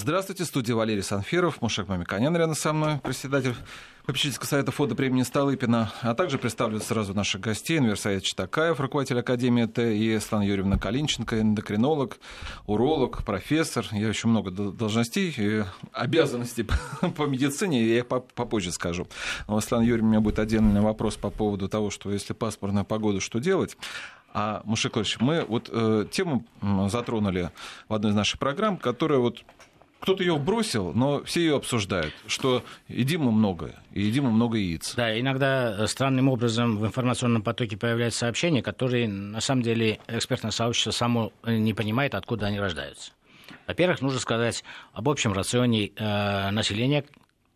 Здравствуйте, 0.00 0.44
студия 0.44 0.76
Валерий 0.76 1.02
Санфиров, 1.02 1.60
Мушек 1.60 1.88
Мамиканян 1.88 2.34
рядом 2.36 2.54
со 2.54 2.72
мной, 2.72 2.98
председатель 3.02 3.56
попечительского 4.06 4.46
совета 4.46 4.70
фонда 4.70 4.94
премии 4.94 5.22
Столыпина, 5.24 5.92
а 6.02 6.14
также 6.14 6.38
представлю 6.38 6.78
сразу 6.78 7.14
наших 7.14 7.40
гостей. 7.40 7.78
Энвер 7.78 7.98
Саид 7.98 8.22
Читакаев, 8.22 8.78
руководитель 8.78 9.18
Академии 9.18 9.64
Т, 9.66 9.96
и 9.96 10.16
Светлана 10.20 10.44
Юрьевна 10.44 10.78
Калинченко, 10.78 11.40
эндокринолог, 11.40 12.18
уролог, 12.66 13.24
профессор. 13.24 13.86
Я 13.90 14.06
еще 14.06 14.28
много 14.28 14.52
должностей 14.52 15.34
и 15.36 15.64
обязанностей 15.92 16.64
по 17.16 17.24
медицине, 17.24 17.84
я 17.84 18.04
попозже 18.04 18.70
скажу. 18.70 19.08
Но 19.48 19.60
Светлана 19.60 19.82
Юрьевна, 19.82 20.06
у 20.06 20.10
меня 20.12 20.20
будет 20.20 20.38
отдельный 20.38 20.80
вопрос 20.80 21.16
по 21.16 21.30
поводу 21.30 21.68
того, 21.68 21.90
что 21.90 22.12
если 22.12 22.34
паспортная 22.34 22.84
погода, 22.84 23.18
что 23.18 23.40
делать? 23.40 23.76
А, 24.32 24.62
Мушек 24.64 24.94
мы 25.20 25.44
вот 25.44 25.70
э, 25.72 26.06
тему 26.10 26.44
затронули 26.88 27.50
в 27.88 27.94
одной 27.94 28.12
из 28.12 28.14
наших 28.14 28.38
программ, 28.38 28.76
которая 28.76 29.18
вот 29.18 29.42
кто-то 30.00 30.22
ее 30.22 30.36
бросил, 30.38 30.92
но 30.94 31.24
все 31.24 31.40
ее 31.40 31.56
обсуждают, 31.56 32.14
что 32.26 32.62
едим 32.86 33.22
мы 33.22 33.32
много, 33.32 33.74
и 33.92 34.02
едим 34.02 34.24
мы 34.24 34.30
много 34.30 34.56
яиц. 34.56 34.94
Да, 34.94 35.18
иногда 35.18 35.76
э, 35.76 35.86
странным 35.86 36.28
образом 36.28 36.78
в 36.78 36.86
информационном 36.86 37.42
потоке 37.42 37.76
появляются 37.76 38.20
сообщения, 38.20 38.62
которые 38.62 39.08
на 39.08 39.40
самом 39.40 39.62
деле 39.62 39.98
экспертное 40.06 40.52
сообщество 40.52 40.92
само 40.92 41.32
не 41.44 41.74
понимает, 41.74 42.14
откуда 42.14 42.46
они 42.46 42.60
рождаются. 42.60 43.12
Во-первых, 43.66 44.00
нужно 44.00 44.20
сказать 44.20 44.62
об 44.92 45.08
общем 45.08 45.32
рационе 45.32 45.90
э, 45.96 46.50
населения, 46.50 47.04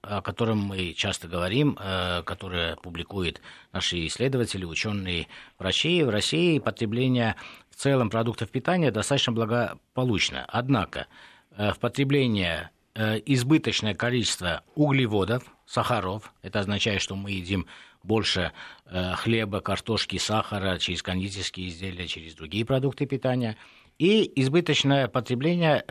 о 0.02 0.20
котором 0.20 0.58
мы 0.58 0.94
часто 0.94 1.28
говорим, 1.28 1.78
э, 1.80 2.22
которое 2.24 2.74
публикуют 2.74 3.40
наши 3.72 4.04
исследователи, 4.06 4.64
ученые, 4.64 5.28
врачи. 5.60 6.02
В 6.02 6.10
России 6.10 6.58
потребление 6.58 7.36
в 7.70 7.76
целом 7.76 8.10
продуктов 8.10 8.50
питания 8.50 8.90
достаточно 8.90 9.32
благополучно. 9.32 10.44
Однако 10.48 11.06
Э, 11.06 11.31
в 11.56 11.78
потребление 11.78 12.70
э, 12.94 13.20
избыточное 13.26 13.94
количество 13.94 14.62
углеводов, 14.74 15.44
сахаров. 15.66 16.32
Это 16.42 16.60
означает, 16.60 17.00
что 17.00 17.14
мы 17.14 17.32
едим 17.32 17.66
больше 18.02 18.52
э, 18.86 19.12
хлеба, 19.14 19.60
картошки, 19.60 20.18
сахара 20.18 20.78
через 20.78 21.02
кондитерские 21.02 21.68
изделия, 21.68 22.06
через 22.06 22.34
другие 22.34 22.64
продукты 22.64 23.06
питания. 23.06 23.56
И 23.98 24.30
избыточное 24.40 25.06
потребление 25.06 25.84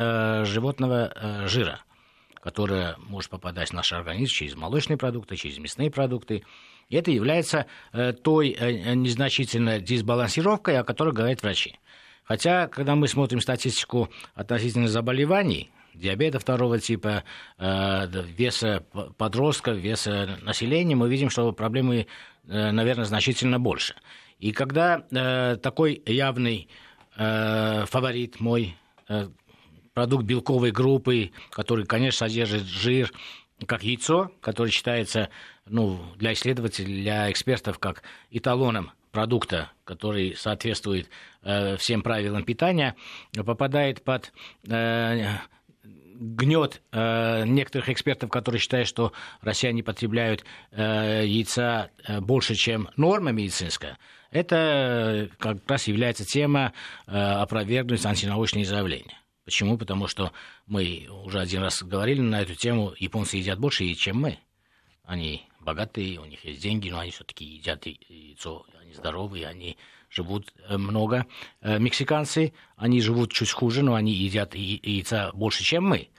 животного 0.44 1.45
жира, 1.45 1.82
которое 2.42 2.98
может 2.98 3.30
попадать 3.30 3.70
в 3.70 3.73
наш 3.73 3.94
организм 3.94 4.34
через 4.34 4.56
молочные 4.56 4.98
продукты, 4.98 5.38
через 5.38 5.59
мясные 5.59 5.92
продукты. 5.92 6.44
И 6.89 6.95
это 6.95 7.12
является 7.12 7.67
той 8.23 8.58
незначительной 8.95 9.80
дисбалансировкой, 9.80 10.80
о 10.80 10.84
которой 10.84 11.14
говорят 11.14 11.42
врачи. 11.44 11.80
Хотя, 12.23 12.67
когда 12.67 12.95
мы 12.95 13.08
смотрим 13.08 13.41
статистику 13.41 14.09
относительно 14.36 14.88
заболеваний, 14.88 15.72
диабета 15.94 16.39
второго 16.39 16.80
типа, 16.80 17.23
э, 17.58 18.08
веса 18.38 18.86
подростков, 19.17 19.77
веса 19.77 20.38
населения, 20.42 20.95
мы 20.95 21.09
видим, 21.09 21.30
что 21.30 21.52
проблемы, 21.52 22.08
э, 22.47 22.72
наверное, 22.72 23.05
значительно 23.05 23.59
больше. 23.59 23.95
И 24.39 24.52
когда 24.52 25.05
э, 25.11 25.58
такой 25.61 26.02
явный 26.05 26.69
фаворит 27.14 28.39
мой, 28.39 28.77
продукт 29.94 30.23
белковой 30.23 30.72
группы, 30.72 31.31
который, 31.52 31.86
конечно, 31.86 32.19
содержит 32.19 32.64
жир, 32.64 33.11
как 33.67 33.83
яйцо, 33.83 34.31
которое 34.39 34.72
считается 34.72 35.30
ну, 35.66 35.99
для 36.16 36.31
исследователей, 36.31 37.02
для 37.02 37.30
экспертов 37.30 37.80
как 37.80 38.03
эталоном 38.30 38.92
продукта, 39.12 39.72
который 39.84 40.36
соответствует 40.36 41.09
э, 41.44 41.78
всем 41.78 42.02
правилам 42.02 42.44
питания, 42.44 42.95
попадает 43.45 44.04
под 44.04 44.31
э, 44.67 45.38
гнет 45.84 46.81
э, 46.92 47.45
некоторых 47.45 47.89
экспертов, 47.89 48.30
которые 48.30 48.59
считают, 48.59 48.88
что 48.88 49.12
россияне 49.42 49.84
потребляют 49.84 50.45
э, 50.72 51.23
яйца 51.26 51.89
э, 52.08 52.22
больше, 52.22 52.56
чем 52.56 52.89
норма 52.95 53.32
медицинская, 53.32 53.98
это 54.30 55.30
как 55.39 55.70
раз 55.70 55.88
является 55.88 56.23
тема 56.23 56.73
э, 57.08 57.11
опровергнуть 57.11 58.05
антинаучные 58.05 58.66
заявления. 58.66 59.17
Почему? 59.43 59.78
Потому 59.78 60.08
что 60.08 60.32
мы 60.67 61.08
уже 61.10 61.39
один 61.39 61.64
раз 61.64 61.82
говорили 61.83 62.22
на 62.22 62.42
эту 62.42 62.55
тему, 62.55 62.93
японцы 62.98 63.38
едят 63.38 63.60
больше, 63.60 63.92
чем 63.95 64.22
мы. 64.22 64.39
Они 65.04 65.43
богатые, 65.64 66.20
у 66.20 66.26
них 66.26 66.44
есть 66.45 66.61
деньги, 66.61 66.89
но 66.89 66.99
они 66.99 67.11
все-таки 67.11 67.45
едят 67.45 67.86
яйцо, 67.86 68.66
они 68.82 68.94
здоровые, 68.94 69.48
они 69.48 69.77
живут 70.11 70.54
э, 70.67 70.77
много. 70.77 71.26
Э, 71.61 71.80
мексиканцы, 71.80 72.54
они 72.76 73.02
живут 73.02 73.32
чуть 73.32 73.52
хуже, 73.52 73.82
но 73.82 73.95
они 73.95 74.14
едят 74.14 74.55
яйца 74.55 75.32
больше, 75.33 75.64
чем 75.64 75.86
мы. 75.86 76.10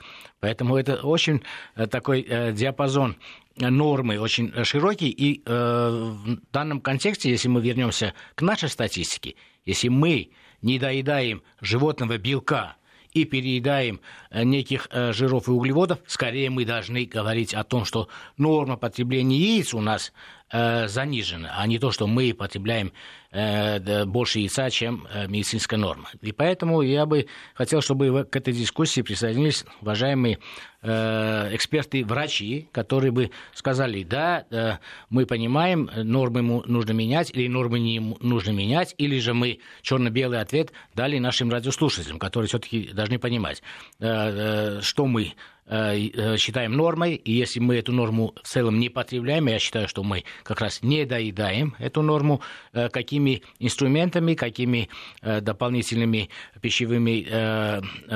Поэтому 0.40 0.76
это 0.76 0.96
очень 0.96 1.42
э, 1.76 1.86
такой 1.86 2.22
диапазон 2.52 3.16
нормы 3.56 4.18
очень 4.18 4.64
широкий. 4.64 5.10
И 5.10 5.42
в 5.44 6.38
данном 6.52 6.80
контексте, 6.80 7.28
если 7.28 7.48
мы 7.48 7.60
вернемся 7.60 8.14
к 8.34 8.40
нашей 8.40 8.70
статистике, 8.70 9.34
если 9.66 9.88
мы 9.88 10.30
не 10.62 10.78
доедаем 10.78 11.42
животного 11.60 12.16
белка 12.16 12.76
и 13.12 13.24
переедаем 13.24 14.00
э, 14.30 14.44
неких 14.44 14.88
э, 14.90 15.12
жиров 15.12 15.48
и 15.48 15.50
углеводов, 15.50 15.98
скорее 16.06 16.50
мы 16.50 16.64
должны 16.64 17.04
говорить 17.04 17.54
о 17.54 17.64
том, 17.64 17.84
что 17.84 18.08
норма 18.36 18.76
потребления 18.76 19.36
яиц 19.36 19.74
у 19.74 19.80
нас 19.80 20.12
э, 20.50 20.88
занижена, 20.88 21.54
а 21.56 21.66
не 21.66 21.78
то, 21.78 21.90
что 21.90 22.06
мы 22.06 22.34
потребляем 22.34 22.92
больше 23.32 24.40
яйца, 24.40 24.68
чем 24.70 25.06
медицинская 25.28 25.78
норма. 25.78 26.08
И 26.20 26.32
поэтому 26.32 26.82
я 26.82 27.06
бы 27.06 27.26
хотел, 27.54 27.80
чтобы 27.80 28.24
к 28.24 28.36
этой 28.36 28.52
дискуссии 28.52 29.00
присоединились 29.00 29.64
уважаемые 29.80 30.38
эксперты, 30.82 32.04
врачи, 32.04 32.68
которые 32.72 33.12
бы 33.12 33.30
сказали, 33.54 34.02
да, 34.02 34.80
мы 35.08 35.26
понимаем, 35.26 35.88
нормы 35.94 36.42
нужно 36.42 36.92
менять, 36.92 37.30
или 37.30 37.46
нормы 37.46 37.78
не 37.78 38.00
нужно 38.00 38.50
менять, 38.50 38.94
или 38.98 39.18
же 39.20 39.32
мы 39.32 39.60
черно-белый 39.82 40.40
ответ 40.40 40.72
дали 40.94 41.18
нашим 41.18 41.50
радиослушателям, 41.50 42.18
которые 42.18 42.48
все-таки 42.48 42.90
должны 42.92 43.18
понимать, 43.18 43.62
что 43.98 45.06
мы 45.06 45.22
Э, 45.22 45.34
считаем 45.66 46.72
нормой, 46.72 47.14
и 47.14 47.32
если 47.32 47.60
мы 47.60 47.76
эту 47.76 47.92
норму 47.92 48.34
в 48.42 48.46
целом 48.46 48.78
не 48.78 48.88
потребляем, 48.88 49.46
я 49.46 49.58
считаю, 49.58 49.88
что 49.88 50.02
мы 50.02 50.24
как 50.42 50.60
раз 50.60 50.82
не 50.82 51.04
доедаем 51.04 51.74
эту 51.78 52.02
норму, 52.02 52.40
э, 52.72 52.88
какими 52.88 53.42
инструментами, 53.58 54.34
какими 54.34 54.88
э, 55.22 55.40
дополнительными 55.40 56.30
пищевыми 56.60 57.02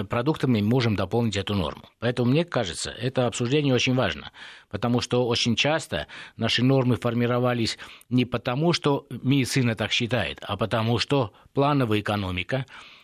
продуктами 0.08 0.60
можем 0.60 0.96
дополнить 0.96 1.36
эту 1.36 1.54
норму. 1.54 1.82
Поэтому 1.98 2.30
мне 2.30 2.44
кажется, 2.44 2.90
это 2.90 3.26
обсуждение 3.26 3.74
очень 3.74 3.94
важно, 3.94 4.32
потому 4.70 5.00
что 5.00 5.26
очень 5.26 5.56
часто 5.56 6.06
наши 6.36 6.62
нормы 6.62 6.96
формировались 6.96 7.78
не 8.08 8.24
потому, 8.24 8.72
что 8.72 9.06
медицина 9.10 9.74
так 9.74 9.92
считает, 9.92 10.38
а 10.42 10.56
потому 10.56 10.98
что 10.98 11.32
плановая 11.52 12.00
экономика– 12.00 12.66
Э, 12.76 12.94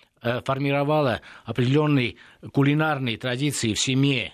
формировала 0.45 1.21
определенные 1.45 2.17
кулинарные 2.53 3.17
традиции 3.17 3.75
в 3.75 3.81
семье, 3.81 4.33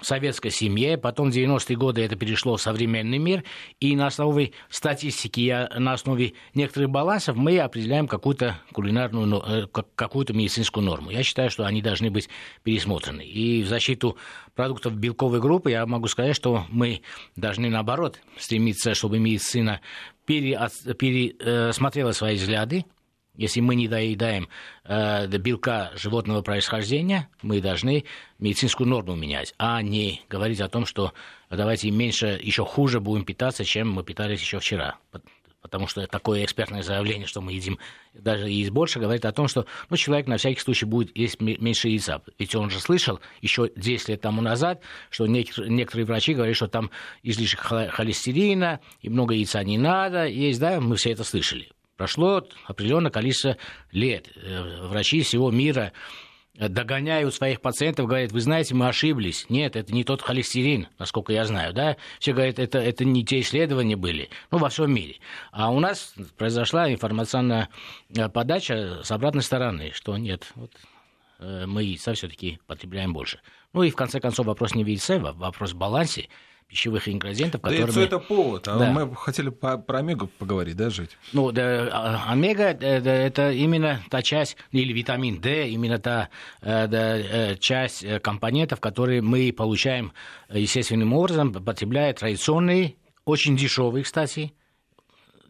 в 0.00 0.06
советской 0.06 0.50
семье, 0.50 0.98
потом 0.98 1.30
в 1.30 1.34
90-е 1.34 1.76
годы 1.76 2.02
это 2.02 2.16
перешло 2.16 2.56
в 2.56 2.62
современный 2.62 3.18
мир, 3.18 3.44
и 3.80 3.94
на 3.96 4.06
основе 4.06 4.52
статистики, 4.68 5.68
на 5.78 5.92
основе 5.92 6.32
некоторых 6.54 6.90
балансов 6.90 7.36
мы 7.36 7.58
определяем 7.58 8.08
какую-то 8.08 8.58
кулинарную, 8.72 9.42
э, 9.46 9.66
какую-то 9.94 10.32
медицинскую 10.32 10.84
норму. 10.84 11.10
Я 11.10 11.22
считаю, 11.22 11.50
что 11.50 11.64
они 11.66 11.82
должны 11.82 12.10
быть 12.10 12.28
пересмотрены. 12.62 13.22
И 13.22 13.62
в 13.62 13.68
защиту 13.68 14.16
продуктов 14.54 14.94
белковой 14.94 15.40
группы 15.40 15.70
я 15.70 15.84
могу 15.86 16.08
сказать, 16.08 16.34
что 16.34 16.64
мы 16.70 17.02
должны, 17.36 17.68
наоборот, 17.68 18.20
стремиться, 18.38 18.94
чтобы 18.94 19.18
медицина 19.18 19.80
пересмотрела 20.26 22.12
свои 22.12 22.36
взгляды, 22.36 22.84
если 23.36 23.60
мы 23.60 23.74
не 23.74 23.88
доедаем 23.88 24.48
э, 24.84 25.26
белка 25.26 25.92
животного 25.94 26.42
происхождения, 26.42 27.28
мы 27.42 27.60
должны 27.60 28.04
медицинскую 28.38 28.88
норму 28.88 29.14
менять, 29.14 29.54
а 29.58 29.80
не 29.82 30.22
говорить 30.28 30.60
о 30.60 30.68
том, 30.68 30.86
что 30.86 31.12
давайте 31.48 31.90
меньше, 31.90 32.38
еще 32.42 32.64
хуже 32.64 33.00
будем 33.00 33.24
питаться, 33.24 33.64
чем 33.64 33.90
мы 33.90 34.04
питались 34.04 34.40
еще 34.40 34.58
вчера. 34.58 34.98
Потому 35.62 35.86
что 35.86 36.06
такое 36.06 36.44
экспертное 36.44 36.82
заявление, 36.82 37.26
что 37.26 37.42
мы 37.42 37.52
едим 37.52 37.78
даже 38.14 38.48
есть 38.48 38.70
больше, 38.70 38.98
говорит 38.98 39.24
о 39.24 39.32
том, 39.32 39.46
что 39.46 39.66
ну, 39.90 39.96
человек 39.96 40.26
на 40.26 40.38
всякий 40.38 40.60
случай 40.60 40.86
будет 40.86 41.16
есть 41.16 41.40
меньше 41.40 41.88
яйца. 41.88 42.22
Ведь 42.38 42.54
он 42.54 42.70
же 42.70 42.80
слышал 42.80 43.20
еще 43.40 43.70
10 43.76 44.08
лет 44.08 44.20
тому 44.20 44.40
назад, 44.40 44.80
что 45.10 45.26
некоторые 45.26 46.06
врачи 46.06 46.34
говорят, 46.34 46.56
что 46.56 46.66
там 46.66 46.90
излишек 47.22 47.60
холестерина, 47.60 48.80
и 49.00 49.10
много 49.10 49.34
яйца 49.34 49.62
не 49.62 49.78
надо 49.78 50.26
есть, 50.26 50.60
да, 50.60 50.80
мы 50.80 50.96
все 50.96 51.12
это 51.12 51.24
слышали. 51.24 51.68
Прошло 52.00 52.42
определенное 52.64 53.10
количество 53.10 53.58
лет. 53.92 54.30
Э, 54.34 54.86
врачи 54.86 55.20
всего 55.20 55.50
мира 55.50 55.92
догоняют 56.54 57.34
своих 57.34 57.60
пациентов, 57.60 58.06
говорят, 58.06 58.32
вы 58.32 58.40
знаете, 58.40 58.74
мы 58.74 58.88
ошиблись. 58.88 59.44
Нет, 59.50 59.76
это 59.76 59.92
не 59.92 60.02
тот 60.02 60.22
холестерин, 60.22 60.88
насколько 60.98 61.34
я 61.34 61.44
знаю, 61.44 61.74
да. 61.74 61.98
Все 62.18 62.32
говорят, 62.32 62.58
это, 62.58 62.78
это 62.78 63.04
не 63.04 63.22
те 63.22 63.40
исследования 63.40 63.96
были, 63.96 64.30
ну, 64.50 64.56
во 64.56 64.70
всем 64.70 64.90
мире. 64.94 65.16
А 65.52 65.70
у 65.70 65.78
нас 65.78 66.14
произошла 66.38 66.90
информационная 66.90 67.68
э, 68.16 68.30
подача 68.30 69.02
с 69.04 69.10
обратной 69.10 69.42
стороны, 69.42 69.90
что 69.92 70.16
нет, 70.16 70.50
вот 70.54 70.72
э, 71.40 71.66
мы 71.66 71.82
яйца 71.82 72.14
все-таки 72.14 72.60
потребляем 72.66 73.12
больше. 73.12 73.40
Ну 73.74 73.82
и 73.82 73.90
в 73.90 73.94
конце 73.94 74.20
концов 74.20 74.46
вопрос 74.46 74.74
не 74.74 74.84
в 74.84 74.86
яйце, 74.86 75.18
вопрос 75.18 75.72
в 75.72 75.76
балансе 75.76 76.30
пищевых 76.70 77.08
ингредиентов, 77.08 77.60
которые... 77.60 77.86
Да, 77.86 78.00
это 78.00 78.18
повод, 78.20 78.68
а 78.68 78.78
да. 78.78 78.92
мы 78.92 79.14
хотели 79.16 79.48
по, 79.50 79.76
про 79.76 79.98
омегу 79.98 80.28
поговорить, 80.38 80.76
да, 80.76 80.88
жить? 80.88 81.18
Ну, 81.32 81.50
да, 81.50 81.88
а, 81.90 82.32
омега 82.32 82.64
это 82.64 83.50
именно 83.50 84.00
та 84.08 84.22
часть, 84.22 84.56
или 84.70 84.92
витамин 84.92 85.40
D, 85.40 85.68
именно 85.68 85.98
та 85.98 86.28
э, 86.62 86.86
да, 86.86 87.18
э, 87.18 87.56
часть 87.56 88.04
э, 88.04 88.20
компонентов, 88.20 88.78
которые 88.78 89.20
мы 89.20 89.52
получаем 89.52 90.12
естественным 90.48 91.12
образом, 91.12 91.52
потребляя 91.52 92.14
традиционные, 92.14 92.94
очень 93.24 93.56
дешевые, 93.56 94.04
кстати, 94.04 94.52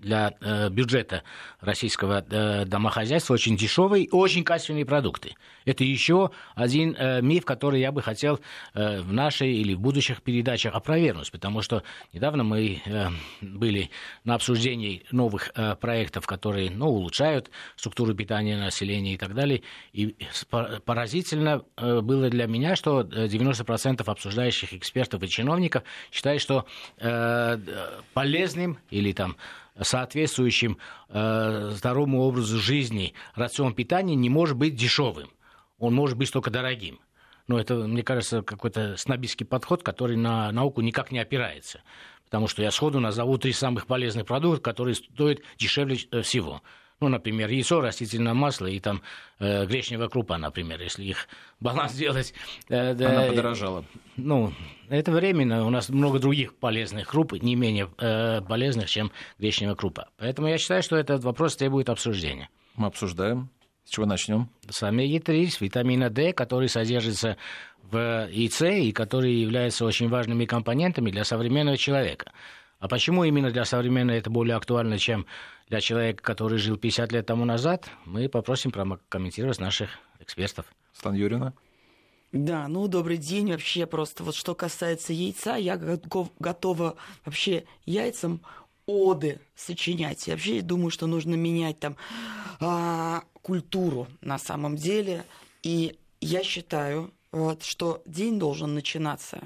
для 0.00 0.34
э, 0.40 0.68
бюджета 0.70 1.22
российского 1.60 2.24
э, 2.28 2.64
домохозяйства 2.64 3.34
очень 3.34 3.56
дешевые, 3.56 4.08
очень 4.10 4.44
качественные 4.44 4.86
продукты. 4.86 5.34
Это 5.64 5.84
еще 5.84 6.30
один 6.54 6.96
э, 6.98 7.20
миф, 7.20 7.44
который 7.44 7.80
я 7.80 7.92
бы 7.92 8.02
хотел 8.02 8.40
э, 8.74 9.00
в 9.00 9.12
нашей 9.12 9.52
или 9.52 9.74
в 9.74 9.80
будущих 9.80 10.22
передачах 10.22 10.74
опровергнуть, 10.74 11.30
потому 11.30 11.62
что 11.62 11.82
недавно 12.12 12.44
мы 12.44 12.80
э, 12.84 13.08
были 13.42 13.90
на 14.24 14.34
обсуждении 14.34 15.04
новых 15.10 15.50
э, 15.54 15.76
проектов, 15.76 16.26
которые 16.26 16.70
ну, 16.70 16.88
улучшают 16.88 17.50
структуру 17.76 18.14
питания 18.14 18.56
населения 18.56 19.14
и 19.14 19.18
так 19.18 19.34
далее. 19.34 19.62
И 19.92 20.16
поразительно 20.84 21.62
э, 21.76 22.00
было 22.00 22.30
для 22.30 22.46
меня, 22.46 22.74
что 22.76 23.02
90% 23.02 24.02
обсуждающих 24.04 24.72
экспертов 24.74 25.22
и 25.22 25.28
чиновников 25.28 25.82
считают, 26.10 26.42
что 26.42 26.66
э, 26.98 27.58
полезным 28.14 28.78
или 28.90 29.12
там 29.12 29.36
соответствующим 29.80 30.78
э, 31.08 31.70
здоровому 31.72 32.22
образу 32.22 32.58
жизни 32.58 33.14
рацион 33.34 33.74
питания 33.74 34.14
не 34.14 34.28
может 34.28 34.56
быть 34.56 34.74
дешевым. 34.74 35.30
Он 35.78 35.94
может 35.94 36.16
быть 36.16 36.32
только 36.32 36.50
дорогим. 36.50 37.00
Но 37.46 37.58
это, 37.58 37.74
мне 37.74 38.02
кажется, 38.02 38.42
какой-то 38.42 38.96
снобистский 38.96 39.44
подход, 39.46 39.82
который 39.82 40.16
на 40.16 40.52
науку 40.52 40.82
никак 40.82 41.10
не 41.10 41.18
опирается. 41.18 41.82
Потому 42.24 42.46
что 42.46 42.62
я 42.62 42.70
сходу 42.70 43.00
назову 43.00 43.38
три 43.38 43.52
самых 43.52 43.86
полезных 43.86 44.26
продукта, 44.26 44.60
которые 44.62 44.94
стоят 44.94 45.40
дешевле 45.56 45.98
э, 46.12 46.22
всего. 46.22 46.62
Ну, 47.00 47.08
например, 47.08 47.48
яйцо, 47.48 47.80
растительное 47.80 48.34
масло 48.34 48.66
и 48.66 48.78
там 48.78 49.00
э, 49.38 49.64
гречневая 49.64 50.10
крупа, 50.10 50.36
например, 50.36 50.82
если 50.82 51.04
их 51.04 51.28
баланс 51.60 51.94
делать. 51.94 52.34
Э, 52.68 52.90
Она 52.92 53.22
подорожала. 53.22 53.86
Ну, 54.16 54.52
это 54.90 55.10
временно. 55.10 55.66
У 55.66 55.70
нас 55.70 55.88
много 55.88 56.18
других 56.18 56.54
полезных 56.54 57.08
круп, 57.08 57.32
не 57.40 57.54
менее 57.54 57.88
э, 57.96 58.42
полезных, 58.42 58.90
чем 58.90 59.12
гречневая 59.38 59.76
крупа. 59.76 60.08
Поэтому 60.18 60.48
я 60.48 60.58
считаю, 60.58 60.82
что 60.82 60.96
этот 60.96 61.24
вопрос 61.24 61.56
требует 61.56 61.88
обсуждения. 61.88 62.50
Мы 62.76 62.88
обсуждаем. 62.88 63.48
С 63.84 63.90
чего 63.92 64.04
начнем? 64.04 64.50
С 64.68 64.82
омеги-3, 64.82 65.46
с 65.48 65.60
витамина 65.62 66.10
D, 66.10 66.34
который 66.34 66.68
содержится 66.68 67.38
в 67.82 68.28
яйце 68.30 68.82
и 68.82 68.92
которые 68.92 69.40
являются 69.40 69.86
очень 69.86 70.10
важными 70.10 70.44
компонентами 70.44 71.10
для 71.10 71.24
современного 71.24 71.78
человека. 71.78 72.30
А 72.78 72.88
почему 72.88 73.24
именно 73.24 73.50
для 73.50 73.64
современного 73.64 74.16
это 74.16 74.30
более 74.30 74.56
актуально, 74.56 74.98
чем 74.98 75.26
для 75.70 75.80
человека, 75.80 76.22
который 76.22 76.58
жил 76.58 76.76
50 76.76 77.12
лет 77.12 77.26
тому 77.26 77.44
назад, 77.44 77.88
мы 78.04 78.28
попросим 78.28 78.72
прокомментировать 78.72 79.60
наших 79.60 79.90
экспертов. 80.18 80.66
Стан 80.92 81.14
Юрина. 81.14 81.54
Да, 82.32 82.66
ну 82.66 82.88
добрый 82.88 83.16
день. 83.16 83.52
Вообще 83.52 83.86
просто 83.86 84.24
вот 84.24 84.34
что 84.34 84.56
касается 84.56 85.12
яйца, 85.12 85.54
я 85.54 85.76
готова 85.76 86.96
вообще 87.24 87.64
яйцам 87.86 88.40
оды 88.86 89.40
сочинять. 89.54 90.26
Я 90.26 90.34
вообще 90.34 90.60
думаю, 90.60 90.90
что 90.90 91.06
нужно 91.06 91.36
менять 91.36 91.78
там 91.78 91.96
а, 92.58 93.22
культуру 93.40 94.08
на 94.20 94.38
самом 94.38 94.74
деле. 94.74 95.24
И 95.62 95.96
я 96.20 96.42
считаю, 96.42 97.12
вот, 97.30 97.62
что 97.62 98.02
день 98.06 98.40
должен 98.40 98.74
начинаться 98.74 99.40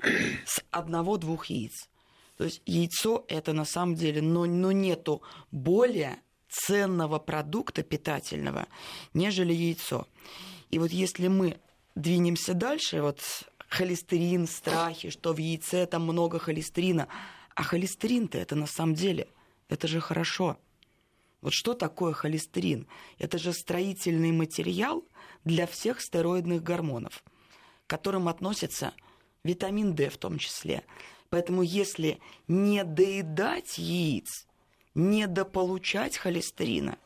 с 0.47 0.63
одного-двух 0.71 1.47
яиц. 1.47 1.91
То 2.37 2.45
есть 2.45 2.63
яйцо 2.67 3.25
это 3.29 3.53
на 3.53 3.65
самом 3.65 3.95
деле, 3.95 4.21
но, 4.21 4.45
но 4.47 4.73
нету 4.73 5.23
более 5.51 6.19
ценного 6.49 7.19
продукта 7.19 7.83
питательного, 7.83 8.67
нежели 9.13 9.53
яйцо. 9.53 10.07
И 10.71 10.79
вот 10.79 10.91
если 10.91 11.29
мы 11.29 11.59
двинемся 11.95 12.55
дальше, 12.55 13.03
вот 13.03 13.21
холестерин, 13.69 14.47
страхи, 14.47 15.11
что 15.11 15.33
в 15.33 15.39
яйце 15.39 15.87
там 15.87 16.03
много 16.03 16.39
холестерина, 16.39 17.09
а 17.55 17.63
холестерин-то 17.63 18.39
это 18.39 18.57
на 18.57 18.67
самом 18.67 18.95
деле, 18.95 19.29
это 19.69 19.89
же 19.89 20.01
хорошо. 20.01 20.59
Вот 21.41 21.53
что 21.53 21.75
такое 21.75 22.13
холестерин? 22.13 22.87
Это 23.19 23.39
же 23.39 23.53
строительный 23.53 24.33
материал 24.33 25.05
для 25.45 25.67
всех 25.67 26.01
стероидных 26.01 26.63
гормонов, 26.63 27.23
к 27.87 27.91
которым 27.91 28.29
относится 28.29 28.95
витамин 29.43 29.95
D 29.95 30.09
в 30.09 30.17
том 30.17 30.39
числе. 30.39 30.85
Поэтому 31.35 31.63
если 31.63 32.21
не 32.47 32.85
доедать 32.85 33.77
яиц, 33.77 34.47
не 34.95 35.27
дополучать 35.27 36.17
холестерина, 36.17 36.97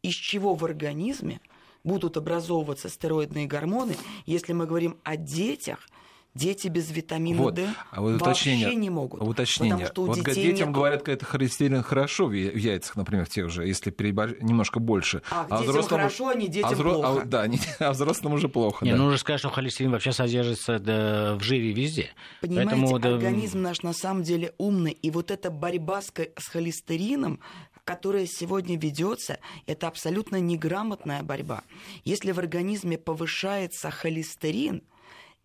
из 0.00 0.14
чего 0.14 0.54
в 0.54 0.64
организме 0.64 1.38
будут 1.84 2.16
образовываться 2.16 2.88
стероидные 2.88 3.46
гормоны, 3.46 3.94
если 4.24 4.54
мы 4.54 4.66
говорим 4.66 4.98
о 5.04 5.18
детях– 5.18 5.86
Дети 6.34 6.66
без 6.66 6.90
витамина 6.90 7.42
вот. 7.42 7.54
D 7.54 7.68
а 7.92 8.00
вот 8.00 8.20
вообще 8.20 8.74
не 8.74 8.90
могут. 8.90 9.22
А 9.22 9.24
уточнение. 9.24 9.86
Потому 9.86 9.88
что 9.88 10.02
у 10.02 10.06
вот 10.06 10.16
детей 10.16 10.52
детям 10.52 10.68
нет... 10.68 10.76
говорят, 10.76 11.08
это 11.08 11.24
холестерин 11.24 11.82
хорошо 11.84 12.26
в 12.26 12.32
яйцах, 12.32 12.96
например, 12.96 13.28
тех 13.28 13.50
же, 13.50 13.64
если 13.66 13.90
перебор... 13.90 14.42
немножко 14.42 14.80
больше. 14.80 15.22
А, 15.30 15.46
а 15.48 15.58
детям 15.58 15.70
взрослому... 15.70 16.02
хорошо, 16.02 16.28
а 16.28 16.34
не 16.34 16.48
детям 16.48 16.70
а 16.70 16.74
взро... 16.74 16.94
плохо. 16.94 17.22
А, 17.22 17.24
да, 17.24 17.46
не... 17.46 17.60
а 17.78 17.92
взрослым 17.92 18.32
уже 18.32 18.48
плохо. 18.48 18.84
Не, 18.84 18.92
да. 18.92 18.96
нужно 18.96 19.16
сказать, 19.16 19.38
что 19.38 19.50
холестерин 19.50 19.92
вообще 19.92 20.10
содержится 20.10 20.80
да, 20.80 21.36
в 21.36 21.42
жире 21.42 21.70
везде. 21.70 22.10
Понимаете, 22.40 22.70
Поэтому, 22.70 22.98
да... 22.98 23.08
организм 23.10 23.62
наш 23.62 23.82
на 23.82 23.92
самом 23.92 24.24
деле 24.24 24.54
умный, 24.58 24.92
и 24.92 25.10
вот 25.12 25.30
эта 25.30 25.52
борьба 25.52 26.02
с, 26.02 26.12
с 26.12 26.48
холестерином, 26.48 27.38
которая 27.84 28.26
сегодня 28.26 28.76
ведется, 28.76 29.38
это 29.66 29.86
абсолютно 29.86 30.40
неграмотная 30.40 31.22
борьба. 31.22 31.62
Если 32.04 32.32
в 32.32 32.38
организме 32.40 32.98
повышается 32.98 33.92
холестерин, 33.92 34.82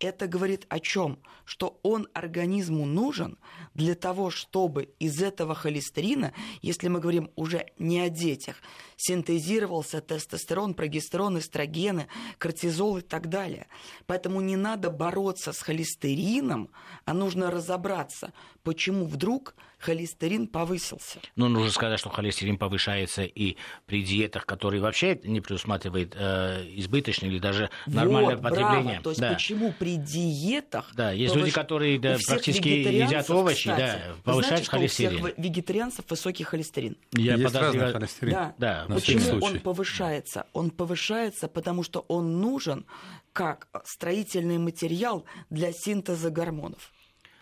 это 0.00 0.26
говорит 0.26 0.66
о 0.68 0.80
чем? 0.80 1.18
Что 1.44 1.78
он 1.82 2.08
организму 2.14 2.86
нужен 2.86 3.38
для 3.74 3.94
того, 3.94 4.30
чтобы 4.30 4.94
из 4.98 5.22
этого 5.22 5.54
холестерина, 5.54 6.32
если 6.62 6.88
мы 6.88 7.00
говорим 7.00 7.30
уже 7.36 7.66
не 7.78 8.00
о 8.00 8.08
детях, 8.08 8.56
синтезировался 8.96 10.00
тестостерон, 10.00 10.74
прогестерон, 10.74 11.38
эстрогены, 11.38 12.08
кортизол 12.38 12.98
и 12.98 13.02
так 13.02 13.28
далее. 13.28 13.66
Поэтому 14.06 14.40
не 14.40 14.56
надо 14.56 14.90
бороться 14.90 15.52
с 15.52 15.60
холестерином, 15.60 16.70
а 17.04 17.14
нужно 17.14 17.50
разобраться, 17.50 18.32
почему 18.62 19.04
вдруг 19.06 19.54
холестерин 19.80 20.46
повысился. 20.46 21.20
Ну, 21.36 21.48
нужно 21.48 21.70
сказать, 21.70 21.98
что 21.98 22.10
холестерин 22.10 22.58
повышается 22.58 23.22
и 23.22 23.56
при 23.86 24.02
диетах, 24.02 24.46
которые 24.46 24.80
вообще 24.80 25.18
не 25.24 25.40
предусматривают 25.40 26.14
э, 26.16 26.64
избыточное 26.74 27.30
или 27.30 27.38
даже 27.38 27.70
нормальное 27.86 28.36
вот, 28.36 28.42
потребление. 28.42 28.82
Браво. 28.82 29.02
То 29.02 29.10
есть 29.10 29.20
да. 29.20 29.32
почему 29.32 29.72
при 29.78 29.96
диетах... 29.96 30.92
Да, 30.94 31.12
есть 31.12 31.32
повыш... 31.32 31.46
люди, 31.46 31.54
которые 31.54 31.98
да, 31.98 32.16
практически 32.26 32.68
едят 32.68 33.28
овощи, 33.30 33.70
кстати, 33.70 33.80
да, 33.80 34.14
повышают 34.22 34.46
знаете, 34.48 34.70
холестерин. 34.70 35.14
у 35.14 35.24
всех 35.24 35.38
вегетарианцев 35.38 36.04
высокий 36.08 36.44
холестерин. 36.44 36.96
Я 37.12 37.34
есть 37.36 37.54
разный 37.54 37.92
холестерин. 37.92 38.32
Да, 38.32 38.54
да. 38.58 38.86
Почему 38.88 39.44
он 39.44 39.60
повышается? 39.60 40.46
Он 40.52 40.70
повышается, 40.70 41.48
потому 41.48 41.82
что 41.82 42.04
он 42.08 42.40
нужен 42.40 42.84
как 43.32 43.68
строительный 43.84 44.58
материал 44.58 45.24
для 45.48 45.72
синтеза 45.72 46.30
гормонов. 46.30 46.92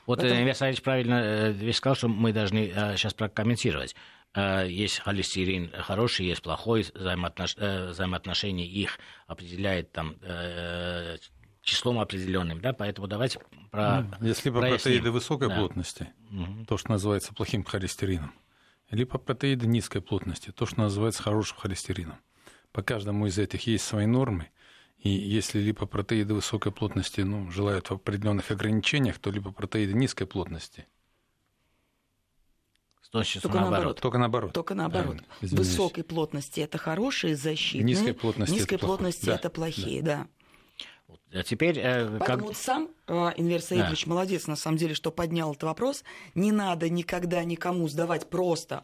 Вот 0.09 0.21
Поэтому... 0.21 0.41
Илья 0.41 0.55
Савич 0.55 0.81
правильно 0.81 1.21
э, 1.23 1.53
весь 1.53 1.77
сказал, 1.77 1.95
что 1.95 2.09
мы 2.09 2.33
должны 2.33 2.73
сейчас 2.97 3.12
прокомментировать. 3.12 3.95
Э, 4.35 4.67
есть 4.67 5.00
холестерин 5.00 5.71
хороший, 5.71 6.25
есть 6.25 6.41
плохой, 6.41 6.87
взаимоотнош... 6.95 7.57
Э, 7.59 7.91
взаимоотношения 7.91 8.67
их 8.67 8.99
определяет 9.27 9.93
там 9.93 10.17
числом 11.61 11.99
определенным, 11.99 12.62
да, 12.62 12.73
поэтому 12.73 13.07
давайте 13.07 13.41
про 13.71 14.07
Если 14.23 14.49
по 14.49 14.61
протеиды 14.61 15.11
высокой 15.11 15.49
да. 15.49 15.57
плотности, 15.57 16.09
угу. 16.31 16.65
то, 16.67 16.79
что 16.79 16.91
называется 16.91 17.35
плохим 17.35 17.62
холестерином, 17.62 18.33
либо 18.91 19.19
протеиды 19.19 19.67
низкой 19.67 20.00
плотности, 20.00 20.53
то, 20.53 20.65
что 20.65 20.81
называется 20.81 21.23
хорошим 21.23 21.59
холестерином. 21.59 22.17
По 22.73 22.83
каждому 22.83 23.27
из 23.27 23.37
этих 23.37 23.67
есть 23.67 23.85
свои 23.85 24.07
нормы, 24.07 24.49
и 24.99 25.11
если 25.11 25.61
липопротеиды 25.61 26.35
высокой 26.35 26.73
плотности 26.73 27.21
ну, 27.21 27.50
желают 27.50 27.88
в 27.90 27.95
определенных 27.95 28.50
ограничениях, 28.50 29.19
то 29.19 29.31
липопротеиды 29.31 29.93
низкой 29.93 30.26
плотности. 30.26 30.87
Точно 33.11 33.40
Только 33.40 33.57
наоборот. 33.57 33.73
наоборот. 33.73 34.00
Только 34.00 34.19
наоборот. 34.19 34.52
Только 34.52 34.75
наоборот. 34.75 35.17
А, 35.40 35.47
Высокой 35.47 36.05
плотности 36.05 36.61
это 36.61 36.76
хорошие 36.76 37.37
защитные. 37.37 37.85
Низкой 37.85 38.12
плотности, 38.12 38.55
Низкой 38.55 38.75
это, 38.75 38.87
плотности 38.87 39.25
плохо. 39.25 39.38
это 39.38 39.50
плохие, 39.50 40.02
да. 40.02 40.26
да. 41.07 41.40
А 41.40 41.43
теперь... 41.43 41.78
Э, 41.78 42.19
как... 42.19 42.43
вот 42.43 42.57
сам 42.57 42.90
э, 43.07 43.12
Инвер 43.37 43.62
Саидович 43.62 44.05
да. 44.05 44.11
молодец, 44.11 44.47
на 44.47 44.57
самом 44.57 44.76
деле, 44.76 44.95
что 44.95 45.11
поднял 45.11 45.52
этот 45.52 45.62
вопрос. 45.62 46.05
Не 46.35 46.52
надо 46.52 46.90
никогда 46.90 47.45
никому 47.45 47.88
сдавать 47.88 48.28
просто 48.28 48.83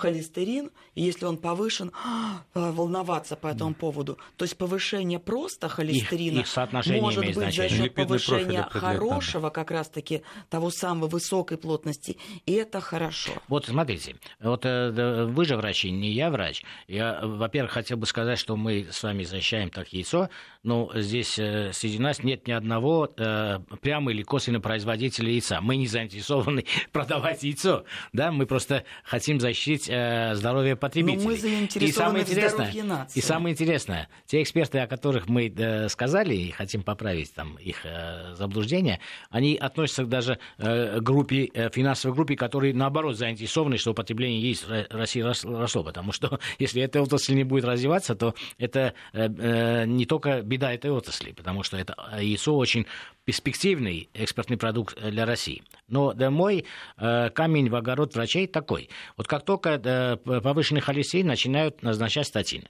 холестерин, 0.00 0.70
и 0.94 1.02
если 1.02 1.26
он 1.26 1.36
повышен, 1.36 1.92
волноваться 2.54 3.36
по 3.36 3.48
этому 3.48 3.74
поводу. 3.74 4.18
То 4.36 4.44
есть 4.44 4.56
повышение 4.56 5.18
просто 5.18 5.68
холестерина 5.68 6.40
их, 6.40 6.86
их 6.86 7.02
может 7.02 7.24
быть 7.24 7.34
значение. 7.34 7.68
за 7.68 7.76
счет 7.76 7.94
повышения 7.94 8.62
хорошего, 8.70 9.50
как 9.50 9.70
раз-таки 9.70 10.22
того 10.48 10.70
самого 10.70 11.08
высокой 11.08 11.58
плотности, 11.58 12.16
и 12.46 12.52
это 12.52 12.80
хорошо. 12.80 13.32
Вот 13.48 13.66
смотрите, 13.66 14.16
вот 14.40 14.64
э, 14.64 15.26
вы 15.26 15.44
же 15.44 15.56
врачи, 15.56 15.90
не 15.90 16.10
я 16.12 16.30
врач. 16.30 16.62
Я, 16.88 17.20
во-первых, 17.22 17.72
хотел 17.72 17.96
бы 17.96 18.06
сказать, 18.06 18.38
что 18.38 18.56
мы 18.56 18.88
с 18.90 19.02
вами 19.02 19.24
защищаем 19.24 19.70
так 19.70 19.92
яйцо, 19.92 20.28
но 20.62 20.90
здесь 20.94 21.38
э, 21.38 21.72
среди 21.72 21.98
нас 21.98 22.22
нет 22.22 22.46
ни 22.46 22.52
одного 22.52 23.08
э, 23.16 23.58
прямо 23.80 24.10
или 24.12 24.22
косвенно 24.22 24.60
производителя 24.60 25.30
яйца. 25.30 25.60
Мы 25.60 25.76
не 25.76 25.86
заинтересованы 25.86 26.64
продавать 26.92 27.42
яйцо, 27.42 27.84
да, 28.12 28.32
мы 28.32 28.46
просто 28.46 28.84
хотим 29.04 29.40
защитить 29.40 29.89
э, 29.90 30.34
здоровье 30.34 30.76
потребителей. 30.76 31.22
Но 31.22 31.30
мы 31.30 31.36
заинтересованы 31.36 31.88
и 31.88 31.92
самое 31.92 32.24
интересное, 32.24 32.72
в 32.72 32.84
нации. 32.84 33.18
И 33.18 33.22
самое 33.22 33.52
интересное, 33.52 34.08
те 34.26 34.42
эксперты, 34.42 34.78
о 34.78 34.86
которых 34.86 35.28
мы 35.28 35.48
э, 35.48 35.88
сказали 35.88 36.34
и 36.34 36.50
хотим 36.50 36.82
поправить 36.82 37.34
там 37.34 37.56
их 37.56 37.84
э, 37.84 38.34
заблуждения, 38.34 39.00
они 39.30 39.56
относятся 39.56 40.04
даже 40.04 40.38
э, 40.58 41.00
группе, 41.00 41.50
э, 41.52 41.70
финансовой 41.70 42.14
группе, 42.14 42.36
которые 42.36 42.74
наоборот 42.74 43.16
заинтересованы, 43.16 43.76
что 43.76 43.94
потребление 43.94 44.40
яиц 44.40 44.64
в 44.64 44.86
России 44.90 45.20
росло, 45.20 45.82
потому 45.82 46.12
что 46.12 46.38
если 46.58 46.82
эта 46.82 47.02
отрасль 47.02 47.34
не 47.34 47.44
будет 47.44 47.64
развиваться, 47.64 48.14
то 48.14 48.34
это 48.58 48.94
э, 49.12 49.28
э, 49.28 49.86
не 49.86 50.06
только 50.06 50.42
беда 50.42 50.72
этой 50.72 50.90
отрасли, 50.90 51.32
потому 51.32 51.62
что 51.62 51.76
это 51.76 51.96
яйцо 52.20 52.56
очень 52.56 52.86
перспективный 53.30 54.08
экспортный 54.12 54.56
продукт 54.56 55.00
для 55.00 55.24
России. 55.24 55.62
Но 55.86 56.12
да, 56.12 56.32
мой 56.32 56.64
э, 56.96 57.30
камень 57.30 57.70
в 57.70 57.76
огород 57.76 58.12
врачей 58.16 58.48
такой. 58.48 58.90
Вот 59.16 59.28
как 59.28 59.44
только 59.44 59.80
э, 59.84 60.16
повышенный 60.16 60.80
холестерин 60.80 61.28
начинают 61.28 61.80
назначать 61.84 62.26
статины. 62.26 62.66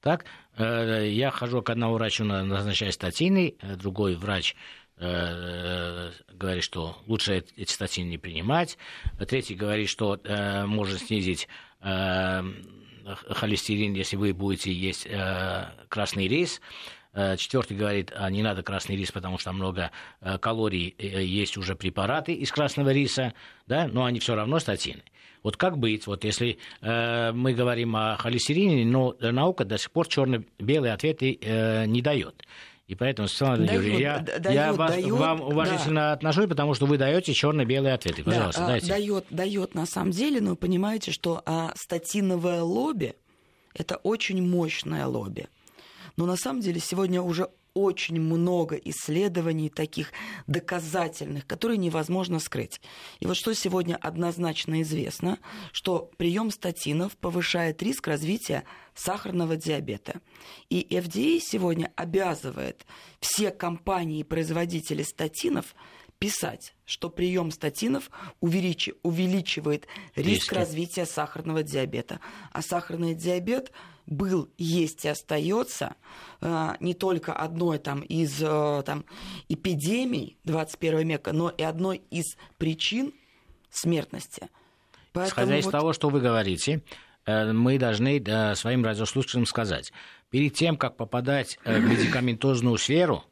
Так, 0.00 0.24
э, 0.56 1.06
я 1.10 1.30
хожу 1.30 1.62
к 1.62 1.70
одному 1.70 1.94
врачу, 1.94 2.24
назначаю 2.24 2.90
статины, 2.92 3.54
э, 3.60 3.76
другой 3.76 4.16
врач 4.16 4.56
э, 4.96 6.10
говорит, 6.32 6.64
что 6.64 6.96
лучше 7.06 7.44
эти 7.56 7.72
статины 7.72 8.08
не 8.08 8.18
принимать, 8.18 8.78
третий 9.28 9.54
говорит, 9.54 9.88
что 9.88 10.18
э, 10.24 10.66
можно 10.66 10.98
снизить 10.98 11.46
э, 11.82 12.42
холестерин, 13.30 13.94
если 13.94 14.16
вы 14.16 14.34
будете 14.34 14.72
есть 14.72 15.06
э, 15.06 15.66
красный 15.88 16.26
рис. 16.26 16.60
Э, 17.14 17.36
Четвертый 17.36 17.76
говорит, 17.76 18.12
а 18.14 18.30
не 18.30 18.42
надо 18.42 18.62
красный 18.62 18.96
рис, 18.96 19.12
потому 19.12 19.38
что 19.38 19.52
много 19.52 19.90
э, 20.20 20.38
калорий, 20.38 20.94
э, 20.98 21.22
есть 21.22 21.56
уже 21.56 21.74
препараты 21.74 22.32
из 22.32 22.50
красного 22.50 22.90
риса, 22.90 23.34
да, 23.66 23.86
но 23.86 24.04
они 24.04 24.18
все 24.18 24.34
равно 24.34 24.58
статины. 24.58 25.02
Вот 25.42 25.56
как 25.56 25.76
быть, 25.76 26.06
вот 26.06 26.24
если 26.24 26.58
э, 26.80 27.32
мы 27.32 27.52
говорим 27.52 27.96
о 27.96 28.16
холестерине, 28.16 28.84
но 28.86 29.16
наука 29.20 29.64
до 29.64 29.76
сих 29.76 29.90
пор 29.90 30.06
черно-белые 30.06 30.92
ответы 30.92 31.38
э, 31.40 31.86
не 31.86 32.00
дает. 32.00 32.44
И 32.88 32.94
поэтому, 32.94 33.28
Светлана 33.28 33.62
Юрьевна, 33.62 33.98
я, 33.98 34.18
дает, 34.18 34.54
я 34.54 34.72
вас, 34.72 34.92
дает, 34.92 35.10
вам 35.10 35.40
уважительно 35.40 36.00
да. 36.00 36.12
отношусь, 36.12 36.48
потому 36.48 36.74
что 36.74 36.86
вы 36.86 36.98
даете 36.98 37.32
черно-белые 37.32 37.94
ответы. 37.94 38.22
Пожалуйста, 38.22 38.60
да, 38.60 38.66
дайте. 38.66 38.86
Дает, 38.86 39.24
дает 39.30 39.74
на 39.74 39.86
самом 39.86 40.10
деле, 40.10 40.40
но 40.40 40.56
понимаете, 40.56 41.10
что 41.10 41.42
а, 41.46 41.72
статиновое 41.74 42.62
лобби 42.62 43.14
это 43.74 43.96
очень 43.96 44.46
мощное 44.46 45.06
лобби. 45.06 45.48
Но 46.16 46.26
на 46.26 46.36
самом 46.36 46.60
деле 46.60 46.80
сегодня 46.80 47.22
уже 47.22 47.48
очень 47.74 48.20
много 48.20 48.76
исследований 48.76 49.70
таких 49.70 50.12
доказательных, 50.46 51.46
которые 51.46 51.78
невозможно 51.78 52.38
скрыть. 52.38 52.80
И 53.20 53.26
вот 53.26 53.36
что 53.36 53.54
сегодня 53.54 53.96
однозначно 53.96 54.82
известно, 54.82 55.38
что 55.72 56.10
прием 56.16 56.50
статинов 56.50 57.16
повышает 57.16 57.82
риск 57.82 58.06
развития 58.06 58.64
сахарного 58.94 59.56
диабета. 59.56 60.20
И 60.68 60.86
FDA 60.90 61.40
сегодня 61.40 61.92
обязывает 61.96 62.84
все 63.20 63.50
компании 63.50 64.20
и 64.20 64.24
производители 64.24 65.02
статинов 65.02 65.74
писать, 66.18 66.74
что 66.84 67.10
прием 67.10 67.50
статинов 67.50 68.10
увеличивает 68.40 69.86
риск 70.14 70.42
Риски. 70.42 70.54
развития 70.54 71.06
сахарного 71.06 71.62
диабета. 71.62 72.20
А 72.52 72.62
сахарный 72.62 73.14
диабет– 73.14 73.72
был, 74.06 74.48
есть 74.58 75.04
и 75.04 75.08
остается 75.08 75.94
э, 76.40 76.74
не 76.80 76.94
только 76.94 77.32
одной 77.32 77.78
там, 77.78 78.00
из 78.00 78.42
э, 78.42 78.82
там, 78.84 79.04
эпидемий 79.48 80.36
21 80.44 81.08
века, 81.08 81.32
но 81.32 81.50
и 81.50 81.62
одной 81.62 82.02
из 82.10 82.36
причин 82.58 83.12
смертности. 83.70 84.48
Поэтому 85.12 85.28
Исходя 85.30 85.58
из 85.58 85.66
того, 85.66 85.92
что 85.92 86.08
вы 86.08 86.20
говорите, 86.20 86.82
э, 87.26 87.52
мы 87.52 87.78
должны 87.78 88.22
своим 88.54 88.84
радиослушателям 88.84 89.46
сказать, 89.46 89.92
перед 90.30 90.54
тем, 90.54 90.76
как 90.76 90.96
попадать 90.96 91.58
в 91.64 91.78
медикаментозную 91.78 92.78
сферу, 92.78 93.24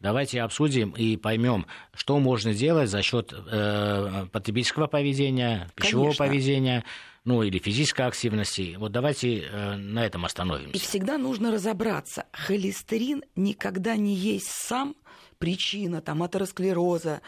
Давайте 0.00 0.42
обсудим 0.42 0.90
и 0.90 1.16
поймем, 1.16 1.66
что 1.94 2.18
можно 2.18 2.52
сделать 2.52 2.90
за 2.90 3.02
счет 3.02 3.32
э, 3.32 4.26
потребительского 4.30 4.86
поведения, 4.86 5.70
пищевого 5.74 6.06
Конечно. 6.06 6.26
поведения, 6.26 6.84
ну 7.26 7.42
или 7.42 7.58
физической 7.58 8.06
активности. 8.06 8.76
Вот 8.78 8.92
давайте 8.92 9.40
э, 9.40 9.76
на 9.76 10.06
этом 10.06 10.24
остановимся. 10.24 10.76
И 10.76 10.78
всегда 10.78 11.18
нужно 11.18 11.50
разобраться. 11.50 12.24
Холестерин 12.32 13.24
никогда 13.34 13.96
не 13.96 14.14
есть 14.14 14.48
сам 14.48 14.94
причина 15.38 16.00
там, 16.00 16.22
атеросклероза, 16.22 17.20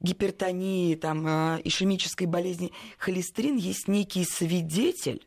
гипертонии, 0.00 0.96
там, 0.96 1.26
э, 1.26 1.60
ишемической 1.62 2.26
болезни. 2.26 2.72
Холестерин 2.98 3.56
есть 3.56 3.86
некий 3.86 4.24
свидетель 4.24 5.24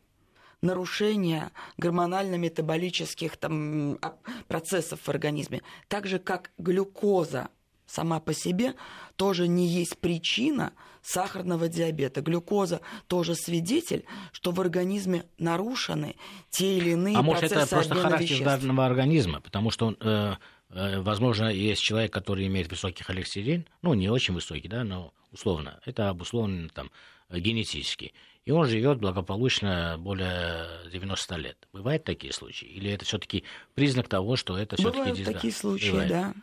нарушения 0.62 1.51
гормонально-метаболических 1.77 3.38
там, 3.38 3.98
а, 4.01 4.17
процессов 4.50 5.00
в 5.03 5.10
организме. 5.10 5.62
Так 5.88 6.05
же, 6.05 6.19
как 6.19 6.51
глюкоза 6.57 7.50
сама 7.86 8.19
по 8.19 8.34
себе 8.34 8.75
тоже 9.15 9.48
не 9.48 9.67
есть 9.67 9.98
причина 10.00 10.74
сахарного 11.07 11.69
диабета. 11.69 12.21
Глюкоза 12.21 12.81
тоже 13.07 13.35
свидетель, 13.35 14.05
что 14.31 14.51
в 14.51 14.59
организме 14.59 15.25
нарушены 15.37 16.15
те 16.49 16.77
или 16.77 16.91
иные 16.91 17.17
а 17.17 17.23
процессы 17.23 17.55
может, 17.55 17.67
это 17.67 17.75
просто 17.75 17.95
характер 17.95 18.21
веществ. 18.23 18.43
данного 18.43 18.85
организма, 18.85 19.41
потому 19.41 19.71
что 19.71 19.95
э, 19.99 20.33
э, 20.71 20.99
возможно, 20.99 21.47
есть 21.47 21.81
человек, 21.81 22.11
который 22.11 22.47
имеет 22.47 22.69
высокий 22.69 23.03
холестерин, 23.03 23.65
ну, 23.81 23.93
не 23.93 24.09
очень 24.09 24.33
высокий, 24.33 24.67
да, 24.67 24.83
но 24.83 25.13
условно, 25.31 25.79
это 25.85 26.09
обусловлено 26.09 26.69
там 26.73 26.91
генетически 27.31 28.13
и 28.47 28.51
он 28.51 28.65
живет 28.65 28.99
благополучно 28.99 29.97
более 29.99 30.67
90 30.89 31.35
лет. 31.35 31.57
Бывают 31.73 32.05
такие 32.05 32.31
случаи? 32.31 32.65
Или 32.65 32.89
это 32.89 33.03
все-таки 33.03 33.43
признак 33.75 34.07
того, 34.07 34.37
что 34.37 34.57
это 34.57 34.77
все-таки 34.77 34.99
Бывают 34.99 35.25
такие 35.25 35.51
случаи, 35.51 35.89
Бывает. 35.89 36.09
да. 36.09 36.33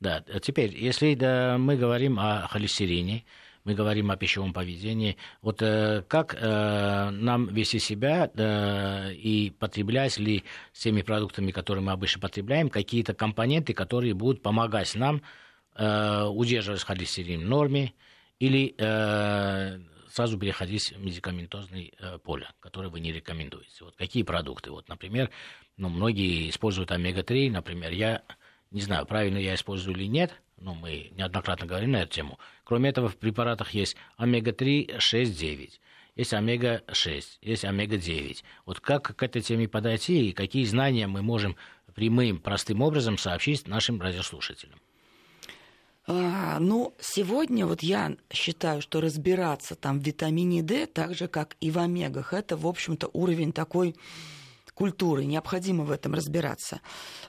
Да, 0.00 0.24
а 0.26 0.40
теперь, 0.40 0.76
если 0.76 1.14
да, 1.14 1.58
мы 1.58 1.76
говорим 1.76 2.18
о 2.18 2.48
холестерине, 2.48 3.24
мы 3.64 3.74
говорим 3.74 4.10
о 4.10 4.16
пищевом 4.16 4.52
поведении. 4.52 5.16
Вот 5.40 5.62
э, 5.62 6.02
как 6.08 6.34
э, 6.34 7.10
нам 7.10 7.46
вести 7.46 7.78
себя 7.78 8.30
э, 8.34 9.12
и 9.14 9.50
потреблять 9.50 10.18
ли 10.18 10.44
с 10.72 10.80
теми 10.80 11.02
продуктами, 11.02 11.50
которые 11.50 11.84
мы 11.84 11.92
обычно 11.92 12.20
потребляем, 12.20 12.68
какие-то 12.68 13.14
компоненты, 13.14 13.74
которые 13.74 14.14
будут 14.14 14.42
помогать 14.42 14.94
нам 14.94 15.22
удерживать 15.74 16.82
холестерин 16.82 17.40
в 17.40 17.48
норме 17.48 17.94
или 18.38 18.74
сразу 20.12 20.38
переходить 20.38 20.92
в 20.92 21.02
медикаментозное 21.02 21.90
э, 21.98 22.18
поле, 22.18 22.46
которое 22.60 22.88
вы 22.88 23.00
не 23.00 23.12
рекомендуете. 23.12 23.84
Вот 23.84 23.96
какие 23.96 24.22
продукты? 24.22 24.70
Вот, 24.70 24.88
например, 24.88 25.30
ну, 25.78 25.88
многие 25.88 26.50
используют 26.50 26.92
омега-3, 26.92 27.50
например, 27.50 27.92
я 27.92 28.22
не 28.70 28.82
знаю, 28.82 29.06
правильно 29.06 29.38
я 29.38 29.54
использую 29.54 29.96
или 29.96 30.06
нет, 30.06 30.32
но 30.62 30.74
мы 30.74 31.10
неоднократно 31.16 31.66
говорили 31.66 31.90
на 31.90 32.02
эту 32.02 32.12
тему. 32.12 32.38
Кроме 32.64 32.90
этого, 32.90 33.08
в 33.08 33.16
препаратах 33.16 33.70
есть 33.72 33.96
омега-3, 34.16 34.98
6, 34.98 35.38
9 35.38 35.80
есть 36.16 36.34
омега-6, 36.34 37.24
есть 37.40 37.64
омега-9. 37.64 38.42
Вот 38.66 38.80
как 38.80 39.16
к 39.16 39.22
этой 39.22 39.40
теме 39.42 39.68
подойти 39.68 40.28
и 40.28 40.32
какие 40.32 40.64
знания 40.64 41.06
мы 41.06 41.22
можем 41.22 41.56
прямым, 41.94 42.38
простым 42.38 42.82
образом 42.82 43.18
сообщить 43.18 43.66
нашим 43.66 44.00
радиослушателям? 44.00 44.78
А, 46.06 46.58
ну, 46.58 46.94
сегодня 47.00 47.66
вот 47.66 47.82
я 47.82 48.16
считаю, 48.32 48.82
что 48.82 49.00
разбираться 49.00 49.76
там 49.76 50.00
в 50.00 50.04
витамине 50.04 50.62
D, 50.62 50.86
так 50.86 51.14
же, 51.14 51.28
как 51.28 51.56
и 51.60 51.70
в 51.70 51.78
омегах, 51.78 52.32
это, 52.32 52.56
в 52.56 52.66
общем-то, 52.66 53.08
уровень 53.12 53.52
такой 53.52 53.94
культуры, 54.74 55.24
необходимо 55.24 55.84
в 55.84 55.90
этом 55.90 56.14
разбираться. 56.14 56.80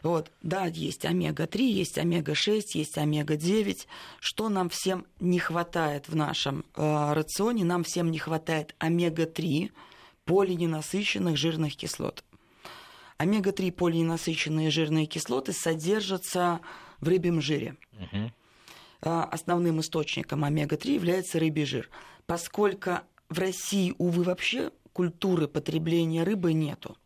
Вот, 0.01 0.31
да, 0.41 0.65
есть 0.65 1.05
омега-3, 1.05 1.61
есть 1.61 1.97
омега-6, 1.97 2.61
есть 2.73 2.97
омега-9. 2.97 3.85
Что 4.19 4.49
нам 4.49 4.69
всем 4.69 5.05
не 5.19 5.39
хватает 5.39 6.07
в 6.07 6.15
нашем 6.15 6.65
э, 6.75 7.13
рационе? 7.13 7.65
Нам 7.65 7.83
всем 7.83 8.11
не 8.11 8.19
хватает 8.19 8.75
омега-3, 8.79 9.71
полиненасыщенных 10.25 11.37
жирных 11.37 11.75
кислот. 11.75 12.23
Омега-3 13.17 13.71
полиненасыщенные 13.71 14.69
жирные 14.69 15.05
кислоты 15.05 15.53
содержатся 15.53 16.59
в 16.99 17.07
рыбьем 17.07 17.41
жире. 17.41 17.75
А, 19.01 19.25
основным 19.25 19.81
источником 19.81 20.43
омега-3 20.45 20.93
является 20.93 21.39
рыбий 21.39 21.65
жир. 21.65 21.89
Поскольку 22.25 22.99
в 23.29 23.37
России, 23.37 23.93
увы, 23.97 24.23
вообще 24.23 24.71
культуры 24.93 25.47
потребления 25.47 26.23
рыбы 26.23 26.53
нету. 26.53 26.97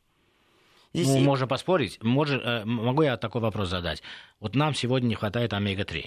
Здесь 0.93 1.07
ну, 1.07 1.19
можно 1.19 1.47
поспорить. 1.47 2.01
Может, 2.01 2.41
э, 2.43 2.65
могу 2.65 3.03
я 3.03 3.17
такой 3.17 3.41
вопрос 3.41 3.69
задать? 3.69 4.01
Вот 4.39 4.55
нам 4.55 4.73
сегодня 4.73 5.07
не 5.07 5.15
хватает 5.15 5.53
омега-3. 5.53 6.05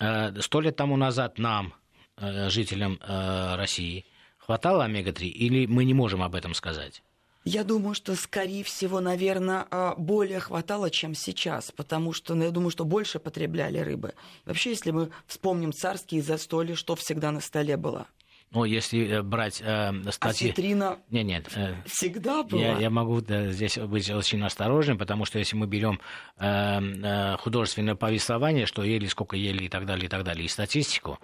Э, 0.00 0.40
сто 0.40 0.60
лет 0.60 0.76
тому 0.76 0.96
назад 0.96 1.38
нам, 1.38 1.74
э, 2.16 2.48
жителям 2.50 2.98
России, 3.00 4.04
хватало 4.38 4.84
омега-3 4.84 5.26
или 5.26 5.66
мы 5.66 5.84
не 5.84 5.94
можем 5.94 6.22
об 6.22 6.34
этом 6.34 6.54
сказать? 6.54 7.02
Я 7.44 7.64
думаю, 7.64 7.94
что, 7.94 8.14
скорее 8.14 8.62
всего, 8.62 9.00
наверное, 9.00 9.66
более 9.96 10.38
хватало, 10.38 10.90
чем 10.90 11.14
сейчас, 11.16 11.72
потому 11.72 12.12
что, 12.12 12.36
ну, 12.36 12.44
я 12.44 12.50
думаю, 12.52 12.70
что 12.70 12.84
больше 12.84 13.18
потребляли 13.18 13.78
рыбы. 13.78 14.14
Вообще, 14.44 14.70
если 14.70 14.92
мы 14.92 15.10
вспомним 15.26 15.72
царские 15.72 16.22
застолья, 16.22 16.76
что 16.76 16.94
всегда 16.94 17.32
на 17.32 17.40
столе 17.40 17.76
было? 17.76 18.06
Ну, 18.52 18.64
если 18.64 19.08
э, 19.08 19.22
брать 19.22 19.62
э, 19.64 19.92
статьи... 20.10 20.50
Осетрина 20.50 20.98
нет, 21.10 21.24
нет, 21.24 21.50
э, 21.56 21.74
всегда 21.86 22.42
была? 22.42 22.60
Я, 22.60 22.78
я 22.78 22.90
могу 22.90 23.22
да, 23.22 23.50
здесь 23.50 23.78
быть 23.78 24.10
очень 24.10 24.42
осторожным, 24.44 24.98
потому 24.98 25.24
что 25.24 25.38
если 25.38 25.56
мы 25.56 25.66
берем 25.66 26.00
э, 26.38 26.80
э, 26.80 27.36
художественное 27.38 27.94
повествование, 27.94 28.66
что 28.66 28.82
ели, 28.82 29.06
сколько 29.06 29.36
ели 29.36 29.64
и 29.64 29.68
так 29.68 29.86
далее, 29.86 30.04
и 30.04 30.08
так 30.08 30.22
далее, 30.22 30.44
и 30.44 30.48
статистику, 30.48 31.18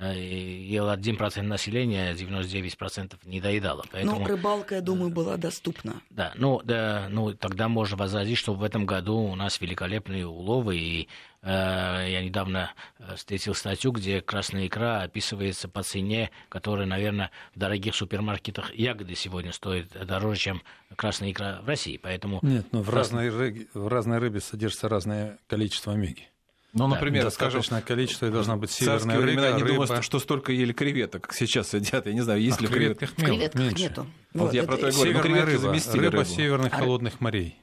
ел 0.00 0.90
1% 0.90 1.42
населения, 1.42 2.12
99% 2.14 3.18
не 3.24 3.40
доедало. 3.40 3.84
Поэтому... 3.92 4.20
Но 4.20 4.26
рыбалка, 4.26 4.76
я 4.76 4.80
думаю, 4.80 5.10
была 5.10 5.36
доступна. 5.36 6.02
Да, 6.10 6.32
ну, 6.34 6.60
да, 6.64 7.06
ну 7.10 7.32
тогда 7.34 7.68
можно 7.68 7.96
возразить, 7.96 8.38
что 8.38 8.54
в 8.54 8.62
этом 8.62 8.86
году 8.86 9.16
у 9.16 9.34
нас 9.36 9.60
великолепные 9.60 10.26
уловы, 10.26 10.76
и 10.76 11.08
Э, 11.44 12.06
я 12.08 12.22
недавно 12.22 12.72
э, 12.98 13.16
встретил 13.16 13.54
статью, 13.54 13.92
где 13.92 14.22
красная 14.22 14.66
икра 14.66 15.02
описывается 15.02 15.68
по 15.68 15.82
цене, 15.82 16.30
которая, 16.48 16.86
наверное, 16.86 17.30
в 17.54 17.58
дорогих 17.58 17.94
супермаркетах 17.94 18.74
ягоды 18.74 19.14
сегодня 19.14 19.52
стоят 19.52 19.88
дороже, 20.06 20.40
чем 20.40 20.62
красная 20.96 21.32
икра 21.32 21.60
в 21.62 21.68
России. 21.68 21.98
Поэтому... 21.98 22.38
Нет, 22.42 22.66
но 22.72 22.80
в, 22.80 22.88
раз... 22.88 23.08
разной, 23.08 23.28
рыбе, 23.28 23.66
в 23.74 23.88
разной 23.88 24.18
рыбе 24.18 24.40
содержится 24.40 24.88
разное 24.88 25.38
количество 25.46 25.92
омеги. 25.92 26.30
Ну, 26.74 26.88
например, 26.88 27.22
да, 27.22 27.28
достаточное 27.30 27.80
скажем, 27.80 27.86
количество 27.86 28.26
и 28.26 28.30
должна 28.30 28.56
быть 28.56 28.70
северная 28.70 29.16
рыба. 29.16 29.26
Времена, 29.26 29.52
не 29.52 29.62
рыба... 29.62 29.86
думаю, 29.86 30.02
что 30.02 30.18
столько 30.18 30.50
ели 30.52 30.72
креветок, 30.72 31.22
как 31.22 31.34
сейчас 31.34 31.72
едят. 31.72 32.06
Я 32.06 32.12
не 32.12 32.20
знаю, 32.20 32.42
есть 32.42 32.58
а 32.58 32.62
ли 32.62 32.68
креветках 32.68 33.14
креветок 33.14 33.60
меньше. 33.60 33.82
нету. 33.82 34.06
Вот, 34.32 34.46
вот 34.46 34.54
я 34.54 34.64
про 34.64 34.76
то 34.76 34.88
и 34.88 34.92
говорю. 34.92 35.12
Северная 35.12 35.46
рыба, 35.46 35.72
рыба 35.72 36.10
рыбу. 36.10 36.24
северных 36.24 36.74
а... 36.74 36.76
холодных 36.76 37.20
морей. 37.20 37.56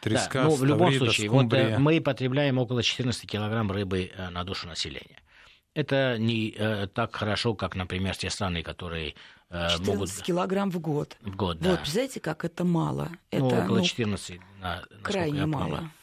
Треска, 0.00 0.42
да, 0.42 0.44
ну, 0.44 0.54
в 0.54 0.64
любом 0.64 0.92
случае, 0.94 1.28
вот 1.28 1.52
э, 1.52 1.78
мы 1.78 2.00
потребляем 2.00 2.58
около 2.58 2.82
14 2.82 3.30
килограмм 3.30 3.70
рыбы 3.70 4.10
э, 4.16 4.30
на 4.30 4.44
душу 4.44 4.66
населения. 4.66 5.22
Это 5.74 6.16
не 6.18 6.54
э, 6.56 6.88
так 6.88 7.14
хорошо, 7.14 7.54
как, 7.54 7.76
например, 7.76 8.16
те 8.16 8.30
страны, 8.30 8.62
которые 8.62 9.14
э, 9.50 9.68
14 9.70 9.86
могут... 9.86 10.10
килограмм 10.22 10.70
в 10.70 10.80
год. 10.80 11.16
В 11.20 11.36
год, 11.36 11.58
да. 11.60 11.70
Вот, 11.70 11.80
представляете, 11.80 12.18
как 12.20 12.44
это 12.44 12.64
мало? 12.64 13.10
Ну, 13.30 13.46
это, 13.48 13.62
около 13.64 13.82
14. 13.82 14.40
На, 14.60 14.82
крайне 15.02 15.46
мало. 15.46 15.76
Э, 15.76 15.99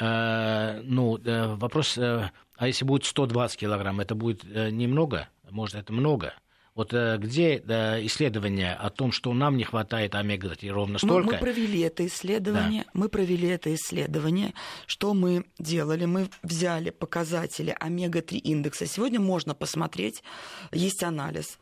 ну, 0.00 1.18
э, 1.18 1.54
вопрос, 1.56 1.98
э, 1.98 2.30
а 2.56 2.66
если 2.66 2.84
будет 2.84 3.04
120 3.04 3.58
килограмм, 3.58 4.00
это 4.00 4.14
будет 4.14 4.44
э, 4.44 4.70
немного? 4.70 5.28
Может, 5.50 5.76
это 5.76 5.92
много? 5.92 6.32
Вот 6.74 6.94
э, 6.94 7.18
где 7.18 7.56
исследования 7.56 8.72
о 8.72 8.88
том, 8.88 9.12
что 9.12 9.34
нам 9.34 9.58
не 9.58 9.64
хватает 9.64 10.14
омега-3 10.14 10.70
ровно 10.70 10.98
столько? 10.98 11.26
Мы, 11.26 11.32
мы 11.34 11.38
провели 11.38 11.80
это 11.80 12.06
исследование. 12.06 12.84
Да. 12.84 12.90
Мы 12.94 13.08
провели 13.10 13.48
это 13.48 13.74
исследование. 13.74 14.54
Что 14.86 15.12
мы 15.12 15.44
делали? 15.58 16.06
Мы 16.06 16.30
взяли 16.42 16.88
показатели 16.88 17.76
омега-3 17.78 18.38
индекса. 18.38 18.86
Сегодня 18.86 19.20
можно 19.20 19.54
посмотреть, 19.54 20.22
есть 20.72 21.02
анализ 21.02 21.58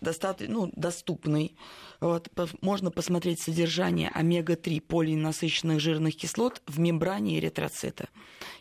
достаточно 0.00 0.54
ну, 0.54 0.72
доступный. 0.74 1.56
Вот, 2.00 2.28
можно 2.62 2.90
посмотреть 2.90 3.40
содержание 3.40 4.10
омега-3 4.12 4.80
полиненасыщенных 4.80 5.78
жирных 5.78 6.16
кислот 6.16 6.60
в 6.66 6.80
мембране 6.80 7.38
эритроцита. 7.38 8.08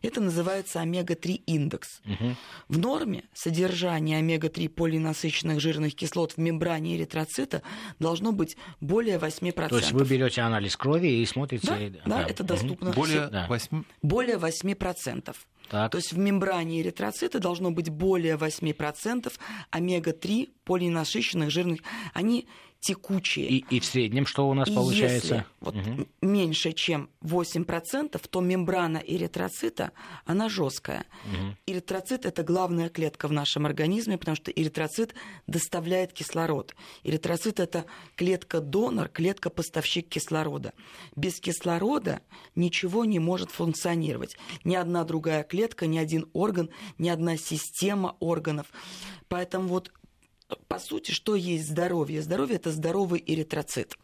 Это 0.04 0.22
называется 0.22 0.80
омега-3 0.80 1.42
индекс. 1.48 2.02
Угу. 2.06 2.36
В 2.70 2.78
норме 2.78 3.24
содержание 3.34 4.20
омега-3 4.20 4.70
полиненасыщенных 4.70 5.60
жирных 5.60 5.96
кислот 5.96 6.34
в 6.34 6.38
мембране 6.38 6.98
эритроцита 6.98 7.64
должно 8.00 8.32
быть 8.32 8.56
более 8.80 9.18
8%. 9.18 9.70
То 9.70 9.78
есть 9.78 9.92
вы 9.92 10.06
берете 10.06 10.42
анализ 10.42 10.78
крови 10.78 11.08
и 11.08 11.26
смотрите... 11.26 11.68
Да, 11.68 12.00
да, 12.06 12.24
да 12.24 12.30
это 12.30 12.44
доступно. 12.44 12.92
Более, 12.92 13.28
да. 13.28 13.48
8... 13.48 13.84
более 14.04 14.38
8%. 14.38 15.36
Так. 15.72 15.90
То 15.94 16.00
есть 16.00 16.12
в 16.12 16.18
мембране 16.18 16.82
эритроцита 16.82 17.40
должно 17.40 17.72
быть 17.72 17.90
более 17.90 18.36
8% 18.36 19.32
омега-3 19.70 20.50
полиненасыщенных 20.66 21.50
жирных. 21.50 21.80
Они 22.14 22.46
текучие. 22.82 23.48
И, 23.48 23.66
и 23.70 23.80
в 23.80 23.86
среднем 23.86 24.26
что 24.26 24.50
у 24.50 24.54
нас 24.54 24.68
и 24.68 24.74
получается? 24.74 25.36
Если 25.36 25.46
вот 25.60 25.76
угу. 25.76 26.08
меньше, 26.22 26.74
чем 26.74 27.10
8%, 27.22 28.20
то 28.28 28.42
мембрана 28.42 28.98
эритроцита, 28.98 29.92
она 30.26 30.50
жесткая. 30.50 31.06
Угу. 31.26 31.56
Эритроцит– 31.68 32.26
это 32.28 32.44
главная 32.44 32.90
клетка 32.90 33.28
в 33.28 33.32
нашем 33.32 33.68
организме, 33.68 34.18
потому 34.18 34.36
что 34.36 34.52
эритроцит 34.52 35.14
доставляет 35.46 36.12
кислород. 36.12 36.76
Эритроцит– 37.04 37.60
это 37.62 37.86
клетка-донор, 38.16 39.10
клетка-поставщик 39.10 40.10
кислорода. 40.10 40.74
Без 41.16 41.40
кислорода 41.40 42.22
ничего 42.56 43.06
не 43.06 43.20
может 43.20 43.52
функционировать. 43.52 44.38
Ни 44.64 44.74
одна 44.74 45.04
другая 45.04 45.44
клетка, 45.44 45.86
ни 45.86 46.00
один 46.00 46.28
орган, 46.34 46.72
ни 46.98 47.10
одна 47.10 47.38
система 47.38 48.16
органов. 48.20 48.68
Поэтому 49.28 49.68
вот 49.68 49.92
по 50.68 50.80
сути, 50.80 51.12
что 51.12 51.36
есть 51.36 51.68
здоровье? 51.70 52.22
Здоровье– 52.22 52.56
это 52.58 52.72
здоровый 52.72 53.24
эритроцит. 53.26 53.98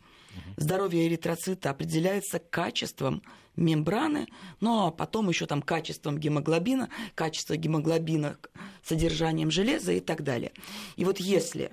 Здоровье 0.56 1.08
эритроцита 1.08 1.72
определяется 1.72 2.40
качеством 2.40 3.24
мембраны, 3.56 4.28
ну 4.60 4.86
а 4.86 4.92
потом 4.92 5.30
еще 5.30 5.48
там 5.48 5.62
качеством 5.62 6.20
гемоглобина, 6.20 6.90
качество 7.16 7.58
гемоглобина, 7.58 8.38
содержанием 8.84 9.50
железа 9.50 9.94
и 9.94 10.00
так 10.00 10.24
далее. 10.24 10.52
И 10.96 11.06
вот 11.06 11.20
если 11.20 11.72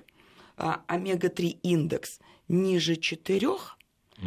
а, 0.57 0.83
омега-3 0.87 1.59
индекс 1.61 2.19
ниже 2.47 2.95
4, 2.95 3.47
угу. 3.47 3.61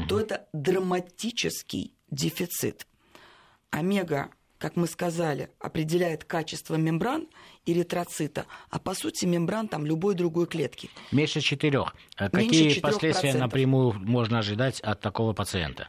то 0.09 0.21
это 0.21 0.47
драматический 0.53 1.93
дефицит. 2.11 2.87
Омега 3.71 4.31
как 4.59 4.77
мы 4.77 4.87
сказали, 4.87 5.51
определяет 5.61 6.25
качество 6.25 6.75
мембран 6.75 7.29
эритроцита, 7.65 8.47
а 8.71 8.79
по 8.79 8.95
сути 8.95 9.25
мембран 9.25 9.69
там 9.69 9.87
любой 9.87 10.15
другой 10.15 10.47
клетки. 10.47 10.91
Меньше 11.13 11.41
четырех. 11.41 11.95
А 12.17 12.29
какие 12.29 12.77
4%. 12.77 12.81
последствия 12.81 13.35
напрямую 13.35 13.95
можно 13.95 14.41
ожидать 14.41 14.81
от 14.81 15.01
такого 15.01 15.33
пациента? 15.33 15.89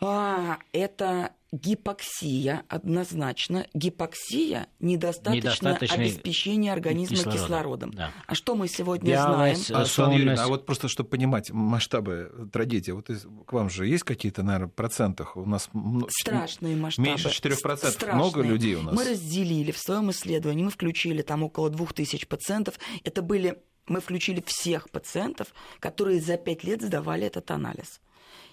А, 0.00 0.58
это 0.72 1.32
гипоксия 1.52 2.64
однозначно. 2.68 3.66
Гипоксия 3.74 4.68
недостаточное 4.78 5.76
обеспечение 5.76 6.72
организма 6.72 7.16
кислородом. 7.16 7.40
кислородом. 7.40 7.90
Да. 7.92 8.12
А 8.26 8.34
что 8.34 8.54
мы 8.54 8.68
сегодня 8.68 9.10
Вялость, 9.10 9.66
знаем? 9.68 9.86
А, 9.96 10.12
Юрьевна, 10.12 10.44
а 10.44 10.48
вот 10.48 10.66
просто 10.66 10.88
чтобы 10.88 11.08
понимать 11.08 11.50
масштабы 11.50 12.48
трагедии, 12.52 12.92
вот 12.92 13.08
к 13.46 13.52
вам 13.52 13.70
же 13.70 13.86
есть 13.86 14.04
какие-то, 14.04 14.42
наверное, 14.42 14.68
процентах? 14.68 15.36
У 15.36 15.44
нас 15.44 15.68
страшные 16.08 16.76
масштабы. 16.76 17.08
Меньше 17.08 17.28
4%. 17.28 17.90
Страшные. 17.90 18.14
Много 18.14 18.42
людей 18.42 18.74
у 18.74 18.82
нас. 18.82 18.94
Мы 18.94 19.04
разделили 19.04 19.72
в 19.72 19.78
своем 19.78 20.10
исследовании, 20.10 20.64
мы 20.64 20.70
включили 20.70 21.22
там 21.22 21.42
около 21.42 21.70
2000 21.70 22.26
пациентов. 22.26 22.78
Это 23.04 23.22
были 23.22 23.58
мы 23.86 24.00
включили 24.00 24.42
всех 24.46 24.88
пациентов, 24.90 25.48
которые 25.80 26.20
за 26.20 26.36
5 26.36 26.64
лет 26.64 26.80
сдавали 26.80 27.26
этот 27.26 27.50
анализ. 27.50 28.00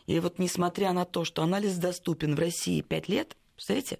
И 0.08 0.20
вот 0.20 0.40
несмотря 0.40 0.94
на 0.94 1.06
то, 1.06 1.26
что 1.26 1.44
анализ 1.44 1.76
доступен 1.76 2.36
в 2.36 2.40
России 2.40 2.82
5 2.82 3.10
лет, 3.10 3.38
представляете, 3.56 4.00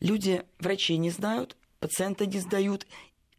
люди, 0.00 0.42
врачи 0.58 0.96
не 0.96 1.10
знают, 1.10 1.56
пациенты 1.78 2.26
не 2.26 2.40
сдают, 2.40 2.86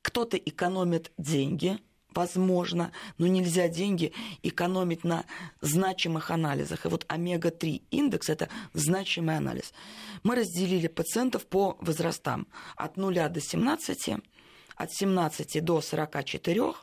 кто-то 0.02 0.38
экономит 0.38 1.12
деньги, 1.18 1.80
возможно, 2.14 2.92
но 3.18 3.26
нельзя 3.26 3.68
деньги 3.68 4.14
экономить 4.44 5.04
на 5.04 5.26
значимых 5.62 6.30
анализах. 6.30 6.86
И 6.86 6.90
вот 6.90 7.06
омега-3 7.08 7.82
индекс– 7.90 8.30
это 8.30 8.50
значимый 8.74 9.36
анализ. 9.36 9.74
Мы 10.22 10.36
разделили 10.36 10.88
пациентов 10.88 11.48
по 11.48 11.76
возрастам 11.82 12.48
от 12.76 12.98
0 12.98 13.30
до 13.30 13.42
17, 13.42 14.10
от 14.76 14.94
17 14.94 15.64
до 15.64 15.82
44, 15.82 16.74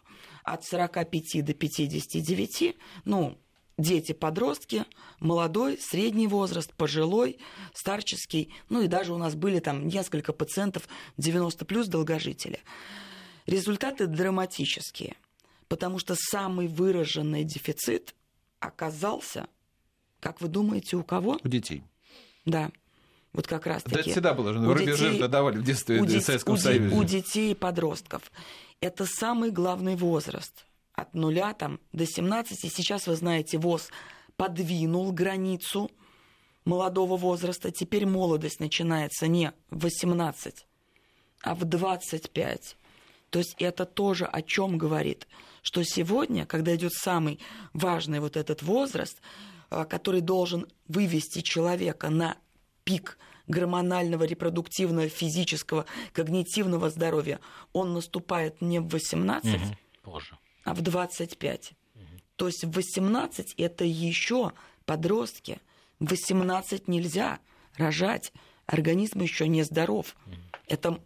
от 0.43 0.65
45 0.65 1.45
до 1.45 1.55
59, 1.55 2.77
ну, 3.05 3.39
дети-подростки, 3.79 4.85
молодой, 5.21 5.79
средний 5.79 6.27
возраст, 6.27 6.73
пожилой, 6.75 7.39
старческий, 7.75 8.53
ну 8.69 8.83
и 8.83 8.87
даже 8.87 9.13
у 9.13 9.19
нас 9.19 9.35
были 9.35 9.61
там 9.61 9.87
несколько 9.89 10.33
пациентов 10.33 10.89
90 11.17 11.65
плюс 11.65 11.87
долгожители. 11.89 12.61
Результаты 13.47 14.07
драматические, 14.07 15.17
потому 15.69 15.99
что 15.99 16.15
самый 16.17 16.69
выраженный 16.69 17.45
дефицит 17.45 18.15
оказался, 18.61 19.49
как 20.21 20.41
вы 20.41 20.49
думаете, 20.49 20.97
у 20.97 21.03
кого? 21.03 21.39
У 21.43 21.49
детей. 21.49 21.83
Да. 22.45 22.71
Вот 23.33 23.47
как 23.47 23.67
раз 23.67 23.83
таки. 23.83 23.95
Да 23.95 24.01
это 24.03 24.11
всегда 24.11 24.35
было. 24.35 24.51
У 24.51 24.79
детей, 24.79 25.27
давали 25.27 25.57
в 25.57 25.65
детстве 25.65 26.01
у 26.01 26.05
в 26.05 26.21
Советском 26.21 26.55
у 26.55 26.57
Союзе. 26.59 26.95
У 26.95 27.03
детей 27.03 27.53
и 27.53 27.55
подростков. 27.55 28.31
Это 28.81 29.07
самый 29.07 29.51
главный 29.51 29.97
возраст– 29.97 30.67
от 30.95 31.15
нуля 31.15 31.55
там, 31.55 31.81
до 31.93 32.07
17. 32.07 32.65
И 32.65 32.69
сейчас, 32.69 33.07
вы 33.07 33.17
знаете, 33.17 33.59
ВОЗ 33.59 33.91
подвинул 34.37 35.13
границу 35.13 35.91
молодого 36.65 37.17
возраста. 37.17 37.71
Теперь 37.71 38.07
молодость 38.07 38.61
начинается 38.61 39.27
не 39.27 39.53
в 39.71 39.85
18, 39.85 40.67
а 41.43 41.55
в 41.55 41.65
25. 41.65 42.77
То 43.31 43.39
есть 43.39 43.55
это 43.59 43.87
тоже 43.87 44.27
о 44.27 44.43
чем 44.43 44.77
говорит, 44.77 45.27
что 45.63 45.83
сегодня, 45.85 46.45
когда 46.45 46.75
идет 46.77 46.93
самый 46.93 47.41
важный 47.73 48.21
вот 48.21 48.37
этот 48.37 48.63
возраст, 48.63 49.21
э, 49.71 49.85
который 49.89 50.21
должен 50.21 50.67
вывести 50.87 51.41
человека 51.41 52.11
на 52.11 52.37
пик 52.85 53.19
гормонального, 53.47 54.25
репродуктивного, 54.25 55.09
физического, 55.09 55.87
когнитивного 56.13 56.91
здоровья, 56.91 57.41
он 57.73 57.95
наступает 57.95 58.61
не 58.61 58.81
в 58.81 58.89
18, 58.89 59.55
угу. 59.55 59.77
Позже. 60.03 60.37
А 60.65 60.75
в 60.75 60.81
25. 60.81 61.73
Угу. 61.95 62.05
То 62.37 62.47
есть 62.47 62.65
в 62.65 62.71
18 62.73 63.55
это 63.57 63.85
еще 63.85 64.53
подростки. 64.85 65.61
В 66.01 66.11
18 66.11 66.89
нельзя 66.89 67.39
рожать. 67.77 68.33
Организм 68.67 69.21
еще 69.21 69.49
не 69.49 69.63
здоров. 69.63 70.17
Угу. 70.27 70.35
Это 70.69 71.01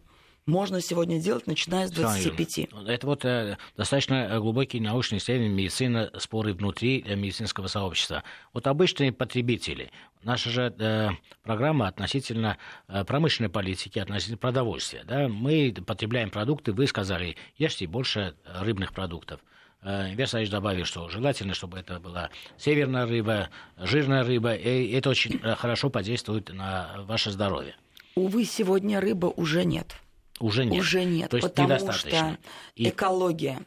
можно 0.47 0.81
сегодня 0.81 1.21
делать, 1.21 1.47
начиная 1.47 1.89
с 1.89 1.91
25. 1.91 2.69
Это 2.87 3.07
вот 3.07 3.25
э, 3.25 3.59
достаточно 3.77 4.39
глубокие 4.39 4.81
научные 4.81 5.19
исследования 5.19 5.53
медицины, 5.53 6.11
споры 6.19 6.55
внутри 6.55 7.05
э, 7.07 7.17
медицинского 7.17 7.67
сообщества. 7.67 8.23
Вот 8.53 8.67
обычные 8.67 9.13
потребители, 9.13 9.91
наша 10.23 10.51
же 10.51 10.75
э, 10.79 11.11
программа 11.43 11.89
относительно 11.89 12.59
э, 12.89 13.05
промышленной 13.05 13.51
политики, 13.51 13.99
относительно 13.99 14.39
продовольствия. 14.39 15.03
Да? 15.05 15.29
Мы 15.29 15.75
потребляем 15.85 16.31
продукты, 16.31 16.73
вы 16.73 16.87
сказали, 16.87 17.37
ешьте 17.59 17.87
больше 17.87 18.35
рыбных 18.45 18.93
продуктов. 18.93 19.41
Э, 19.83 20.15
Версович 20.15 20.51
добавил, 20.51 20.85
что 20.85 21.09
желательно, 21.09 21.55
чтобы 21.55 21.79
это 21.79 21.99
была 21.99 22.31
северная 22.57 23.07
рыба, 23.07 23.51
жирная 23.77 24.23
рыба, 24.23 24.55
и 24.55 24.93
это 24.93 25.11
очень 25.11 25.41
э, 25.43 25.55
хорошо 25.57 25.91
подействует 25.91 26.53
на 26.53 27.05
ваше 27.07 27.31
здоровье. 27.31 27.75
Увы, 28.15 28.45
сегодня 28.45 29.01
рыбы 29.01 29.29
уже 29.29 29.65
нет. 29.65 29.97
Уже 30.40 30.64
нет. 30.64 30.81
Уже 30.81 31.05
нет, 31.05 31.31
То 31.31 31.37
есть 31.37 31.49
потому 31.55 31.92
что 31.92 32.38
и... 32.75 32.88
экология. 32.88 33.61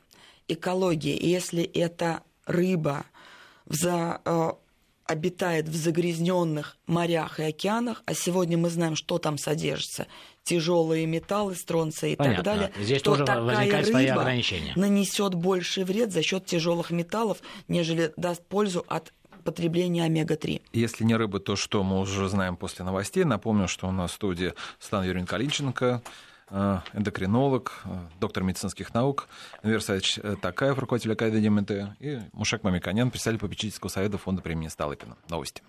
Экология. 0.48 1.18
Если 1.18 1.64
эта 1.64 2.24
рыба 2.46 3.06
за, 3.66 4.22
э, 4.26 4.52
обитает 5.06 5.68
в 5.68 5.76
загрязненных 5.76 6.78
морях 6.86 7.40
и 7.40 7.44
океанах, 7.44 8.04
а 8.06 8.14
сегодня 8.14 8.58
мы 8.58 8.70
знаем, 8.70 8.96
что 8.96 9.18
там 9.18 9.38
содержится, 9.38 10.08
тяжелые 10.44 11.06
металлы, 11.06 11.56
стронция 11.56 12.12
и 12.12 12.16
Понятно. 12.16 12.44
так 12.44 12.46
далее, 12.46 12.72
Здесь 12.80 13.02
то 13.02 13.12
тоже 13.12 13.26
такая 13.26 13.84
рыба 13.84 14.24
нанесет 14.76 15.36
больший 15.36 15.84
вред 15.84 16.12
за 16.12 16.22
счет 16.22 16.46
тяжелых 16.46 16.92
металлов, 16.92 17.40
нежели 17.68 18.14
даст 18.18 18.46
пользу 18.46 18.86
от 18.88 19.14
потребления 19.44 20.04
омега-3. 20.04 20.62
Если 20.74 21.04
не 21.04 21.16
рыба, 21.16 21.40
то 21.40 21.56
что 21.56 21.84
мы 21.84 22.00
уже 22.00 22.28
знаем 22.30 22.56
после 22.56 22.86
новостей. 22.86 23.24
Напомню, 23.24 23.68
что 23.68 23.88
у 23.88 23.92
нас 23.92 24.12
в 24.12 24.16
студии 24.16 24.54
Светлана 24.80 25.06
Юрьевна 25.06 25.28
Калинченко, 25.28 26.02
эндокринолог, 26.52 27.82
э, 27.86 27.90
доктор 28.20 28.44
медицинских 28.44 28.94
наук, 28.94 29.28
Энвер 29.64 29.82
Саевич 29.82 30.20
Такаев, 30.42 30.78
руководитель 30.78 31.14
Академии 31.14 31.50
МТ, 31.50 31.72
и 32.00 32.20
Мушек 32.34 32.64
Мамиканян, 32.64 33.12
председатель 33.12 33.40
попечительского 33.40 33.90
совета 33.90 34.18
фонда 34.18 34.42
премии 34.42 34.68
Сталыпина. 34.68 35.18
Новости. 35.30 35.64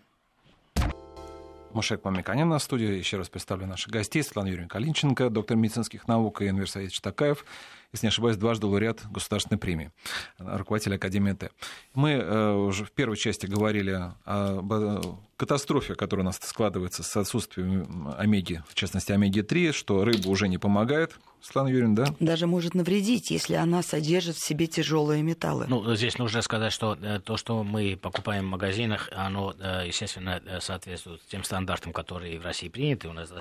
Мушек 1.72 2.04
Мамиканян 2.04 2.48
на 2.48 2.58
студии. 2.58 2.98
Еще 2.98 3.16
раз 3.16 3.28
представлю 3.28 3.66
наших 3.66 3.92
гостей. 3.92 4.22
Светлана 4.22 4.48
Юрьевна 4.48 4.68
Калинченко, 4.68 5.30
доктор 5.30 5.56
медицинских 5.56 6.08
наук, 6.08 6.42
и 6.42 6.48
Энвер 6.48 6.68
Саевич 6.68 7.00
Такаев, 7.00 7.44
если 7.92 8.06
не 8.06 8.08
ошибаюсь, 8.08 8.36
дважды 8.36 8.66
лауреат 8.66 9.02
государственной 9.10 9.58
премии, 9.58 9.90
руководитель 10.38 10.94
Академии 10.94 11.32
Т. 11.32 11.50
Мы 11.94 12.12
э, 12.12 12.52
уже 12.52 12.84
в 12.84 12.92
первой 12.92 13.16
части 13.16 13.46
говорили 13.46 14.12
об 14.24 14.72
э, 14.72 15.00
катастрофе, 15.36 15.94
которая 15.94 16.24
у 16.24 16.26
нас 16.26 16.38
складывается 16.42 17.02
с 17.02 17.16
отсутствием 17.16 18.14
омеги, 18.16 18.62
в 18.68 18.74
частности, 18.74 19.10
омеги-3, 19.12 19.72
что 19.72 20.04
рыба 20.04 20.28
уже 20.28 20.48
не 20.48 20.58
помогает, 20.58 21.18
Светлана 21.40 21.68
Юрьевна, 21.68 22.04
да? 22.04 22.14
Даже 22.20 22.46
может 22.46 22.74
навредить, 22.74 23.30
если 23.30 23.54
она 23.54 23.82
содержит 23.82 24.36
в 24.36 24.44
себе 24.44 24.66
тяжелые 24.66 25.22
металлы. 25.22 25.64
Ну, 25.68 25.96
здесь 25.96 26.18
нужно 26.18 26.42
сказать, 26.42 26.72
что 26.72 26.96
э, 27.00 27.18
то, 27.18 27.36
что 27.36 27.64
мы 27.64 27.98
покупаем 28.00 28.46
в 28.46 28.50
магазинах, 28.50 29.08
оно, 29.12 29.54
естественно, 29.84 30.40
соответствует 30.60 31.22
тем 31.28 31.42
стандартам, 31.42 31.92
которые 31.92 32.38
в 32.38 32.44
России 32.44 32.68
приняты. 32.68 33.08
У 33.08 33.12
нас 33.12 33.32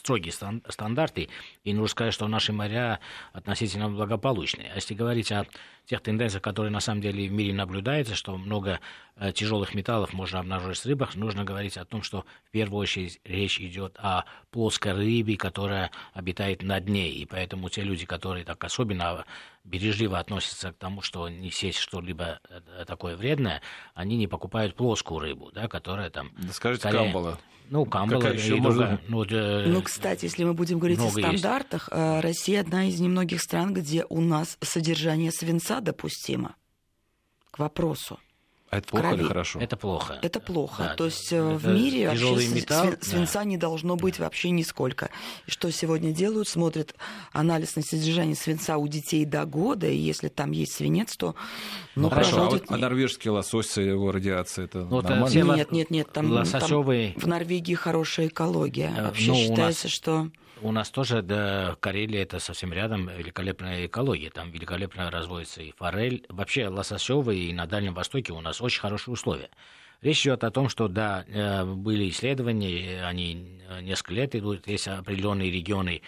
строгие 0.00 0.32
стандарты, 0.32 1.28
и 1.62 1.74
нужно 1.74 1.88
сказать, 1.88 2.14
что 2.14 2.26
наши 2.26 2.52
моря 2.52 3.00
относительно 3.32 3.88
благополучные. 3.88 4.70
А 4.72 4.76
если 4.76 4.94
говорить 4.94 5.30
о 5.30 5.46
тех 5.84 6.00
тенденциях, 6.00 6.42
которые 6.42 6.70
на 6.70 6.80
самом 6.80 7.02
деле 7.02 7.28
в 7.28 7.32
мире 7.32 7.52
наблюдаются, 7.52 8.14
что 8.14 8.36
много 8.36 8.80
э, 9.16 9.32
тяжелых 9.32 9.74
металлов 9.74 10.12
можно 10.12 10.38
обнаружить 10.38 10.82
в 10.82 10.86
рыбах, 10.86 11.14
нужно 11.16 11.44
говорить 11.44 11.76
о 11.76 11.84
том, 11.84 12.02
что 12.02 12.24
в 12.46 12.50
первую 12.50 12.80
очередь 12.80 13.20
речь 13.24 13.60
идет 13.60 13.96
о 13.98 14.24
плоской 14.50 14.92
рыбе, 14.92 15.36
которая 15.36 15.90
обитает 16.14 16.62
на 16.62 16.80
дне, 16.80 17.10
и 17.10 17.26
поэтому 17.26 17.68
те 17.68 17.82
люди, 17.82 18.06
которые 18.06 18.44
так 18.44 18.62
особенно 18.64 19.24
бережливо 19.64 20.18
относятся 20.18 20.72
к 20.72 20.76
тому, 20.76 21.02
что 21.02 21.28
не 21.28 21.50
сесть 21.50 21.78
что-либо 21.78 22.40
э, 22.48 22.84
такое 22.86 23.16
вредное, 23.16 23.60
они 23.94 24.16
не 24.16 24.26
покупают 24.26 24.74
плоскую 24.76 25.20
рыбу, 25.20 25.50
да, 25.52 25.68
которая 25.68 26.08
там... 26.08 26.30
Да 26.38 26.52
скажите, 26.52 26.88
скорее... 26.88 27.04
камбала. 27.04 27.38
Ну, 27.70 27.84
камбала 27.86 28.20
Какая 28.20 28.36
еще 28.36 28.56
можно... 28.56 29.00
ну, 29.06 29.22
э... 29.24 29.66
ну, 29.68 29.80
кстати, 29.80 30.24
если 30.24 30.42
мы 30.42 30.54
будем 30.54 30.80
говорить 30.80 30.98
о 30.98 31.08
стандартах, 31.08 31.88
есть. 31.88 32.02
Э, 32.02 32.18
Россия 32.18 32.60
одна 32.60 32.88
из 32.88 32.98
немногих 32.98 33.40
стран, 33.40 33.72
где 33.72 34.04
у 34.08 34.20
нас 34.20 34.58
содержание 34.60 35.30
свинца 35.30 35.80
допустимо. 35.80 36.56
К 37.52 37.60
вопросу. 37.60 38.18
А 38.70 38.78
это 38.78 38.88
плохо 38.88 39.08
крови. 39.08 39.20
или 39.20 39.28
хорошо? 39.28 39.58
Это 39.60 39.76
плохо. 39.76 40.18
Это 40.22 40.40
плохо. 40.40 40.82
Да, 40.84 40.94
То 40.94 41.06
есть 41.06 41.32
э, 41.32 41.42
в 41.42 41.66
мире 41.66 42.08
вообще 42.08 42.48
металл, 42.54 42.92
свинца 43.00 43.40
да. 43.40 43.44
не 43.44 43.56
должно 43.56 43.96
быть 43.96 44.18
да. 44.18 44.24
вообще 44.24 44.50
нисколько. 44.50 45.10
И 45.46 45.50
что 45.50 45.72
сегодня 45.72 46.12
делают? 46.12 46.46
Смотрят 46.48 46.94
анализ 47.32 47.74
на 47.74 47.82
содержание 47.82 48.36
свинца 48.36 48.76
у 48.76 48.86
детей 48.86 49.24
до 49.24 49.44
года, 49.44 49.88
и 49.88 49.96
если 49.96 50.28
там 50.28 50.52
есть 50.52 50.74
свинец, 50.74 51.16
то... 51.16 51.34
Ну, 51.96 52.02
ну 52.02 52.10
хорошо, 52.10 52.42
а, 52.42 52.50
вот, 52.50 52.64
а 52.68 52.76
норвежский 52.76 53.30
лосось, 53.30 53.76
его 53.76 54.12
радиация, 54.12 54.66
это 54.66 54.84
ну, 54.84 55.02
нормально? 55.02 55.56
Нет, 55.56 55.72
нет, 55.72 55.90
нет, 55.90 56.12
там, 56.12 56.30
лососёвые... 56.30 57.14
там 57.14 57.22
в 57.22 57.26
Норвегии 57.26 57.74
хорошая 57.74 58.28
экология. 58.28 58.94
Э, 58.96 59.02
вообще 59.02 59.32
ну, 59.32 59.34
считается, 59.34 59.86
нас... 59.86 59.92
что... 59.92 60.30
У 60.62 60.72
нас 60.72 60.90
тоже 60.90 61.22
да, 61.22 61.76
Карелия 61.80 62.22
это 62.22 62.38
совсем 62.38 62.72
рядом, 62.72 63.08
великолепная 63.08 63.86
экология. 63.86 64.28
Там 64.28 64.50
великолепно 64.50 65.10
разводится 65.10 65.62
и 65.62 65.72
форель. 65.72 66.26
Вообще 66.28 66.68
лососевые 66.68 67.44
и 67.44 67.52
на 67.54 67.66
Дальнем 67.66 67.94
Востоке 67.94 68.32
у 68.34 68.40
нас 68.42 68.60
очень 68.60 68.80
хорошие 68.80 69.14
условия. 69.14 69.48
Речь 70.02 70.22
идет 70.22 70.44
о 70.44 70.50
том, 70.50 70.68
что 70.68 70.88
да, 70.88 71.24
э, 71.26 71.64
были 71.64 72.08
исследования, 72.08 73.04
они 73.04 73.60
несколько 73.82 74.14
лет 74.14 74.34
идут, 74.34 74.66
есть 74.66 74.88
определенные 74.88 75.50
регионы 75.50 76.02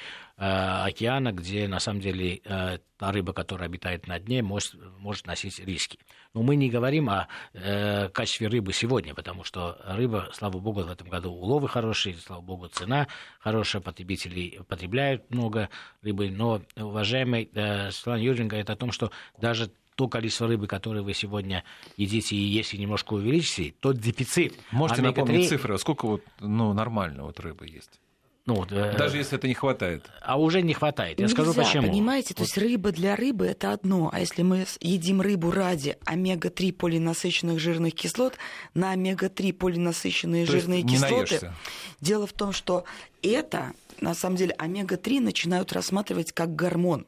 Э, 0.44 0.87
океана, 0.87 1.31
где 1.31 1.68
на 1.68 1.78
самом 1.78 2.00
деле 2.00 2.40
э, 2.44 2.78
та 2.98 3.12
рыба, 3.12 3.33
которая 3.33 3.68
обитает 3.68 4.09
на 4.09 4.18
дне, 4.18 4.42
может, 4.42 4.74
может 4.98 5.24
носить 5.28 5.61
риски. 5.61 6.00
Но 6.35 6.42
мы 6.42 6.57
не 6.57 6.68
говорим 6.68 7.11
о 7.11 7.28
э, 7.52 8.09
качестве 8.09 8.48
рыбы 8.48 8.72
сегодня, 8.72 9.14
потому 9.14 9.44
что 9.44 9.78
рыба, 9.85 10.31
слава 10.33 10.59
богу, 10.59 10.83
в 10.83 10.90
этом 10.90 11.09
году 11.09 11.31
уловы 11.31 11.68
хорошие, 11.68 12.16
слава 12.16 12.40
богу, 12.40 12.66
цена 12.66 13.07
хорошая, 13.38 13.83
потребители 13.83 14.61
потребляют 14.66 15.31
много 15.31 15.68
рыбы. 16.00 16.28
Но, 16.28 16.62
уважаемый 16.74 17.48
э, 17.55 17.92
Светлана 17.92 18.20
Юрьевна 18.20 18.48
говорит 18.48 18.70
о 18.70 18.76
том, 18.76 18.90
что 18.90 19.12
даже 19.38 19.70
то 19.94 20.09
количество 20.09 20.48
рыбы, 20.48 20.66
которое 20.66 21.02
вы 21.02 21.14
сегодня 21.14 21.64
едите, 21.96 22.35
и 22.37 22.40
если 22.40 22.76
немножко 22.76 23.14
увеличите, 23.14 23.74
тот 23.81 23.98
дефицит. 23.98 24.55
Можете 24.70 25.02
напомнить 25.02 25.48
цифры, 25.48 25.78
сколько 25.78 26.07
вот, 26.07 26.22
ну, 26.40 26.72
нормально 26.72 27.24
вот 27.24 27.40
рыбы 27.40 27.66
есть? 27.66 28.00
Ну, 28.44 28.66
э, 28.70 28.96
Даже 28.96 29.18
если 29.18 29.38
это 29.38 29.46
не 29.46 29.55
хватает. 29.55 30.11
А 30.20 30.37
уже 30.37 30.62
не 30.62 30.74
хватает. 30.74 31.20
Я 31.20 31.26
Нельзя, 31.26 31.37
скажу 31.37 31.55
почему. 31.55 31.87
Понимаете, 31.87 32.35
то 32.35 32.42
есть 32.42 32.59
рыба 32.59 32.90
для 32.90 33.14
рыбы 33.14 33.46
это 33.46 33.72
одно, 33.72 34.11
а 34.12 34.18
если 34.18 34.42
мы 34.42 34.66
едим 34.81 35.20
рыбу 35.20 35.52
ради 35.52 35.96
омега-3 36.05 36.72
полинасыщенных 36.72 37.61
жирных 37.61 37.94
кислот, 37.94 38.35
на 38.74 38.90
омега-3 38.90 39.52
полинасыщенные 39.52 40.46
то 40.46 40.52
жирные 40.52 40.83
кислоты. 40.83 41.14
Наешься. 41.14 41.55
Дело 42.00 42.26
в 42.26 42.33
том, 42.33 42.52
что 42.52 42.85
это, 43.22 43.74
на 44.00 44.14
самом 44.14 44.35
деле, 44.35 44.55
омега-3 44.59 45.20
начинают 45.20 45.72
рассматривать 45.72 46.33
как 46.33 46.57
гормон 46.57 47.07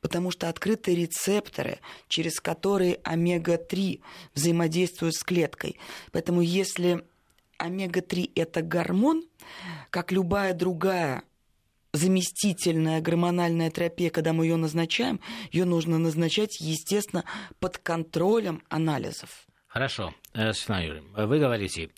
потому 0.00 0.30
что 0.30 0.48
открыты 0.48 0.94
рецепторы, 0.94 1.80
через 2.08 2.40
которые 2.40 3.00
омега-3 3.04 4.00
взаимодействуют 4.34 5.14
с 5.14 5.22
клеткой. 5.22 5.78
Поэтому 6.12 6.40
если 6.40 7.04
омега-3 7.58 8.32
это 8.34 8.62
гормон, 8.62 9.24
как 9.90 10.12
любая 10.12 10.54
другая 10.54 11.22
заместительная 11.92 13.00
гормональная 13.00 13.70
терапия, 13.70 14.10
когда 14.10 14.32
мы 14.32 14.44
ее 14.46 14.56
назначаем, 14.56 15.20
ее 15.50 15.64
нужно 15.64 15.98
назначать, 15.98 16.60
естественно, 16.60 17.24
под 17.58 17.78
контролем 17.78 18.62
анализов. 18.68 19.46
Хорошо. 19.66 20.14
Светлана 20.32 20.86
Юрьевна, 20.86 21.26
вы 21.26 21.38
говорите, 21.38 21.90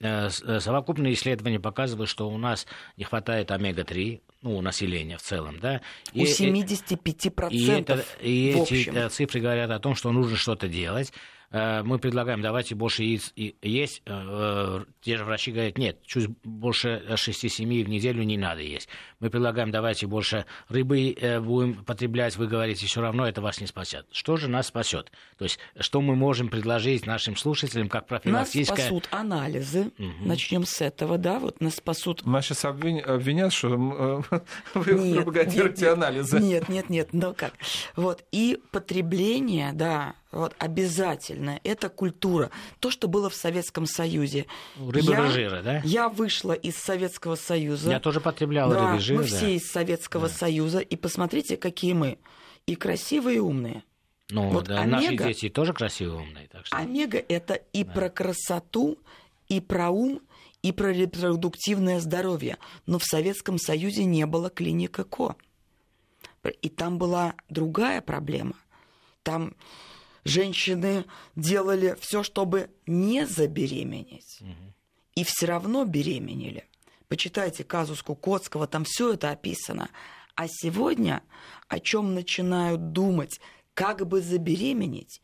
совокупные 0.58 1.12
исследования 1.14 1.60
показывают, 1.60 2.08
что 2.08 2.28
у 2.28 2.38
нас 2.38 2.66
не 2.96 3.04
хватает 3.04 3.50
омега-3, 3.50 4.20
ну, 4.42 4.60
населения 4.60 5.18
в 5.18 5.22
целом, 5.22 5.60
да. 5.60 5.80
И, 6.12 6.22
у 6.22 6.24
75% 6.24 7.50
и, 7.50 7.66
это, 7.68 8.04
и 8.20 8.50
эти 8.50 9.08
цифры 9.08 9.40
говорят 9.40 9.70
о 9.70 9.78
том, 9.78 9.94
что 9.94 10.10
нужно 10.12 10.36
что-то 10.36 10.68
делать. 10.68 11.12
Э, 11.52 11.82
мы 11.82 11.98
предлагаем, 11.98 12.40
давайте 12.40 12.74
больше 12.74 13.04
яиц 13.04 13.32
есть. 13.36 14.02
Э, 14.06 14.80
э, 14.80 14.84
те 15.02 15.18
же 15.18 15.24
врачи 15.24 15.52
говорят, 15.52 15.78
нет, 15.78 16.02
чуть 16.04 16.28
больше 16.42 17.02
6-7 17.08 17.84
в 17.84 17.88
неделю 17.88 18.22
не 18.22 18.38
надо 18.38 18.62
есть. 18.62 18.88
Мы 19.20 19.30
предлагаем, 19.30 19.70
давайте 19.70 20.06
больше 20.06 20.46
рыбы 20.68 21.14
будем 21.44 21.84
потреблять. 21.84 22.36
Вы 22.36 22.46
говорите, 22.46 22.86
все 22.86 23.00
равно 23.00 23.28
это 23.28 23.42
вас 23.42 23.60
не 23.60 23.66
спасет. 23.66 24.06
Что 24.10 24.36
же 24.36 24.48
нас 24.48 24.68
спасет? 24.68 25.12
То 25.36 25.44
есть, 25.44 25.58
что 25.78 26.00
мы 26.00 26.16
можем 26.16 26.48
предложить 26.48 27.06
нашим 27.06 27.36
слушателям 27.36 27.88
как 27.88 28.06
профилактическое... 28.06 28.76
Нас 28.76 28.86
спасут 28.86 29.08
анализы. 29.10 29.90
Угу. 29.98 30.26
Начнем 30.26 30.64
с 30.64 30.80
этого, 30.80 31.18
да, 31.18 31.38
вот 31.38 31.60
нас 31.60 31.76
спасут... 31.76 32.24
Нас 32.24 32.46
сейчас 32.46 32.64
обвинят, 32.64 33.52
что 33.52 33.68
вы 34.74 35.14
пропагандируете 35.14 35.90
анализы. 35.90 36.40
Нет, 36.40 36.68
нет, 36.68 36.88
нет, 36.88 37.08
ну 37.12 37.34
как. 37.34 37.52
Вот, 37.96 38.24
и 38.32 38.58
потребление, 38.70 39.72
да, 39.72 40.14
вот, 40.32 40.54
обязательно. 40.58 41.60
Это 41.62 41.90
культура. 41.90 42.50
То, 42.80 42.90
что 42.90 43.06
было 43.06 43.28
в 43.28 43.34
Советском 43.34 43.84
Союзе. 43.86 44.46
Рыба 44.76 45.28
жира, 45.28 45.62
да? 45.62 45.82
Я 45.84 46.08
вышла 46.08 46.52
из 46.52 46.76
Советского 46.76 47.36
Союза. 47.36 47.90
Я 47.90 48.00
тоже 48.00 48.20
потребляла 48.20 48.74
да, 48.74 48.90
рыбы 48.90 49.00
жира. 49.00 49.18
Мы 49.18 49.28
да. 49.28 49.36
все 49.36 49.54
из 49.54 49.70
Советского 49.70 50.28
да. 50.28 50.34
Союза. 50.34 50.78
И 50.80 50.96
посмотрите, 50.96 51.58
какие 51.58 51.92
мы. 51.92 52.18
И 52.66 52.76
красивые, 52.76 53.36
и 53.36 53.40
умные. 53.40 53.84
Ну, 54.30 54.48
вот 54.48 54.64
да, 54.64 54.80
омега, 54.80 54.96
наши 54.96 55.16
дети 55.16 55.50
тоже 55.50 55.74
красивые, 55.74 56.22
умные. 56.22 56.48
Так 56.48 56.64
что... 56.64 56.76
Омега– 56.76 57.18
это 57.28 57.54
и 57.54 57.84
да. 57.84 57.92
про 57.92 58.08
красоту, 58.08 58.98
и 59.48 59.60
про 59.60 59.90
ум, 59.90 60.22
и 60.62 60.72
про 60.72 60.92
репродуктивное 60.92 62.00
здоровье. 62.00 62.56
Но 62.86 62.98
в 62.98 63.04
Советском 63.04 63.58
Союзе 63.58 64.04
не 64.04 64.24
было 64.24 64.48
клиника 64.48 65.04
КО. 65.04 65.36
И 66.62 66.70
там 66.70 66.96
была 66.98 67.34
другая 67.50 68.00
проблема. 68.00 68.54
Там 69.22 69.54
женщины 70.24 71.04
делали 71.36 71.96
все, 72.00 72.22
чтобы 72.22 72.70
не 72.86 73.26
забеременеть. 73.26 74.38
Угу. 74.40 74.74
И 75.16 75.24
все 75.24 75.46
равно 75.46 75.84
беременели. 75.84 76.68
Почитайте 77.08 77.64
казус 77.64 78.02
Кукотского, 78.02 78.66
там 78.66 78.84
все 78.84 79.12
это 79.14 79.30
описано. 79.30 79.90
А 80.34 80.46
сегодня 80.48 81.22
о 81.68 81.78
чем 81.78 82.14
начинают 82.14 82.92
думать, 82.92 83.40
как 83.74 84.06
бы 84.06 84.20
забеременеть, 84.22 85.20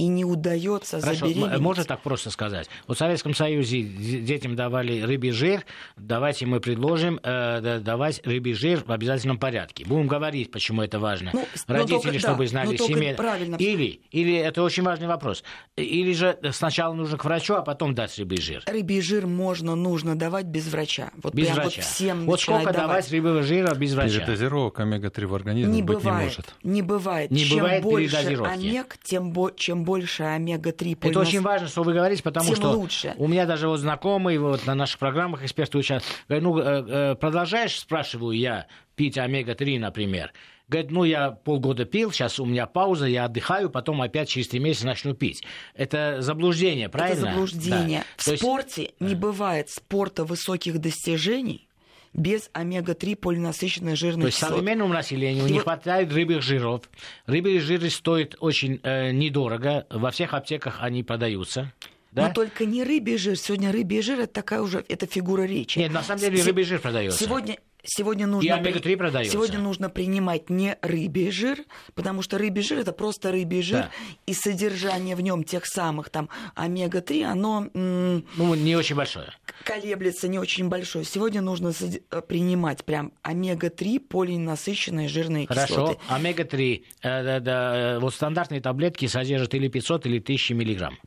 и 0.00 0.06
не 0.06 0.24
удается 0.24 0.98
Хорошо, 1.00 1.26
забеременеть. 1.26 1.60
Можно 1.60 1.84
так 1.84 2.00
просто 2.00 2.30
сказать? 2.30 2.70
Вот 2.86 2.96
в 2.96 2.98
Советском 2.98 3.34
Союзе 3.34 3.82
детям 3.82 4.56
давали 4.56 5.02
рыбий 5.02 5.30
жир, 5.30 5.66
давайте 5.98 6.46
мы 6.46 6.60
предложим 6.60 7.20
э, 7.22 7.80
давать 7.84 8.22
рыбий 8.24 8.54
жир 8.54 8.82
в 8.86 8.92
обязательном 8.92 9.38
порядке. 9.38 9.84
Будем 9.84 10.06
говорить, 10.06 10.50
почему 10.50 10.80
это 10.80 10.98
важно. 10.98 11.30
Ну, 11.34 11.44
Родители, 11.66 11.98
только, 11.98 12.18
чтобы 12.18 12.44
да, 12.44 12.50
знали 12.50 12.76
семьи. 12.76 13.14
Или, 13.58 14.00
или, 14.10 14.36
это 14.36 14.62
очень 14.62 14.84
важный 14.84 15.06
вопрос, 15.06 15.44
или 15.76 16.14
же 16.14 16.38
сначала 16.52 16.94
нужно 16.94 17.18
к 17.18 17.24
врачу, 17.26 17.54
а 17.54 17.62
потом 17.62 17.94
дать 17.94 18.16
рыбий 18.18 18.40
жир. 18.40 18.62
Рыбий 18.66 19.02
жир 19.02 19.26
можно, 19.26 19.74
нужно 19.74 20.18
давать 20.18 20.46
без 20.46 20.66
врача. 20.68 21.10
Вот 21.22 21.34
без 21.34 21.50
врача. 21.50 21.62
Вот, 21.64 21.84
всем 21.84 22.24
вот 22.24 22.40
сколько 22.40 22.72
давать. 22.72 22.76
давать 22.76 23.10
рыбьего 23.10 23.42
жира 23.42 23.74
без 23.74 23.92
врача? 23.92 24.20
Передозировок 24.20 24.80
омега-3 24.80 25.26
в 25.26 25.34
организме 25.34 25.74
не 25.74 25.82
быть 25.82 25.98
бывает, 25.98 26.20
не 26.20 26.24
может. 26.24 26.54
Не 26.62 26.82
бывает. 26.82 27.30
Не 27.30 27.44
чем 27.44 27.58
бывает 27.58 27.82
больше 27.82 28.16
омег, 28.16 28.96
тем, 29.02 29.34
чем 29.56 29.84
больше 29.84 29.89
омега-3 29.96 30.98
Это 31.02 31.20
очень 31.20 31.40
важно, 31.40 31.68
что 31.68 31.82
вы 31.82 31.92
говорите, 31.92 32.22
потому 32.22 32.46
тем 32.46 32.56
что 32.56 32.70
лучше. 32.70 33.14
у 33.18 33.28
меня 33.28 33.46
даже 33.46 33.68
вот 33.68 33.80
знакомый 33.80 34.38
вот 34.38 34.66
на 34.66 34.74
наших 34.74 34.98
программах 34.98 35.42
эксперты 35.42 35.78
учат. 35.78 36.02
Говорят, 36.28 36.44
ну, 36.44 36.58
э, 36.58 36.84
э, 36.86 37.14
продолжаешь, 37.16 37.78
спрашиваю 37.78 38.36
я, 38.36 38.66
пить 38.94 39.18
омега-3, 39.18 39.78
например. 39.78 40.32
Говорит, 40.68 40.90
ну, 40.92 41.02
я 41.02 41.32
полгода 41.32 41.84
пил, 41.84 42.12
сейчас 42.12 42.38
у 42.38 42.44
меня 42.44 42.66
пауза, 42.66 43.06
я 43.06 43.24
отдыхаю, 43.24 43.70
потом 43.70 44.02
опять 44.02 44.28
через 44.28 44.46
три 44.46 44.60
месяца 44.60 44.86
начну 44.86 45.14
пить. 45.14 45.42
Это 45.74 46.18
заблуждение, 46.20 46.88
правильно? 46.88 47.22
Это 47.22 47.30
заблуждение. 47.30 47.98
Да. 48.00 48.04
В 48.16 48.24
То 48.24 48.36
спорте 48.36 48.82
есть... 48.82 49.00
не 49.00 49.16
бывает 49.16 49.68
спорта 49.68 50.24
высоких 50.24 50.78
достижений, 50.78 51.68
без 52.12 52.50
омега-3 52.52 53.16
полинасыщенной 53.16 53.94
жирной 53.96 54.22
То 54.22 54.26
есть 54.26 54.38
кислоты. 54.38 54.54
современному 54.56 54.92
населению 54.92 55.46
И 55.46 55.50
не 55.50 55.54
вот... 55.58 55.64
хватает 55.64 56.12
рыбных 56.12 56.42
жиров. 56.42 56.82
Рыбные 57.26 57.60
жиры 57.60 57.88
стоят 57.90 58.36
очень 58.40 58.80
э, 58.82 59.12
недорого. 59.12 59.86
Во 59.90 60.10
всех 60.10 60.34
аптеках 60.34 60.78
они 60.80 61.02
продаются. 61.02 61.72
Да? 62.12 62.28
Но 62.28 62.34
только 62.34 62.64
не 62.64 62.82
рыбий 62.82 63.16
жир. 63.16 63.36
Сегодня 63.36 63.72
рыбий 63.72 64.02
жир 64.02 64.20
это 64.20 64.32
такая 64.32 64.60
уже 64.60 64.84
это 64.88 65.06
фигура 65.06 65.42
речи. 65.42 65.78
Нет, 65.78 65.92
на 65.92 66.02
самом 66.02 66.20
деле 66.20 66.38
С... 66.38 66.46
рыбий 66.46 66.64
жир 66.64 66.80
продается. 66.80 67.18
Сегодня 67.22 67.58
Сегодня 67.82 68.26
нужно, 68.26 68.46
и 68.46 68.50
омега-3 68.50 68.96
продается. 68.96 69.32
Сегодня 69.32 69.58
нужно 69.58 69.88
принимать 69.88 70.50
не 70.50 70.76
рыбий 70.82 71.30
жир, 71.30 71.64
потому 71.94 72.22
что 72.22 72.36
рыбий 72.36 72.62
жир 72.62 72.78
это 72.78 72.92
просто 72.92 73.32
рыбий 73.32 73.62
жир, 73.62 73.84
да. 73.84 73.90
и 74.26 74.34
содержание 74.34 75.16
в 75.16 75.20
нем 75.22 75.44
тех 75.44 75.64
самых 75.64 76.10
там 76.10 76.28
омега-3, 76.54 77.24
оно... 77.24 77.68
Ну, 77.72 78.54
не 78.54 78.76
очень 78.76 78.96
большое. 78.96 79.32
Колеблется 79.64 80.28
не 80.28 80.38
очень 80.38 80.68
большое. 80.68 81.04
Сегодня 81.04 81.40
нужно 81.40 81.72
э, 82.10 82.20
принимать 82.20 82.84
прям 82.84 83.12
омега-3 83.22 84.00
полиненасыщенные 84.00 85.08
жирные 85.08 85.46
Хорошо. 85.46 85.66
кислоты. 85.66 85.98
Хорошо, 86.06 86.14
омега-3, 86.14 86.84
э, 87.02 87.24
да, 87.24 87.40
да, 87.40 87.76
э, 87.76 87.98
вот 87.98 88.14
стандартные 88.14 88.60
таблетки 88.60 89.06
содержат 89.06 89.54
или 89.54 89.68
500, 89.68 90.06
или 90.06 90.18
1000 90.18 90.54
миллиграмм. 90.54 90.98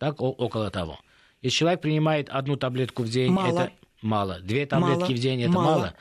Так, 0.00 0.20
около 0.20 0.70
того. 0.70 0.98
Если 1.42 1.58
человек 1.58 1.82
принимает 1.82 2.28
одну 2.30 2.56
таблетку 2.56 3.02
в 3.02 3.08
день, 3.08 3.30
Мало. 3.30 3.48
это 3.48 3.72
Мало. 4.02 4.40
Две 4.40 4.64
таблетки 4.64 5.00
мало. 5.00 5.12
в 5.12 5.18
день 5.18 5.42
это 5.42 5.52
мало. 5.52 5.64
мало. 5.76 5.94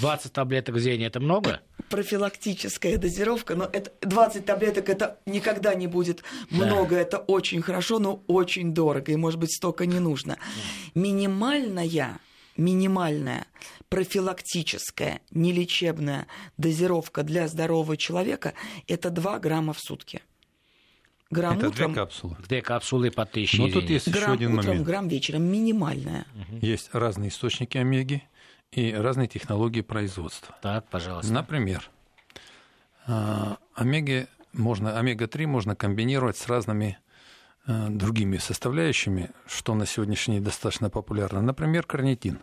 20 0.00 0.32
таблеток 0.32 0.74
в 0.74 0.82
день 0.82 1.04
это 1.04 1.20
много? 1.20 1.60
Профилактическая 1.88 2.98
дозировка, 2.98 3.54
но 3.54 3.64
это 3.72 3.92
20 4.00 4.44
таблеток 4.44 4.88
это 4.88 5.20
никогда 5.24 5.72
не 5.74 5.86
будет 5.86 6.24
много, 6.50 6.96
да. 6.96 7.00
это 7.02 7.18
очень 7.18 7.62
хорошо, 7.62 8.00
но 8.00 8.24
очень 8.26 8.74
дорого, 8.74 9.12
и 9.12 9.16
может 9.16 9.38
быть 9.38 9.54
столько 9.54 9.86
не 9.86 10.00
нужно. 10.00 10.36
Да. 10.36 11.00
Минимальная 11.00 12.18
минимальная 12.56 13.46
профилактическая, 13.88 15.20
нелечебная 15.30 16.26
дозировка 16.56 17.22
для 17.22 17.46
здорового 17.46 17.96
человека– 17.96 18.54
это 18.88 19.10
2 19.10 19.38
грамма 19.38 19.72
в 19.72 19.78
сутки. 19.78 20.22
Грамм 21.34 21.58
Это 21.58 21.68
утром, 21.68 21.92
две 21.92 22.02
капсулы. 22.02 22.36
Две 22.48 22.62
капсулы 22.62 23.10
по 23.10 23.26
тысяче. 23.26 23.60
Но 23.60 23.68
тут 23.68 23.90
есть 23.90 24.08
грамм 24.08 24.22
еще 24.22 24.32
один 24.32 24.52
утром, 24.54 24.66
момент. 24.68 24.86
грамм 24.86 25.08
вечером, 25.08 25.42
минимальная. 25.42 26.26
Угу. 26.34 26.58
Есть 26.64 26.90
разные 26.92 27.28
источники 27.30 27.76
омеги 27.76 28.22
и 28.70 28.92
разные 28.92 29.26
технологии 29.26 29.80
производства. 29.80 30.54
Так, 30.62 30.88
пожалуйста. 30.88 31.32
Например, 31.32 31.90
а, 33.06 33.58
омеги 33.74 34.28
можно, 34.52 34.96
омега-3 34.98 35.46
можно 35.46 35.74
комбинировать 35.74 36.36
с 36.36 36.46
разными 36.46 36.98
а, 37.66 37.88
другими 37.88 38.36
составляющими, 38.36 39.30
что 39.46 39.74
на 39.74 39.86
сегодняшний 39.86 40.36
день 40.36 40.44
достаточно 40.44 40.88
популярно. 40.88 41.42
Например, 41.42 41.84
карнитин. 41.84 42.38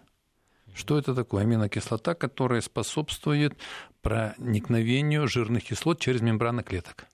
Что 0.73 0.97
это 0.97 1.15
такое? 1.15 1.43
Аминокислота, 1.43 2.13
которая 2.13 2.61
способствует 2.61 3.57
проникновению 4.01 5.27
жирных 5.27 5.63
кислот 5.63 5.99
через 5.99 6.21
мембраны 6.21 6.63
клеток. 6.63 7.07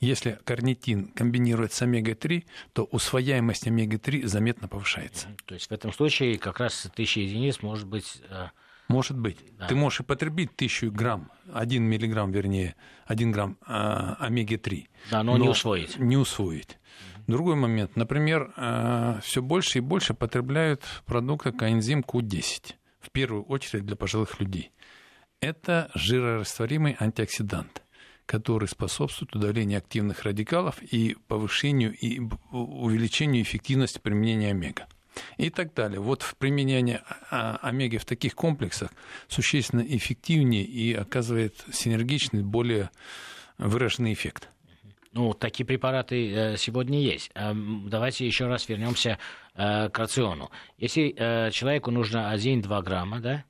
Если 0.00 0.38
карнитин 0.44 1.08
комбинирует 1.08 1.74
с 1.74 1.82
омега-3, 1.82 2.44
то 2.72 2.84
усвояемость 2.84 3.66
омега-3 3.66 4.26
заметно 4.26 4.66
повышается. 4.66 5.28
То 5.44 5.54
есть 5.54 5.68
в 5.68 5.72
этом 5.72 5.92
случае 5.92 6.38
как 6.38 6.58
раз 6.58 6.88
тысяча 6.94 7.20
единиц 7.20 7.60
может 7.60 7.86
быть... 7.86 8.22
Э, 8.30 8.48
может 8.88 9.18
быть. 9.18 9.36
Да. 9.58 9.66
Ты 9.66 9.74
можешь 9.74 10.00
и 10.00 10.02
потребить 10.02 10.56
тысячу 10.56 10.90
грамм, 10.90 11.30
один 11.52 11.84
миллиграмм, 11.84 12.32
вернее, 12.32 12.76
один 13.04 13.30
грамм 13.30 13.58
э, 13.66 13.72
омеги-3. 13.72 14.86
Да, 15.10 15.22
но, 15.22 15.36
но 15.36 15.44
не 15.44 15.48
усвоить. 15.50 15.98
Не 15.98 16.16
усвоить. 16.16 16.78
Другой 17.26 17.56
момент. 17.56 17.94
Например, 17.94 18.54
э, 18.56 19.20
все 19.22 19.42
больше 19.42 19.78
и 19.78 19.80
больше 19.82 20.14
потребляют 20.14 20.82
продукты 21.04 21.52
коэнзим 21.52 22.00
Q10. 22.00 22.74
В 23.00 23.10
первую 23.10 23.44
очередь 23.44 23.84
для 23.84 23.96
пожилых 23.96 24.40
людей. 24.40 24.72
Это 25.40 25.90
жирорастворимый 25.94 26.96
антиоксидант 26.98 27.82
который 28.30 28.68
способствует 28.68 29.34
удалению 29.34 29.78
активных 29.78 30.22
радикалов 30.22 30.80
и 30.80 31.16
повышению 31.26 31.92
и 31.92 32.20
увеличению 32.52 33.42
эффективности 33.42 33.98
применения 33.98 34.52
омега 34.52 34.86
и 35.36 35.50
так 35.50 35.74
далее. 35.74 35.98
Вот 35.98 36.22
в 36.22 36.36
применении 36.36 37.00
а, 37.32 37.58
омеги 37.60 37.96
в 37.96 38.04
таких 38.04 38.36
комплексах 38.36 38.92
существенно 39.26 39.80
эффективнее 39.80 40.62
и 40.62 40.94
оказывает 40.94 41.56
синергичный, 41.72 42.44
более 42.44 42.90
выраженный 43.58 44.12
эффект. 44.12 44.48
Ну, 45.10 45.34
такие 45.34 45.66
препараты 45.66 46.32
э, 46.32 46.56
сегодня 46.56 47.02
есть. 47.02 47.32
А, 47.34 47.52
давайте 47.52 48.24
еще 48.24 48.46
раз 48.46 48.68
вернемся 48.68 49.18
э, 49.56 49.88
к 49.88 49.98
рациону. 49.98 50.52
Если 50.78 51.12
э, 51.16 51.50
человеку 51.50 51.90
нужно 51.90 52.32
1-2 52.32 52.80
грамма 52.84 53.18
да, 53.18 53.44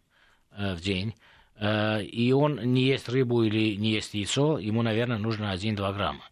в 0.57 0.81
день, 0.81 1.12
Э, 1.12 1.30
и 1.61 2.33
он 2.35 2.61
не 2.73 2.85
ест 2.85 3.09
рыбу 3.09 3.42
или 3.42 3.77
не 3.77 3.90
ест 3.90 4.14
яйцо, 4.14 4.59
ему, 4.59 4.83
наверное, 4.83 5.18
нужно 5.18 5.55
1-2 5.55 5.92
грамма. 5.94 6.25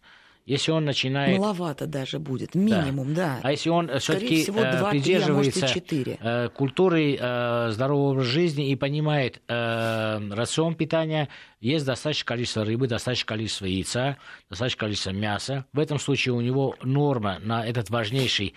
Если 0.45 0.71
он 0.71 0.83
начинает... 0.83 1.37
Маловато 1.37 1.85
даже 1.85 2.17
будет, 2.17 2.55
минимум, 2.55 3.13
да. 3.13 3.35
да. 3.35 3.39
А 3.43 3.51
если 3.51 3.69
он 3.69 3.87
все-таки 3.99 4.49
а 4.49 4.89
придерживается 4.89 5.67
а 6.21 6.49
культуры 6.49 7.17
здорового 7.71 8.13
образа 8.13 8.29
жизни 8.31 8.71
и 8.71 8.75
понимает 8.75 9.43
рацион 9.47 10.73
питания, 10.73 11.29
есть 11.61 11.85
достаточное 11.85 12.25
количество 12.25 12.65
рыбы, 12.65 12.87
достаточное 12.87 13.27
количество 13.27 13.65
яйца, 13.65 14.17
достаточное 14.49 14.79
количество 14.79 15.11
мяса. 15.11 15.65
В 15.71 15.77
этом 15.77 15.99
случае 15.99 16.33
у 16.33 16.41
него 16.41 16.75
норма 16.81 17.37
на 17.43 17.63
этот 17.63 17.91
важнейший 17.91 18.55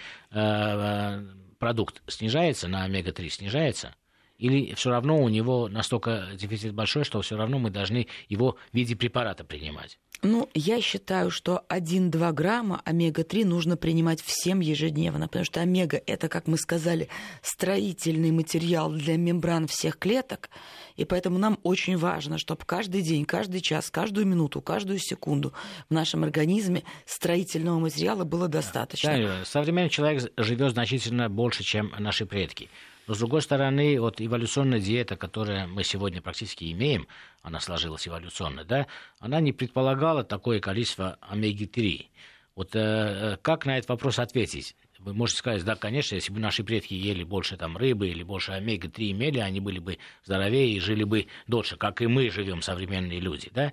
продукт 1.59 2.01
снижается, 2.07 2.69
на 2.69 2.85
омега-3 2.85 3.29
снижается, 3.29 3.95
или 4.43 4.75
все 4.75 4.91
равно 4.91 5.23
у 5.23 5.29
него 5.29 5.69
настолько 5.69 6.31
дефицит 6.35 6.75
большой, 6.75 7.05
что 7.05 7.23
все 7.23 7.37
равно 7.37 7.61
мы 7.61 7.71
должны 7.71 8.09
его 8.29 8.57
в 8.73 8.77
виде 8.77 8.97
препарата 8.97 9.45
принимать? 9.45 10.01
Ну, 10.23 10.49
я 10.55 10.81
считаю, 10.81 11.31
что 11.31 11.65
1-2 11.69 12.33
грамма 12.33 12.81
омега-3 12.85 13.45
нужно 13.45 13.77
принимать 13.77 14.21
всем 14.21 14.59
ежедневно, 14.59 15.29
потому 15.29 15.45
что 15.45 15.61
омега– 15.61 16.01
это, 16.07 16.29
как 16.29 16.49
мы 16.49 16.57
сказали, 16.59 17.09
строительный 17.41 18.33
материал 18.33 18.91
для 18.91 19.17
мембран 19.17 19.69
всех 19.69 19.97
клеток, 19.99 20.51
и 20.97 21.05
поэтому 21.05 21.39
нам 21.39 21.59
очень 21.63 21.97
важно, 21.97 22.39
чтобы 22.39 22.65
каждый 22.65 23.03
день, 23.03 23.25
каждый 23.25 23.61
час, 23.61 23.91
каждую 23.91 24.27
минуту, 24.27 24.61
каждую 24.61 24.99
секунду 24.99 25.53
в 25.89 25.95
нашем 25.95 26.25
организме 26.25 26.83
строительного 27.07 27.79
материала 27.79 28.25
было 28.25 28.49
достаточно. 28.49 29.17
Да, 29.17 29.45
современный 29.45 29.91
человек 29.91 30.33
живет 30.37 30.73
значительно 30.73 31.29
больше, 31.29 31.63
чем 31.63 31.93
наши 31.99 32.27
предки. 32.27 32.69
Но, 33.07 33.15
с 33.15 33.19
другой 33.19 33.43
стороны, 33.43 34.01
вот 34.01 34.21
эволюционная 34.21 34.81
диета, 34.81 35.17
которую 35.17 35.69
мы 35.69 35.83
сегодня 35.85 36.23
практически 36.23 36.71
имеем, 36.73 37.09
она 37.43 37.59
сложилась 37.61 38.07
эволюционно, 38.07 38.65
да, 38.65 38.87
она 39.19 39.41
не 39.41 39.53
предполагала 39.53 40.23
такое 40.23 40.61
количество 40.61 41.19
омеги-3. 41.21 42.07
Вот 42.55 42.71
э, 42.75 43.39
как 43.43 43.67
на 43.67 43.79
этот 43.79 43.89
вопрос 43.89 44.19
ответить? 44.19 44.77
Вы 44.99 45.15
можете 45.15 45.39
сказать, 45.41 45.65
да, 45.65 45.75
конечно, 45.75 46.15
если 46.15 46.33
бы 46.33 46.39
наши 46.39 46.63
предки 46.63 46.95
ели 46.95 47.25
больше 47.25 47.57
там 47.57 47.77
рыбы 47.77 48.09
или 48.09 48.23
больше 48.23 48.53
омега-3 48.53 49.11
имели, 49.11 49.41
они 49.41 49.59
были 49.59 49.81
бы 49.81 49.99
здоровее 50.25 50.73
и 50.73 50.79
жили 50.79 51.03
бы 51.03 51.27
дольше, 51.49 51.77
как 51.77 52.03
и 52.03 52.07
мы 52.07 52.31
живем, 52.31 52.63
современные 52.63 53.19
люди, 53.19 53.51
да. 53.53 53.73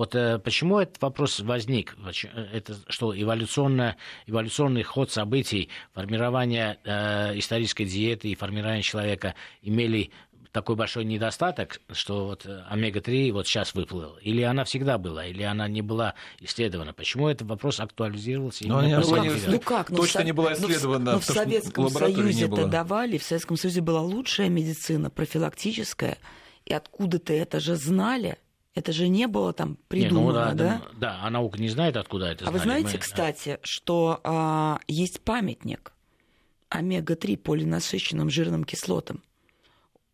Вот 0.00 0.14
э, 0.14 0.38
почему 0.38 0.78
этот 0.78 1.02
вопрос 1.02 1.40
возник? 1.40 1.94
Э, 2.02 2.46
это 2.54 2.74
что, 2.88 3.14
эволюционно, 3.14 3.96
эволюционный 4.26 4.82
ход 4.82 5.10
событий, 5.10 5.68
формирование 5.92 6.78
э, 6.84 7.38
исторической 7.38 7.84
диеты 7.84 8.28
и 8.28 8.34
формирование 8.34 8.80
человека 8.80 9.34
имели 9.60 10.10
такой 10.52 10.76
большой 10.76 11.04
недостаток, 11.04 11.82
что 11.92 12.28
вот 12.28 12.46
э, 12.46 12.62
омега-3 12.70 13.30
вот 13.32 13.46
сейчас 13.46 13.74
выплыл? 13.74 14.16
Или 14.22 14.40
она 14.40 14.64
всегда 14.64 14.96
была, 14.96 15.26
или 15.26 15.42
она 15.42 15.68
не 15.68 15.82
была 15.82 16.14
исследована? 16.40 16.94
Почему 16.94 17.28
этот 17.28 17.46
вопрос 17.46 17.78
актуализировался? 17.78 18.66
Ну, 18.66 18.80
ну, 18.80 19.02
как, 19.02 19.48
ну 19.48 19.60
как? 19.60 19.90
Ну, 19.90 19.96
точно 19.98 20.22
в, 20.22 20.24
не 20.24 20.32
была 20.32 20.54
исследована. 20.54 21.12
Ну, 21.12 21.18
в, 21.18 21.24
в 21.24 21.26
Советском 21.26 21.90
Союзе 21.90 22.46
это 22.46 22.66
давали, 22.68 23.18
в 23.18 23.22
Советском 23.22 23.58
Союзе 23.58 23.82
была 23.82 24.00
лучшая 24.00 24.48
медицина, 24.48 25.10
профилактическая, 25.10 26.16
и 26.64 26.72
откуда-то 26.72 27.34
это 27.34 27.60
же 27.60 27.76
знали. 27.76 28.38
Это 28.74 28.92
же 28.92 29.08
не 29.08 29.26
было 29.26 29.52
там 29.52 29.76
придумано, 29.88 30.44
не, 30.44 30.50
ну, 30.52 30.54
да, 30.54 30.54
да? 30.54 30.82
Да, 30.96 31.18
а 31.22 31.30
наука 31.30 31.60
не 31.60 31.68
знает, 31.68 31.96
откуда 31.96 32.26
это 32.26 32.44
А 32.44 32.48
знали. 32.48 32.58
вы 32.58 32.62
знаете, 32.62 32.90
Мы, 32.92 32.98
кстати, 32.98 33.48
да. 33.48 33.58
что 33.62 34.20
а, 34.22 34.78
есть 34.86 35.20
памятник 35.22 35.92
омега-3 36.68 37.36
полинасыщенным 37.38 38.30
жирным 38.30 38.64
кислотам. 38.64 39.22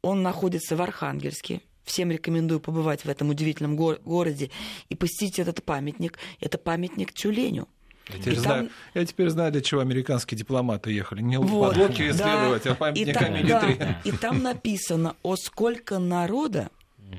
Он 0.02 0.22
находится 0.22 0.74
в 0.74 0.82
Архангельске. 0.82 1.60
Всем 1.84 2.10
рекомендую 2.10 2.58
побывать 2.60 3.04
в 3.04 3.08
этом 3.08 3.28
удивительном 3.28 3.76
го- 3.76 3.98
городе 4.04 4.50
и 4.88 4.94
посетить 4.94 5.38
этот 5.38 5.62
памятник. 5.62 6.18
Это 6.40 6.58
памятник 6.58 7.12
тюленю. 7.12 7.68
Я 8.08 8.18
теперь, 8.18 8.38
знаю, 8.38 8.62
там... 8.66 8.70
я 8.94 9.04
теперь 9.04 9.28
знаю, 9.30 9.52
для 9.52 9.60
чего 9.60 9.80
американские 9.80 10.38
дипломаты 10.38 10.90
ехали. 10.92 11.20
Не 11.22 11.38
вот, 11.38 11.70
подлодки 11.70 12.08
исследовать, 12.08 12.62
да. 12.64 12.72
а 12.72 12.74
памятник 12.74 13.20
омеги-3. 13.20 13.78
Да. 13.78 14.00
И 14.04 14.12
там 14.12 14.42
написано, 14.42 15.16
о 15.22 15.36
сколько 15.36 15.98
народа 15.98 16.70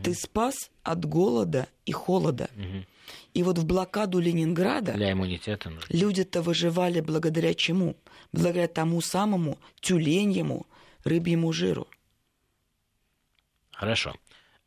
ты 0.04 0.14
спас 0.14 0.72
от 0.84 1.06
голода 1.06 1.68
и 1.86 1.92
холода. 1.92 2.50
И 3.34 3.44
вот 3.44 3.58
в 3.58 3.66
блокаду 3.66 4.20
Ленинграда 4.20 4.94
Для 4.94 5.12
иммунитета 5.12 5.72
люди-то 5.90 6.42
выживали 6.42 7.02
благодаря 7.02 7.54
чему? 7.54 7.96
Благодаря 8.34 8.68
тому 8.68 9.00
самому 9.00 9.58
тюленьему 9.80 10.66
рыбьему 11.04 11.54
жиру. 11.54 11.88
Хорошо. 13.72 14.16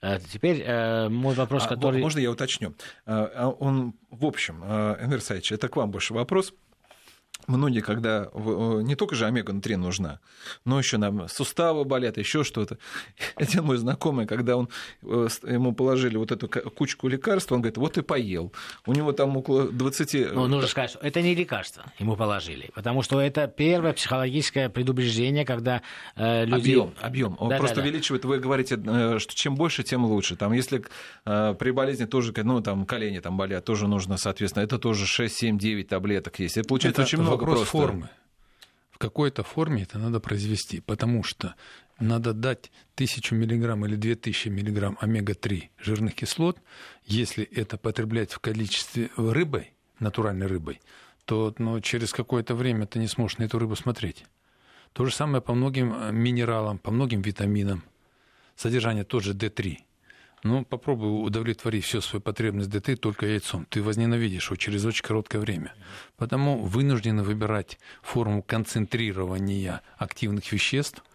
Э, 0.03 0.19
теперь 0.33 0.63
э, 0.63 1.09
мой 1.09 1.35
вопрос, 1.35 1.65
а, 1.67 1.69
который... 1.69 2.01
Можно 2.01 2.21
я 2.21 2.31
уточню? 2.31 2.75
Э, 3.07 3.29
а 3.35 3.49
он, 3.49 3.95
в 4.09 4.25
общем, 4.25 4.65
Энвер 4.65 5.21
Саевич, 5.21 5.53
это 5.53 5.69
к 5.69 5.77
вам 5.77 5.91
больше 5.91 6.15
вопрос 6.15 6.55
многие, 7.51 7.81
когда 7.81 8.29
не 8.35 8.95
только 8.95 9.15
же 9.15 9.27
омега-3 9.27 9.77
нужна, 9.77 10.21
но 10.65 10.79
еще 10.79 10.97
нам 10.97 11.29
суставы 11.29 11.85
болят, 11.85 12.17
еще 12.19 12.45
что-то. 12.45 12.79
Один 13.37 13.65
мой 13.65 13.77
знакомый, 13.77 14.27
когда 14.27 14.57
он, 14.57 14.69
э, 15.03 15.29
ему 15.45 15.73
положили 15.73 16.17
вот 16.17 16.33
эту 16.33 16.49
кучку 16.49 17.09
лекарств, 17.09 17.53
он 17.53 17.61
говорит, 17.61 17.79
вот 17.79 17.99
и 17.99 18.03
поел. 18.03 18.53
У 18.87 18.93
него 18.93 19.13
там 19.13 19.37
около 19.37 19.69
20... 19.69 20.15
Э, 20.15 20.31
ну, 20.33 20.47
нужно 20.47 20.69
сказать, 20.69 20.91
что 20.91 20.99
это 21.01 21.23
не 21.23 21.35
лекарство 21.35 21.85
ему 21.99 22.17
положили, 22.17 22.71
потому 22.75 23.03
что 23.03 23.21
это 23.21 23.47
первое 23.49 23.93
психологическое 23.93 24.69
предубеждение, 24.69 25.45
когда 25.45 25.83
э, 26.17 26.45
люди... 26.45 26.71
Объем, 26.73 26.95
объем. 27.01 27.37
Он 27.39 27.49
да, 27.49 27.59
просто 27.59 27.77
да, 27.77 27.83
увеличивает, 27.83 28.25
вы 28.25 28.39
говорите, 28.39 28.81
э, 28.85 29.19
что 29.19 29.35
чем 29.35 29.55
больше, 29.55 29.83
тем 29.83 30.05
лучше. 30.05 30.37
Там, 30.37 30.53
если 30.53 30.85
э, 31.25 31.55
при 31.59 31.71
болезни 31.71 32.05
тоже, 32.05 32.33
ну, 32.37 32.61
там, 32.61 32.87
колени 32.87 33.21
там 33.21 33.37
болят, 33.37 33.65
тоже 33.65 33.87
нужно, 33.87 34.17
соответственно, 34.17 34.63
это 34.63 34.79
тоже 34.79 35.07
6, 35.07 35.35
7, 35.35 35.59
9 35.59 35.89
таблеток 35.89 36.39
есть. 36.39 36.57
Это 36.57 36.69
получается 36.69 37.03
это 37.03 37.09
очень 37.09 37.20
много 37.23 37.41
вопрос 37.41 37.59
просто. 37.59 37.73
формы. 37.73 38.11
В 38.91 38.99
какой-то 38.99 39.43
форме 39.43 39.83
это 39.85 39.99
надо 39.99 40.21
произвести, 40.21 40.81
потому 40.81 41.23
что 41.23 41.55
надо 41.99 42.33
дать 42.33 42.71
тысячу 42.95 43.35
миллиграмм 43.35 43.85
или 43.87 43.97
две 43.97 44.15
тысячи 44.15 44.49
миллиграмм 44.49 44.99
омега-3 45.01 45.71
жирных 45.79 46.15
кислот. 46.15 46.59
Если 47.05 47.45
это 47.45 47.79
потреблять 47.79 48.33
в 48.33 48.39
количестве 48.41 49.11
рыбой, 49.17 49.73
натуральной 49.99 50.47
рыбой, 50.47 50.81
то 51.25 51.55
ну, 51.59 51.81
через 51.81 52.13
какое-то 52.13 52.55
время 52.55 52.87
ты 52.87 52.99
не 52.99 53.07
сможешь 53.07 53.39
на 53.39 53.45
эту 53.45 53.59
рыбу 53.59 53.77
смотреть. 53.77 54.25
То 54.93 55.05
же 55.05 55.15
самое 55.15 55.41
по 55.41 55.55
многим 55.55 55.95
э, 55.95 56.11
минералам, 56.11 56.79
по 56.79 56.91
многим 56.91 57.23
витаминам. 57.23 57.85
Содержание 58.57 59.05
тоже 59.05 59.35
D3 59.35 59.79
ну, 60.43 60.65
попробуй 60.65 61.27
удовлетворить 61.27 61.85
всю 61.85 62.01
свою 62.01 62.21
потребность 62.23 62.71
ДТ 62.71 63.01
только 63.01 63.27
яйцом. 63.27 63.67
Ты 63.69 63.83
возненавидишь 63.83 64.47
его 64.47 64.57
через 64.57 64.85
очень 64.85 65.05
короткое 65.05 65.39
время. 65.39 65.75
Потому 66.17 66.59
вынуждены 66.59 67.23
выбирать 67.23 67.79
форму 68.03 68.43
концентрирования 68.43 69.83
активных 69.99 70.51
веществ– 70.53 71.03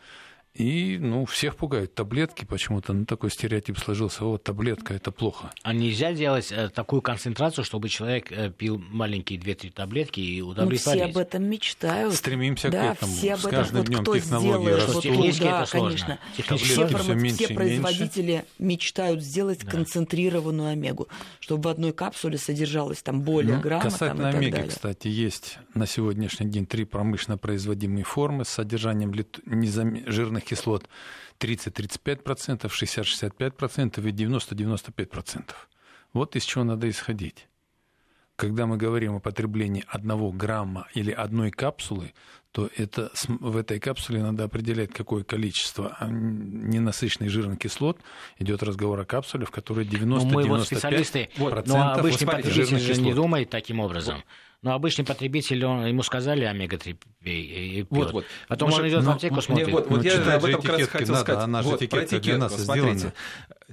и, 0.55 0.97
ну, 1.01 1.25
всех 1.25 1.57
пугают 1.57 1.95
таблетки 1.95 2.45
почему-то. 2.45 2.93
Ну, 2.93 3.05
такой 3.05 3.29
стереотип 3.29 3.77
сложился. 3.77 4.23
Вот, 4.23 4.43
таблетка– 4.43 4.93
это 4.95 5.11
плохо. 5.11 5.51
А 5.63 5.73
нельзя 5.73 6.13
делать 6.13 6.49
э, 6.49 6.69
такую 6.69 7.01
концентрацию, 7.01 7.65
чтобы 7.65 7.89
человек 7.89 8.31
э, 8.31 8.51
пил 8.51 8.81
маленькие 8.89 9.37
2-3 9.37 9.73
таблетки 9.73 10.21
и 10.21 10.41
удовлетворить? 10.41 10.85
Ну, 10.85 11.09
все 11.09 11.11
об 11.11 11.17
этом 11.17 11.43
мечтают. 11.43 12.15
Стремимся 12.15 12.69
да, 12.69 12.93
к 12.93 12.97
этому. 12.97 13.11
все 13.11 13.33
об 13.33 13.39
этом. 13.39 13.51
С 13.51 13.53
каждым 13.53 13.77
вот 13.79 13.87
днем 13.87 13.99
кто 13.99 14.17
технологии 14.17 14.69
растут. 14.69 15.03
Технически 15.03 15.43
да, 15.43 15.61
это 15.61 15.69
сложно. 15.69 15.89
конечно. 15.89 16.19
Технически 16.37 16.69
все, 16.69 16.87
все, 16.87 17.13
меньше 17.15 17.43
все 17.43 17.53
производители 17.53 18.31
меньше. 18.31 18.45
мечтают 18.59 19.21
сделать 19.21 19.59
да. 19.65 19.71
концентрированную 19.71 20.69
омегу, 20.69 21.09
чтобы 21.41 21.63
в 21.63 21.67
одной 21.67 21.91
капсуле 21.91 22.37
содержалось 22.37 23.03
там 23.03 23.23
более 23.23 23.57
ну, 23.57 23.61
грамма. 23.61 23.83
Касательно 23.83 24.31
там, 24.31 24.35
и 24.35 24.37
омеги, 24.37 24.51
так 24.51 24.59
далее. 24.61 24.73
кстати, 24.73 25.07
есть 25.09 25.57
на 25.73 25.85
сегодняшний 25.85 26.47
день 26.47 26.65
три 26.65 26.85
промышленно 26.85 27.37
производимые 27.37 28.05
формы 28.05 28.45
с 28.45 28.49
содержанием 28.49 29.13
жирных 30.07 30.44
кислот 30.45 30.87
30-35%, 31.39 32.69
60-65% 32.69 34.07
и 34.07 34.11
90-95%. 34.11 35.51
Вот 36.13 36.35
из 36.35 36.43
чего 36.43 36.63
надо 36.63 36.89
исходить. 36.89 37.47
Когда 38.35 38.65
мы 38.65 38.77
говорим 38.77 39.15
о 39.15 39.19
потреблении 39.19 39.85
одного 39.87 40.31
грамма 40.31 40.87
или 40.93 41.11
одной 41.11 41.51
капсулы, 41.51 42.13
то 42.51 42.69
это, 42.77 43.11
в 43.27 43.57
этой 43.57 43.81
капсуле 43.81 44.21
надо 44.21 44.45
определять, 44.45 44.91
какое 44.93 45.25
количество 45.25 45.97
а, 45.99 46.07
ненасыщенных 46.07 47.29
жирных 47.29 47.59
кислот. 47.59 47.99
Идет 48.39 48.63
разговор 48.63 48.97
о 49.01 49.05
капсуле, 49.05 49.45
в 49.45 49.51
которой 49.51 49.85
90-95% 49.85 50.31
ну, 50.31 50.47
вот 50.47 50.65
специалисты, 50.65 51.29
вот, 51.35 51.67
но 51.67 51.93
обычный 51.93 52.27
потребитель 52.27 52.79
же 52.79 53.01
не 53.01 53.13
думает 53.13 53.49
таким 53.49 53.81
образом. 53.81 54.23
Но 54.65 54.73
обычный 54.73 55.05
потребитель, 55.05 55.63
он, 55.63 55.85
ему 55.85 56.01
сказали 56.01 56.43
омега-3 56.43 56.97
и 57.21 57.83
пьет. 57.83 57.87
Вот, 57.91 58.13
вот. 58.13 58.25
Потом 58.47 58.69
Может, 58.69 58.81
он 58.81 58.89
идет 58.89 59.03
в 59.03 59.09
аптеку, 59.11 59.39
смотрит. 59.39 59.67
вот, 59.67 59.87
вот 59.91 59.97
ну, 59.97 60.03
я 60.03 60.35
об 60.37 60.43
этом 60.43 60.59
как 60.63 60.79
раз 60.79 60.87
хотел 60.87 61.07
надо, 61.09 61.21
сказать. 61.21 61.43
Она 61.43 61.61
же 61.61 61.69
вот, 61.69 61.81
этикетка 61.83 62.19
для 62.19 62.37
нас 62.39 62.55
смотрите. 62.55 62.97
сделана. 62.97 63.13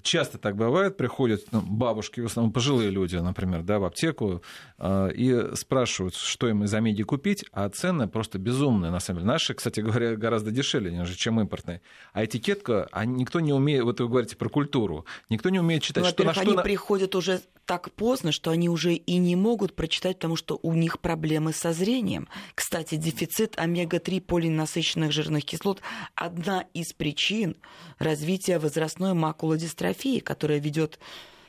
Часто 0.03 0.39
так 0.39 0.57
бывает, 0.57 0.97
приходят 0.97 1.43
ну, 1.53 1.61
бабушки, 1.61 2.21
в 2.21 2.27
основном 2.27 2.53
пожилые 2.53 2.91
люди, 2.91 3.17
например, 3.17 3.63
да, 3.63 3.79
в 3.79 3.85
аптеку, 3.85 4.43
э, 4.79 5.11
и 5.15 5.55
спрашивают, 5.57 6.15
что 6.15 6.49
им 6.49 6.65
из 6.65 6.75
Амеги 6.75 7.03
купить, 7.03 7.45
а 7.53 7.69
цены 7.69 8.09
просто 8.09 8.39
безумные, 8.39 8.91
на 8.91 9.01
самом 9.01 9.21
деле. 9.21 9.33
Наши, 9.33 9.55
кстати 9.55 9.81
говоря, 9.81 10.17
гораздо 10.17 10.51
дешевле, 10.51 11.05
чем 11.17 11.41
импортные. 11.41 11.81
А 12.13 12.25
этикетка, 12.25 12.89
а 12.93 13.05
никто 13.05 13.41
не 13.41 13.53
умеет, 13.53 13.85
вот 13.85 14.01
вы 14.01 14.09
говорите 14.09 14.37
про 14.37 14.49
культуру, 14.49 15.07
никто 15.29 15.51
не 15.51 15.61
умеет 15.61 15.83
читать, 15.83 16.05
ну, 16.05 16.11
что 16.11 16.25
на 16.25 16.33
что... 16.33 16.43
они 16.43 16.55
на... 16.55 16.63
приходят 16.63 17.15
уже 17.15 17.41
так 17.65 17.93
поздно, 17.93 18.33
что 18.33 18.51
они 18.51 18.69
уже 18.69 18.95
и 18.95 19.19
не 19.19 19.37
могут 19.37 19.75
прочитать, 19.75 20.17
потому 20.17 20.37
что 20.37 20.59
у 20.63 20.75
них 20.75 21.01
проблемы 21.01 21.53
со 21.53 21.73
зрением. 21.73 22.29
Кстати, 22.55 22.97
дефицит 22.97 23.59
омега-3 23.59 24.21
полиненасыщенных 24.21 25.13
жирных 25.13 25.45
кислот– 25.45 25.81
одна 26.15 26.67
из 26.75 26.93
причин 26.93 27.57
развития 27.99 28.59
возрастной 28.59 29.15
макулодистрофии, 29.15 29.92
которая 30.21 30.59
ведет 30.59 30.99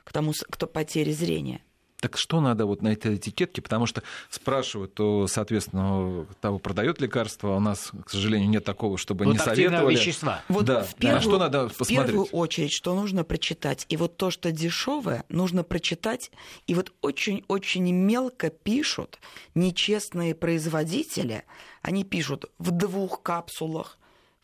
к 0.04 0.12
тому, 0.12 0.34
к 0.50 0.68
потере 0.68 1.14
зрения. 1.14 1.62
Так 2.04 2.18
что 2.18 2.41
надо 2.41 2.66
вот 2.66 2.82
на 2.82 2.91
этой 2.91 3.16
этикетке? 3.16 3.62
Потому 3.62 3.86
что 3.86 4.04
спрашивают, 4.30 4.94
то, 4.94 5.26
соответственно, 5.28 6.26
того 6.41 6.60
продает 6.60 7.00
лекарство, 7.00 7.54
а 7.54 7.56
у 7.56 7.60
нас, 7.62 7.91
к 8.06 8.10
сожалению, 8.10 8.50
нет 8.50 8.66
такого, 8.66 8.98
чтобы 8.98 9.24
вот 9.24 9.32
не 9.32 9.39
советовали. 9.39 9.96
вещества. 9.96 10.44
Вот 10.50 10.66
да. 10.66 10.84
в 10.84 10.96
первую, 10.96 11.20
а 11.20 11.22
что 11.22 11.38
надо 11.38 11.70
посмотреть? 11.70 12.00
В 12.00 12.06
первую 12.08 12.26
очередь, 12.26 12.74
что 12.74 12.94
нужно 12.94 13.24
прочитать. 13.24 13.86
И 13.88 13.96
вот 13.96 14.18
то, 14.18 14.32
что 14.32 14.52
дешевое, 14.52 15.24
нужно 15.30 15.64
прочитать. 15.64 16.30
И 16.68 16.76
вот 16.76 16.91
очень-очень 17.02 17.89
мелко 17.94 18.50
пишут 18.50 19.20
нечестные 19.56 20.36
производители. 20.36 21.46
Они 21.82 22.04
пишут 22.04 22.52
в 22.58 22.72
двух 22.72 23.22
капсулах, 23.22 23.98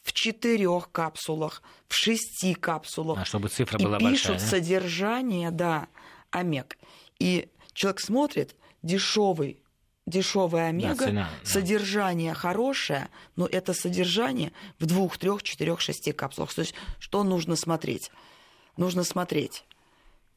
в 0.04 0.14
четырех 0.14 0.92
капсулах, 0.92 1.62
в 1.88 1.96
шести 1.96 2.54
капсулах. 2.54 3.20
А 3.20 3.26
чтобы 3.26 3.50
цифра 3.50 3.78
была 3.78 3.98
и 3.98 4.04
большая. 4.04 4.36
пишут 4.36 4.38
да? 4.38 4.58
содержание, 4.58 5.52
да, 5.52 5.88
омег. 6.32 6.78
И 7.20 7.50
человек 7.74 8.00
смотрит, 8.00 8.56
дешевый, 8.82 9.62
дешевая 10.06 10.70
омега, 10.70 10.96
да, 10.96 11.06
цена, 11.06 11.30
да. 11.42 11.50
содержание 11.50 12.34
хорошее, 12.34 13.10
но 13.36 13.46
это 13.46 13.74
содержание 13.74 14.52
в 14.80 14.86
двух, 14.86 15.18
трех, 15.18 15.44
четырех, 15.44 15.82
шести 15.82 16.12
капсулах. 16.12 16.54
То 16.54 16.62
есть 16.62 16.74
что 17.00 17.24
нужно 17.24 17.56
смотреть? 17.56 18.12
Нужно 18.78 19.04
смотреть, 19.04 19.66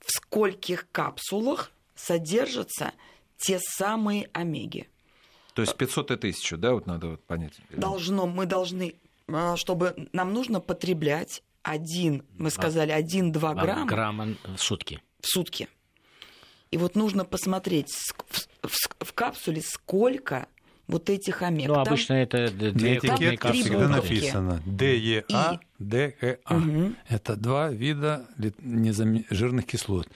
в 0.00 0.10
скольких 0.10 0.88
капсулах 0.90 1.70
содержатся 1.94 2.92
те 3.36 3.58
самые 3.60 4.28
омеги. 4.32 4.88
То 5.54 5.62
есть 5.62 5.76
500 5.76 6.12
и 6.12 6.14
1000, 6.14 6.56
да, 6.56 6.72
вот 6.72 6.86
надо 6.86 7.08
вот 7.08 7.24
понять? 7.24 7.54
Должно, 7.70 8.26
мы 8.26 8.46
должны, 8.46 8.94
чтобы 9.56 10.08
нам 10.12 10.32
нужно 10.32 10.60
потреблять 10.60 11.42
один, 11.62 12.24
мы 12.38 12.50
сказали, 12.50 12.90
один-два 12.90 13.54
грамма. 13.54 13.86
Грамма 13.86 14.28
в 14.56 14.58
сутки. 14.58 15.00
В 15.20 15.28
сутки. 15.28 15.68
И 16.70 16.76
вот 16.76 16.96
нужно 16.96 17.24
посмотреть 17.24 17.92
в, 17.92 18.48
в, 18.66 19.04
в 19.04 19.12
капсуле 19.12 19.60
сколько 19.62 20.46
вот 20.88 21.10
этих 21.10 21.42
омег. 21.42 21.68
Ну, 21.68 21.74
обычно 21.74 22.14
это 22.14 22.50
две 22.50 22.98
этикетки 22.98 23.52
всегда 23.52 23.88
написано 23.88 24.62
ДЕА, 24.66 25.60
ДЭА. 25.78 26.38
Угу. 26.50 26.94
Это 27.08 27.36
два 27.36 27.70
вида 27.70 28.26
жирных 29.30 29.66
кислот 29.66 30.08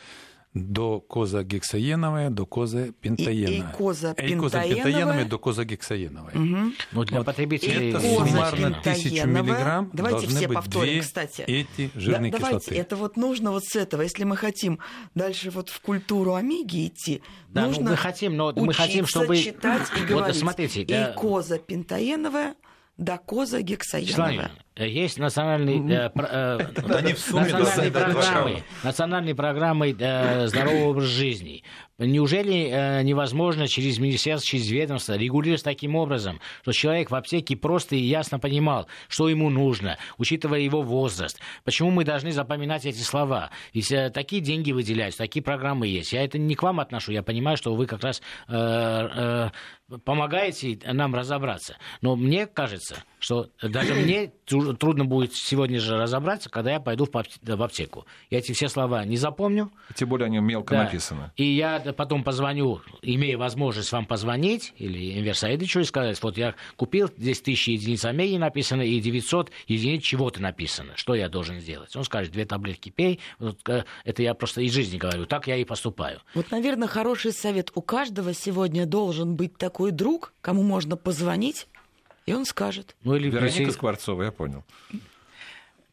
до 0.56 1.00
коза 1.00 1.42
гексаеновая, 1.44 2.30
до 2.30 2.46
коза 2.46 2.88
пентаеновая. 3.00 3.56
И, 3.56 3.60
и 3.60 3.76
коза 3.76 4.14
пентаеновая. 4.14 5.24
до 5.26 5.38
коза 5.38 5.64
гексаеновая. 5.64 6.34
Угу. 6.34 6.72
Ну, 6.92 7.04
для 7.04 7.18
вот. 7.18 7.26
потребителей... 7.26 7.90
Это 7.90 8.00
суммарно 8.00 8.80
тысячу 8.82 9.26
миллиграмм 9.26 9.90
Давайте 9.92 10.20
должны 10.20 10.38
все 10.38 10.48
быть 10.48 10.56
повторим, 10.56 10.92
две 10.94 11.00
кстати. 11.02 11.42
эти 11.42 11.90
жирные 11.94 12.32
да, 12.32 12.38
кислоты. 12.38 12.64
Давайте, 12.68 12.74
это 12.74 12.96
вот 12.96 13.16
нужно 13.18 13.50
вот 13.50 13.64
с 13.64 13.76
этого. 13.76 14.00
Если 14.00 14.24
мы 14.24 14.36
хотим 14.36 14.78
дальше 15.14 15.50
вот 15.50 15.68
в 15.68 15.80
культуру 15.82 16.34
омеги 16.34 16.86
идти, 16.86 17.22
да, 17.48 17.62
ну, 17.62 17.66
нужно 17.68 17.84
ну, 17.84 17.90
мы 17.90 17.96
хотим, 17.96 18.36
но 18.36 18.52
мы 18.56 18.72
хотим, 18.72 19.06
чтобы... 19.06 19.36
читать 19.36 19.88
и 19.94 20.06
говорить. 20.06 20.34
Вот, 20.34 20.36
смотрите, 20.36 20.82
и 20.82 20.86
да... 20.86 21.12
коза 21.12 21.58
пентаеновая, 21.58 22.54
докоза 22.96 23.60
гексаеновая. 23.60 24.50
Есть 24.78 25.18
национальные, 25.18 25.78
э, 25.90 26.10
э, 26.14 26.58
программы, 27.90 28.62
национальные 28.84 29.34
программы 29.34 29.96
э, 29.98 30.46
здорового 30.48 30.90
образа 30.90 31.06
жизни. 31.06 31.62
Неужели 31.98 32.68
э, 32.70 33.02
невозможно 33.02 33.68
через 33.68 33.98
министерство, 33.98 34.46
через 34.46 34.68
ведомство 34.68 35.14
регулировать 35.14 35.64
таким 35.64 35.96
образом, 35.96 36.40
что 36.60 36.72
человек 36.72 37.10
в 37.10 37.14
аптеке 37.14 37.56
просто 37.56 37.96
и 37.96 38.00
ясно 38.00 38.38
понимал, 38.38 38.86
что 39.08 39.30
ему 39.30 39.48
нужно, 39.48 39.96
учитывая 40.18 40.60
его 40.60 40.82
возраст? 40.82 41.40
Почему 41.64 41.90
мы 41.90 42.04
должны 42.04 42.32
запоминать 42.32 42.84
эти 42.84 43.00
слова? 43.00 43.50
Если 43.72 43.96
э, 43.96 44.10
такие 44.10 44.42
деньги 44.42 44.72
выделяются, 44.72 45.18
такие 45.18 45.42
программы 45.42 45.86
есть. 45.86 46.12
Я 46.12 46.22
это 46.22 46.36
не 46.36 46.54
к 46.54 46.62
вам 46.62 46.80
отношу, 46.80 47.12
я 47.12 47.22
понимаю, 47.22 47.56
что 47.56 47.74
вы 47.74 47.86
как 47.86 48.02
раз 48.02 48.20
э, 48.46 48.52
э, 48.54 49.50
помогаете 50.04 50.78
нам 50.92 51.14
разобраться. 51.14 51.78
Но 52.02 52.14
мне 52.14 52.46
кажется, 52.46 52.96
что 53.26 53.50
даже 53.60 53.92
мне 53.94 54.30
трудно 54.46 55.04
будет 55.04 55.34
сегодня 55.34 55.80
же 55.80 55.96
разобраться, 55.96 56.48
когда 56.48 56.70
я 56.70 56.78
пойду 56.78 57.08
в 57.10 57.62
аптеку. 57.62 58.06
Я 58.30 58.38
эти 58.38 58.52
все 58.52 58.68
слова 58.68 59.04
не 59.04 59.16
запомню. 59.16 59.72
Тем 59.96 60.10
более 60.10 60.26
они 60.26 60.38
мелко 60.38 60.76
да. 60.76 60.84
написаны. 60.84 61.32
И 61.34 61.42
я 61.42 61.80
потом 61.96 62.22
позвоню, 62.22 62.82
имея 63.02 63.36
возможность 63.36 63.90
вам 63.90 64.06
позвонить, 64.06 64.74
или 64.76 65.18
Инвер 65.18 65.36
Саидовичу 65.36 65.80
и 65.80 65.84
сказать, 65.84 66.22
вот 66.22 66.38
я 66.38 66.54
купил, 66.76 67.10
здесь 67.18 67.40
тысячи 67.40 67.70
единиц 67.70 68.04
омеги 68.04 68.36
написано, 68.36 68.82
и 68.82 69.00
900 69.00 69.50
единиц 69.66 70.04
чего-то 70.04 70.40
написано. 70.40 70.92
Что 70.94 71.16
я 71.16 71.28
должен 71.28 71.58
сделать? 71.58 71.96
Он 71.96 72.04
скажет, 72.04 72.30
две 72.30 72.44
таблетки 72.44 72.90
пей. 72.90 73.18
Вот, 73.40 73.58
э, 73.68 73.82
это 74.04 74.22
я 74.22 74.34
просто 74.34 74.60
из 74.60 74.72
жизни 74.72 74.98
говорю. 74.98 75.26
Так 75.26 75.48
я 75.48 75.56
и 75.56 75.64
поступаю. 75.64 76.20
Вот, 76.34 76.52
наверное, 76.52 76.86
хороший 76.86 77.32
совет. 77.32 77.72
У 77.74 77.82
каждого 77.82 78.32
сегодня 78.32 78.86
должен 78.86 79.34
быть 79.34 79.58
такой 79.58 79.90
друг, 79.90 80.32
кому 80.40 80.62
можно 80.62 80.96
позвонить, 80.96 81.66
и 82.26 82.32
он 82.34 82.44
скажет. 82.44 82.96
Ну, 83.02 83.14
или 83.14 83.30
Вероника 83.30 83.58
если... 83.60 83.70
Скворцова, 83.72 84.24
я 84.24 84.32
понял. 84.32 84.64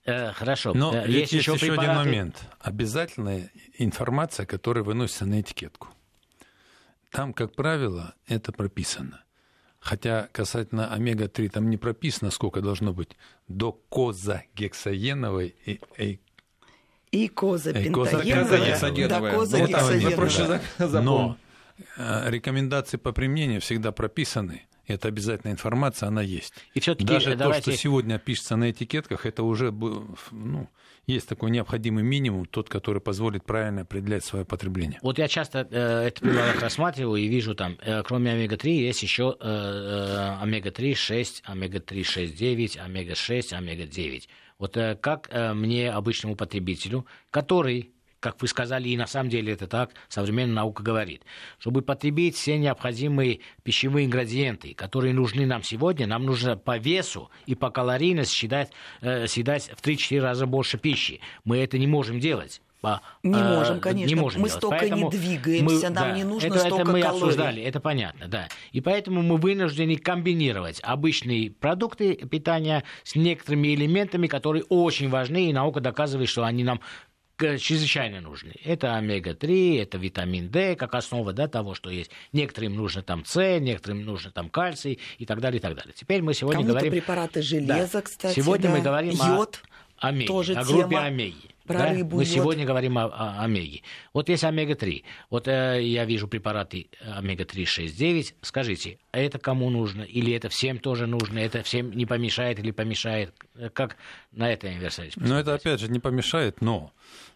Э, 0.05 0.33
хорошо. 0.33 0.73
Но 0.73 0.93
э, 0.93 1.07
есть, 1.07 1.31
есть 1.31 1.47
еще, 1.47 1.53
еще 1.53 1.73
один 1.73 1.95
момент. 1.95 2.43
Обязательная 2.59 3.51
информация, 3.77 4.45
которая 4.45 4.83
выносится 4.83 5.25
на 5.25 5.41
этикетку. 5.41 5.89
Там, 7.11 7.33
как 7.33 7.53
правило, 7.53 8.15
это 8.27 8.51
прописано. 8.51 9.23
Хотя 9.79 10.29
касательно 10.31 10.91
омега-3 10.93 11.49
там 11.49 11.69
не 11.69 11.77
прописано, 11.77 12.31
сколько 12.31 12.61
должно 12.61 12.93
быть 12.93 13.15
до 13.47 13.71
коза 13.71 14.43
гексаеновой 14.55 15.55
и, 15.65 15.79
и 15.97 16.19
и 17.11 17.27
коза 17.27 17.73
пентаеновая, 17.73 19.07
до 19.07 19.31
коза 19.31 19.59
гексаеновая. 19.59 20.61
Но 20.79 21.37
э, 21.97 22.29
рекомендации 22.31 22.97
по 22.97 23.11
применению 23.11 23.61
всегда 23.61 23.91
прописаны 23.91 24.65
это 24.87 25.07
обязательная 25.07 25.53
информация, 25.53 26.07
она 26.07 26.21
есть. 26.21 26.53
И 26.73 26.79
Даже 27.03 27.35
давайте... 27.35 27.65
то, 27.65 27.71
что 27.71 27.81
сегодня 27.81 28.19
пишется 28.19 28.55
на 28.55 28.71
этикетках, 28.71 29.25
это 29.25 29.43
уже 29.43 29.71
ну, 29.71 30.69
есть 31.07 31.27
такой 31.27 31.51
необходимый 31.51 32.03
минимум, 32.03 32.45
тот, 32.45 32.69
который 32.69 33.01
позволит 33.01 33.43
правильно 33.45 33.81
определять 33.81 34.23
свое 34.23 34.45
потребление. 34.45 34.99
Вот 35.01 35.17
я 35.17 35.27
часто 35.27 35.67
э, 35.69 36.07
этот 36.07 36.19
прибавок 36.21 36.61
рассматриваю 36.61 37.21
и 37.21 37.27
вижу 37.27 37.55
там, 37.55 37.77
э, 37.81 38.03
кроме 38.03 38.31
омега-3, 38.31 38.69
есть 38.69 39.03
еще 39.03 39.35
э, 39.39 40.37
омега-3, 40.41 40.95
6, 40.95 41.43
омега-3, 41.45 42.03
6, 42.03 42.35
9, 42.35 42.77
омега-6, 42.77 43.53
омега-9. 43.53 44.23
Вот 44.59 44.77
э, 44.77 44.95
как 44.95 45.29
э, 45.31 45.53
мне, 45.53 45.91
обычному 45.91 46.35
потребителю, 46.35 47.05
который 47.31 47.91
как 48.23 48.41
вы 48.41 48.47
сказали, 48.47 48.87
и 48.87 48.95
на 48.95 49.05
самом 49.05 49.29
деле 49.29 49.51
это 49.51 49.67
так, 49.67 49.91
современная 50.07 50.55
наука 50.55 50.81
говорит. 50.81 51.23
Чтобы 51.59 51.81
потребить 51.81 52.37
все 52.37 52.57
необходимые 52.57 53.41
пищевые 53.63 54.05
ингредиенты, 54.05 54.73
которые 54.73 55.13
нужны 55.13 55.45
нам 55.45 55.61
сегодня, 55.61 56.07
нам 56.07 56.25
нужно 56.25 56.55
по 56.55 56.77
весу 56.77 57.29
и 57.47 57.53
по 57.53 57.69
калорийности 57.69 58.39
съедать, 58.39 58.71
э, 59.01 59.27
съедать 59.27 59.69
в 59.75 59.85
3-4 59.85 60.21
раза 60.21 60.45
больше 60.45 60.77
пищи. 60.77 61.19
Мы 61.43 61.57
это 61.57 61.77
не 61.77 61.85
можем 61.85 62.21
делать. 62.21 62.61
Не 63.23 63.39
э, 63.39 63.55
можем, 63.57 63.79
конечно. 63.79 64.09
Не 64.09 64.15
можем 64.15 64.41
мы 64.41 64.47
делать. 64.47 64.61
столько 64.61 64.77
поэтому 64.79 65.11
не 65.11 65.17
двигаемся, 65.17 65.63
мы, 65.63 65.81
нам 65.81 65.93
да, 65.93 66.11
не 66.11 66.23
нужно 66.23 66.47
это, 66.47 66.59
столько 66.59 66.75
это 66.75 66.91
мы 66.91 67.01
калорий. 67.01 67.23
обсуждали, 67.23 67.61
это 67.63 67.79
понятно, 67.79 68.27
да. 68.27 68.47
И 68.73 68.81
поэтому 68.81 69.21
мы 69.21 69.37
вынуждены 69.37 69.95
комбинировать 69.95 70.81
обычные 70.83 71.51
продукты 71.51 72.15
питания 72.15 72.83
с 73.03 73.15
некоторыми 73.15 73.73
элементами, 73.73 74.27
которые 74.27 74.63
очень 74.67 75.09
важны, 75.09 75.49
и 75.49 75.53
наука 75.53 75.79
доказывает, 75.79 76.27
что 76.27 76.43
они 76.43 76.63
нам 76.63 76.81
чрезвычайно 77.37 78.21
нужны. 78.21 78.53
Это 78.63 78.95
омега-3, 78.95 79.81
это 79.81 79.97
витамин 79.97 80.49
D, 80.49 80.75
как 80.75 80.95
основа 80.95 81.33
да, 81.33 81.47
того, 81.47 81.73
что 81.73 81.89
есть. 81.89 82.11
Некоторым 82.31 82.75
нужно 82.75 83.01
там 83.01 83.25
С, 83.25 83.59
некоторым 83.59 84.03
нужно 84.03 84.31
там 84.31 84.49
кальций 84.49 84.99
и 85.17 85.25
так 85.25 85.41
далее, 85.41 85.59
и 85.59 85.61
так 85.61 85.75
далее. 85.75 85.93
Теперь 85.95 86.21
мы 86.21 86.33
сегодня 86.33 86.59
Кому-то 86.59 86.73
говорим... 86.73 86.91
препараты 86.91 87.41
железа, 87.41 87.93
да, 87.93 88.01
кстати, 88.01 88.35
Сегодня 88.35 88.69
да. 88.69 88.75
мы 88.75 88.81
говорим 88.81 89.13
Йод. 89.13 89.61
о 89.63 89.72
омеги, 90.07 90.27
тоже 90.27 90.53
о 90.53 90.63
группе 90.63 90.89
тема 90.89 91.05
омеги. 91.05 91.49
про 91.65 91.79
да? 91.79 91.93
рыбу 91.93 92.17
Мы 92.17 92.23
идет. 92.23 92.33
сегодня 92.33 92.65
говорим 92.65 92.97
о, 92.97 93.05
о 93.05 93.43
омеге. 93.43 93.81
Вот 94.13 94.29
есть 94.29 94.43
омега-3. 94.43 95.03
Вот 95.29 95.47
э, 95.47 95.81
я 95.83 96.05
вижу 96.05 96.27
препараты 96.27 96.89
омега-3, 97.01 97.65
6, 97.65 97.97
9. 97.97 98.35
Скажите, 98.41 98.99
а 99.11 99.19
это 99.19 99.39
кому 99.39 99.69
нужно? 99.69 100.03
Или 100.03 100.33
это 100.33 100.49
всем 100.49 100.79
тоже 100.79 101.07
нужно? 101.07 101.39
Это 101.39 101.63
всем 101.63 101.91
не 101.91 102.05
помешает 102.05 102.59
или 102.59 102.71
помешает? 102.71 103.33
Как 103.73 103.97
на 104.31 104.51
это 104.51 104.67
универсалить? 104.67 105.15
Но 105.17 105.39
это, 105.39 105.53
опять 105.53 105.79
же, 105.79 105.87
не 105.87 105.99
помешает, 105.99 106.61
но 106.61 106.91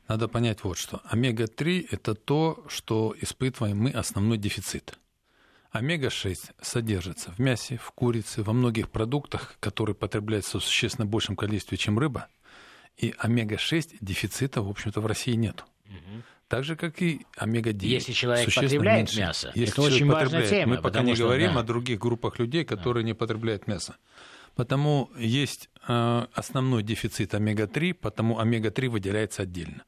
надо 0.08 0.28
понять 0.28 0.64
вот 0.64 0.78
что. 0.78 1.02
Омега-3– 1.06 1.88
это 1.92 2.16
то, 2.16 2.66
что 2.68 3.16
испытываем 3.20 3.78
мы 3.78 3.92
основной 3.92 4.38
дефицит. 4.38 4.98
Омега-6 5.72 6.54
содержится 6.62 7.32
в 7.32 7.40
мясе, 7.40 7.78
в 7.78 7.92
курице, 7.92 8.42
во 8.42 8.54
многих 8.54 8.90
продуктах, 8.90 9.58
которые 9.60 9.96
потребляются 9.96 10.60
в 10.60 10.64
существенно 10.64 11.06
большем 11.06 11.36
количестве, 11.36 11.78
чем 11.78 12.00
рыба. 12.00 12.28
И 12.98 13.14
омега-6 13.18 13.98
дефицита, 14.02 14.62
в 14.62 14.70
общем-то, 14.70 15.02
в 15.02 15.06
России 15.06 15.34
нет. 15.34 15.64
Так 16.48 16.64
же, 16.64 16.78
как 16.78 17.02
и 17.02 17.26
омега-9. 17.36 17.86
Если 17.86 18.14
человек 18.14 18.54
потребляет 18.56 19.00
меньше. 19.10 19.20
мясо, 19.20 19.52
Если 19.54 19.74
это 19.74 19.82
очень 19.82 20.06
важная 20.08 20.48
тема, 20.48 20.76
Мы 20.76 20.82
пока 20.82 21.02
не 21.02 21.14
что, 21.14 21.26
говорим 21.26 21.56
да. 21.56 21.60
о 21.60 21.64
других 21.64 22.00
группах 22.00 22.40
людей, 22.40 22.64
которые 22.64 23.04
не 23.04 23.14
потребляют 23.14 23.68
мясо. 23.68 23.98
Потому 24.56 25.12
есть 25.18 25.70
э, 25.88 26.26
основной 26.34 26.84
дефицит 26.84 27.34
омега-3, 27.34 27.94
потому 27.96 28.40
омега-3 28.40 28.88
выделяется 28.90 29.42
отдельно. 29.44 29.84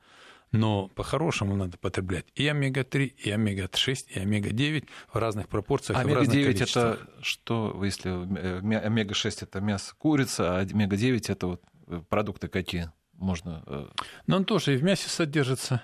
Но 0.51 0.89
по-хорошему 0.89 1.55
надо 1.55 1.78
потреблять 1.78 2.26
и 2.36 2.45
омега-3, 2.47 3.05
и 3.05 3.32
омега-6, 3.32 3.97
и 4.16 4.20
омега-9 4.20 4.86
в 5.14 5.18
разных 5.18 5.47
пропорциях 5.47 6.01
и 6.01 6.07
в 6.07 6.14
разных 6.14 6.36
Омега-9 6.36 6.43
количествах. 6.43 6.95
это 7.01 7.24
что, 7.24 7.82
если 7.86 8.12
э, 8.12 8.60
ме- 8.62 8.80
омега-6 8.80 9.38
это 9.43 9.62
мясо 9.62 9.93
курица, 9.97 10.57
а 10.57 10.62
омега-9 10.62 11.32
это 11.32 11.47
вот 11.47 11.62
э, 11.88 12.01
продукты 12.10 12.47
какие 12.49 12.91
можно... 13.20 13.63
э, 13.65 13.88
Но 14.28 14.38
он 14.38 14.45
тоже 14.45 14.74
и 14.74 14.78
в 14.78 14.84
мясе 14.84 15.09
содержится, 15.09 15.84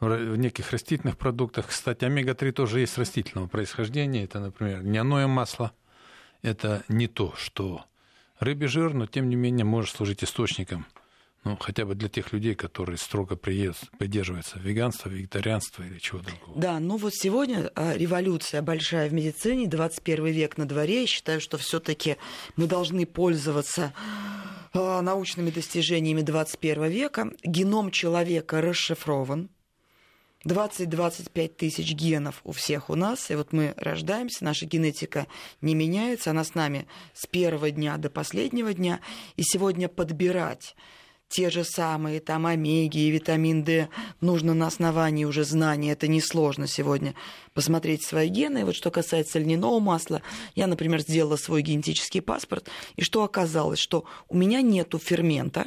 в 0.00 0.36
неких 0.36 0.70
растительных 0.70 1.18
продуктах. 1.18 1.68
Кстати, 1.68 2.04
омега-3 2.04 2.52
тоже 2.52 2.80
есть 2.80 2.96
растительного 2.98 3.48
происхождения. 3.48 4.24
Это, 4.24 4.40
например, 4.40 4.82
льняное 4.82 5.26
масло. 5.26 5.72
Это 6.42 6.84
не 6.88 7.08
то, 7.08 7.34
что 7.36 7.84
рыбий 8.38 8.68
жир, 8.68 8.94
но 8.94 9.06
тем 9.06 9.28
не 9.28 9.36
менее 9.36 9.64
может 9.64 9.96
служить 9.96 10.22
источником. 10.22 10.86
Ну, 11.44 11.56
хотя 11.56 11.84
бы 11.84 11.94
для 11.94 12.08
тех 12.08 12.32
людей, 12.32 12.54
которые 12.54 12.98
строго 12.98 13.36
придерживаются 13.36 14.58
веганства, 14.58 15.08
вегетарианства 15.08 15.82
или 15.82 15.98
чего 15.98 16.20
другого. 16.20 16.60
Да, 16.60 16.80
ну 16.80 16.96
вот 16.96 17.14
сегодня 17.14 17.70
а, 17.74 17.96
революция 17.96 18.60
большая 18.60 19.08
в 19.08 19.12
медицине, 19.12 19.66
21 19.66 20.26
век 20.26 20.58
на 20.58 20.66
дворе. 20.66 21.02
Я 21.02 21.06
считаю, 21.06 21.40
что 21.40 21.56
все-таки 21.56 22.16
мы 22.56 22.66
должны 22.66 23.06
пользоваться 23.06 23.92
а, 24.74 25.00
научными 25.00 25.50
достижениями 25.50 26.22
21 26.22 26.88
века. 26.88 27.32
Геном 27.44 27.92
человека 27.92 28.60
расшифрован. 28.60 29.48
20-25 30.44 31.48
тысяч 31.48 31.92
генов 31.92 32.40
у 32.44 32.52
всех 32.52 32.90
у 32.90 32.94
нас. 32.94 33.30
И 33.30 33.34
вот 33.34 33.52
мы 33.52 33.74
рождаемся, 33.76 34.44
наша 34.44 34.66
генетика 34.66 35.26
не 35.60 35.74
меняется, 35.74 36.30
она 36.30 36.44
с 36.44 36.54
нами 36.54 36.86
с 37.12 37.26
первого 37.26 37.70
дня 37.70 37.96
до 37.96 38.08
последнего 38.10 38.72
дня. 38.72 39.00
И 39.36 39.42
сегодня 39.42 39.88
подбирать 39.88 40.76
те 41.28 41.50
же 41.50 41.64
самые 41.64 42.20
там 42.20 42.46
омеги 42.46 42.98
и 42.98 43.10
витамин 43.10 43.62
D 43.62 43.88
нужно 44.20 44.54
на 44.54 44.66
основании 44.66 45.24
уже 45.24 45.44
знаний. 45.44 45.90
Это 45.90 46.08
несложно 46.08 46.66
сегодня 46.66 47.14
посмотреть 47.52 48.04
свои 48.04 48.28
гены. 48.28 48.60
И 48.60 48.64
вот 48.64 48.74
что 48.74 48.90
касается 48.90 49.38
льняного 49.38 49.78
масла, 49.78 50.22
я, 50.54 50.66
например, 50.66 51.00
сделала 51.00 51.36
свой 51.36 51.62
генетический 51.62 52.22
паспорт, 52.22 52.68
и 52.96 53.02
что 53.02 53.24
оказалось, 53.24 53.78
что 53.78 54.04
у 54.28 54.36
меня 54.36 54.62
нету 54.62 54.98
фермента, 54.98 55.66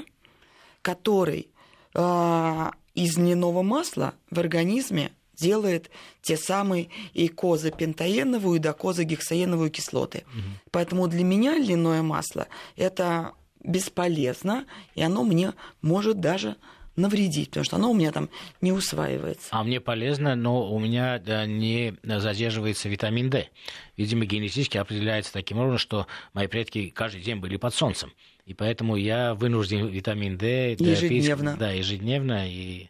который 0.82 1.48
а, 1.94 2.72
из 2.96 3.18
льняного 3.18 3.62
масла 3.62 4.16
в 4.32 4.40
организме 4.40 5.12
делает 5.36 5.90
те 6.22 6.38
самые 6.38 6.90
и 7.14 7.28
козапентаеновую, 7.28 8.58
и 8.58 8.60
докозагексаеновую 8.60 9.72
кислоты. 9.72 10.24
Поэтому 10.72 11.08
для 11.08 11.24
меня 11.24 11.58
льняное 11.58 12.04
масло– 12.04 12.48
это 12.76 13.34
бесполезно, 13.64 14.66
и 14.96 15.02
оно 15.02 15.24
мне 15.24 15.54
может 15.82 16.20
даже 16.20 16.56
навредить, 16.96 17.50
потому 17.50 17.64
что 17.64 17.76
оно 17.78 17.92
у 17.92 17.94
меня 17.94 18.12
там 18.12 18.30
не 18.60 18.72
усваивается. 18.72 19.48
А 19.52 19.64
мне 19.64 19.80
полезно, 19.80 20.36
но 20.36 20.72
у 20.72 20.80
меня 20.80 21.20
да, 21.20 21.46
не 21.46 21.96
задерживается 22.04 22.90
витамин 22.90 23.30
D. 23.30 23.48
Видимо, 23.98 24.26
генетически 24.26 24.78
определяется 24.78 25.32
таким 25.32 25.58
образом, 25.60 25.78
что 25.78 26.08
мои 26.34 26.48
предки 26.48 26.90
каждый 26.90 27.22
день 27.22 27.38
были 27.38 27.58
под 27.58 27.74
солнцем. 27.74 28.14
И 28.46 28.54
поэтому 28.54 28.96
я 28.96 29.34
вынужден 29.36 29.88
витамин 29.88 30.38
D 30.38 30.76
да, 30.78 30.86
пить, 30.86 31.02
Ежедневно. 31.02 31.56
да, 31.58 31.72
ежедневно. 31.72 32.50
И 32.50 32.90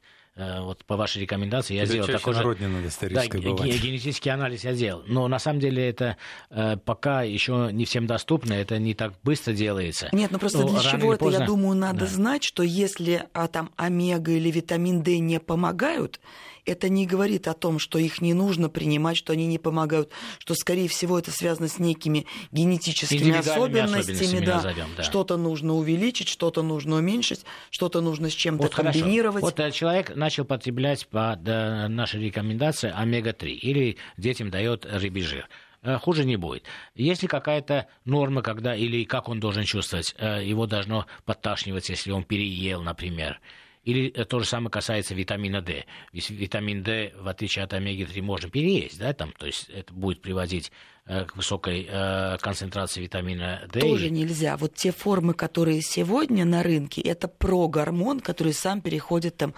вот 0.62 0.84
по 0.86 0.96
вашей 0.98 1.22
рекомендации 1.22 1.76
я 1.76 1.86
Тебе 1.86 2.04
сделал 2.04 2.08
такой 2.20 2.34
же... 2.34 2.40
надо 2.68 2.90
Да, 3.10 3.28
ге- 3.28 3.78
генетический 3.78 4.32
анализ 4.32 4.64
я 4.64 4.74
делал. 4.74 5.04
Но 5.08 5.28
на 5.28 5.40
самом 5.40 5.60
деле 5.60 5.88
это 5.88 6.18
э, 6.50 6.78
пока 6.78 7.24
еще 7.24 7.70
не 7.72 7.86
всем 7.86 8.08
доступно, 8.08 8.54
это 8.54 8.78
не 8.80 8.94
так 8.94 9.14
быстро 9.24 9.54
делается. 9.54 10.10
Нет, 10.12 10.32
ну 10.32 10.40
просто 10.40 10.60
Ну, 10.60 10.70
для 10.70 10.80
чего 10.82 11.14
это, 11.14 11.26
я 11.26 11.32
поздно- 11.32 11.46
думаю, 11.46 11.76
надо 11.76 12.00
Да. 12.02 12.06
знать, 12.08 12.44
что 12.44 12.64
если 12.64 13.24
а, 13.34 13.48
там 13.48 13.70
омега 13.76 14.32
или 14.32 14.50
витамин 14.52 15.02
D 15.04 15.20
не 15.20 15.40
помогают, 15.40 16.20
это 16.66 16.90
не 16.90 17.06
говорит 17.06 17.48
о 17.48 17.54
том, 17.54 17.80
что 17.80 18.00
их 18.00 18.22
не 18.22 18.34
нужно 18.34 18.70
принимать, 18.70 19.18
что 19.18 19.34
они 19.34 19.48
не 19.48 19.60
помогают, 19.60 20.12
что, 20.40 20.54
скорее 20.56 20.88
всего, 20.88 21.18
это 21.18 21.32
связано 21.32 21.68
с 21.68 21.80
некими 21.80 22.26
генетическими 22.52 23.38
особенностями, 23.38 24.00
особенностями 24.00 24.46
да. 24.46 24.56
назовем, 24.56 24.88
да. 24.98 25.04
Что-то 25.04 25.38
нужно 25.38 25.74
увеличить, 25.74 26.28
что-то 26.28 26.62
нужно 26.62 26.98
уменьшить, 26.98 27.46
что-то 27.70 28.02
нужно 28.02 28.30
с 28.30 28.34
чем-то 28.34 28.64
Вот 28.64 28.74
хорошо. 28.74 29.00
комбинировать. 29.00 29.42
Вот 29.42 29.60
э, 29.60 29.72
человек 29.72 30.16
начал 30.16 30.46
потреблять 30.46 31.08
по 31.08 31.38
да, 31.40 31.88
нашей 31.88 32.22
рекомендации 32.24 32.92
омега-3 32.96 33.48
или 33.50 33.98
детям 34.18 34.50
дает 34.50 34.86
рыбий 34.86 35.24
жир. 35.24 35.48
Э, 35.84 35.98
Хуже 35.98 36.26
не 36.26 36.36
будет. 36.36 36.66
Есть 36.96 37.24
ли 37.24 37.28
какая-то 37.28 37.88
норма, 38.06 38.42
когда 38.42 38.76
или 38.76 39.04
как 39.04 39.30
он 39.30 39.40
должен 39.40 39.64
чувствовать? 39.64 40.16
Э, 40.18 40.44
Его 40.44 40.68
должно 40.68 41.06
подташнивать, 41.26 41.90
если 41.90 42.12
он 42.12 42.24
переел, 42.24 42.82
например. 42.82 43.40
Или 43.84 44.10
э, 44.12 44.26
то 44.26 44.40
же 44.40 44.46
самое 44.46 44.70
касается 44.70 45.16
витамина 45.16 45.62
D. 45.62 45.86
Ведь 46.14 46.30
витамин 46.30 46.84
D, 46.84 47.14
в 47.18 47.28
отличие 47.28 47.64
от 47.64 47.74
омеги-3, 47.74 48.22
можно 48.22 48.50
переесть, 48.50 49.00
да, 49.00 49.14
там, 49.14 49.32
то 49.34 49.48
есть 49.48 49.70
это 49.70 49.92
будет 49.94 50.22
приводить 50.22 50.72
э, 51.06 51.26
к 51.26 51.36
высокой 51.36 51.88
э, 51.90 52.38
концентрации 52.40 53.02
витамина 53.02 53.68
D. 53.74 53.80
Тоже 53.80 54.12
нельзя. 54.12 54.56
Вот 54.58 54.76
те 54.76 54.92
формы, 54.92 55.34
которые 55.34 55.82
сегодня 55.82 56.46
на 56.46 56.62
рынке, 56.62 57.02
это 57.02 57.28
прогормон, 57.28 58.20
который 58.20 58.54
сам 58.54 58.82
переходит 58.82 59.38
там 59.38 59.56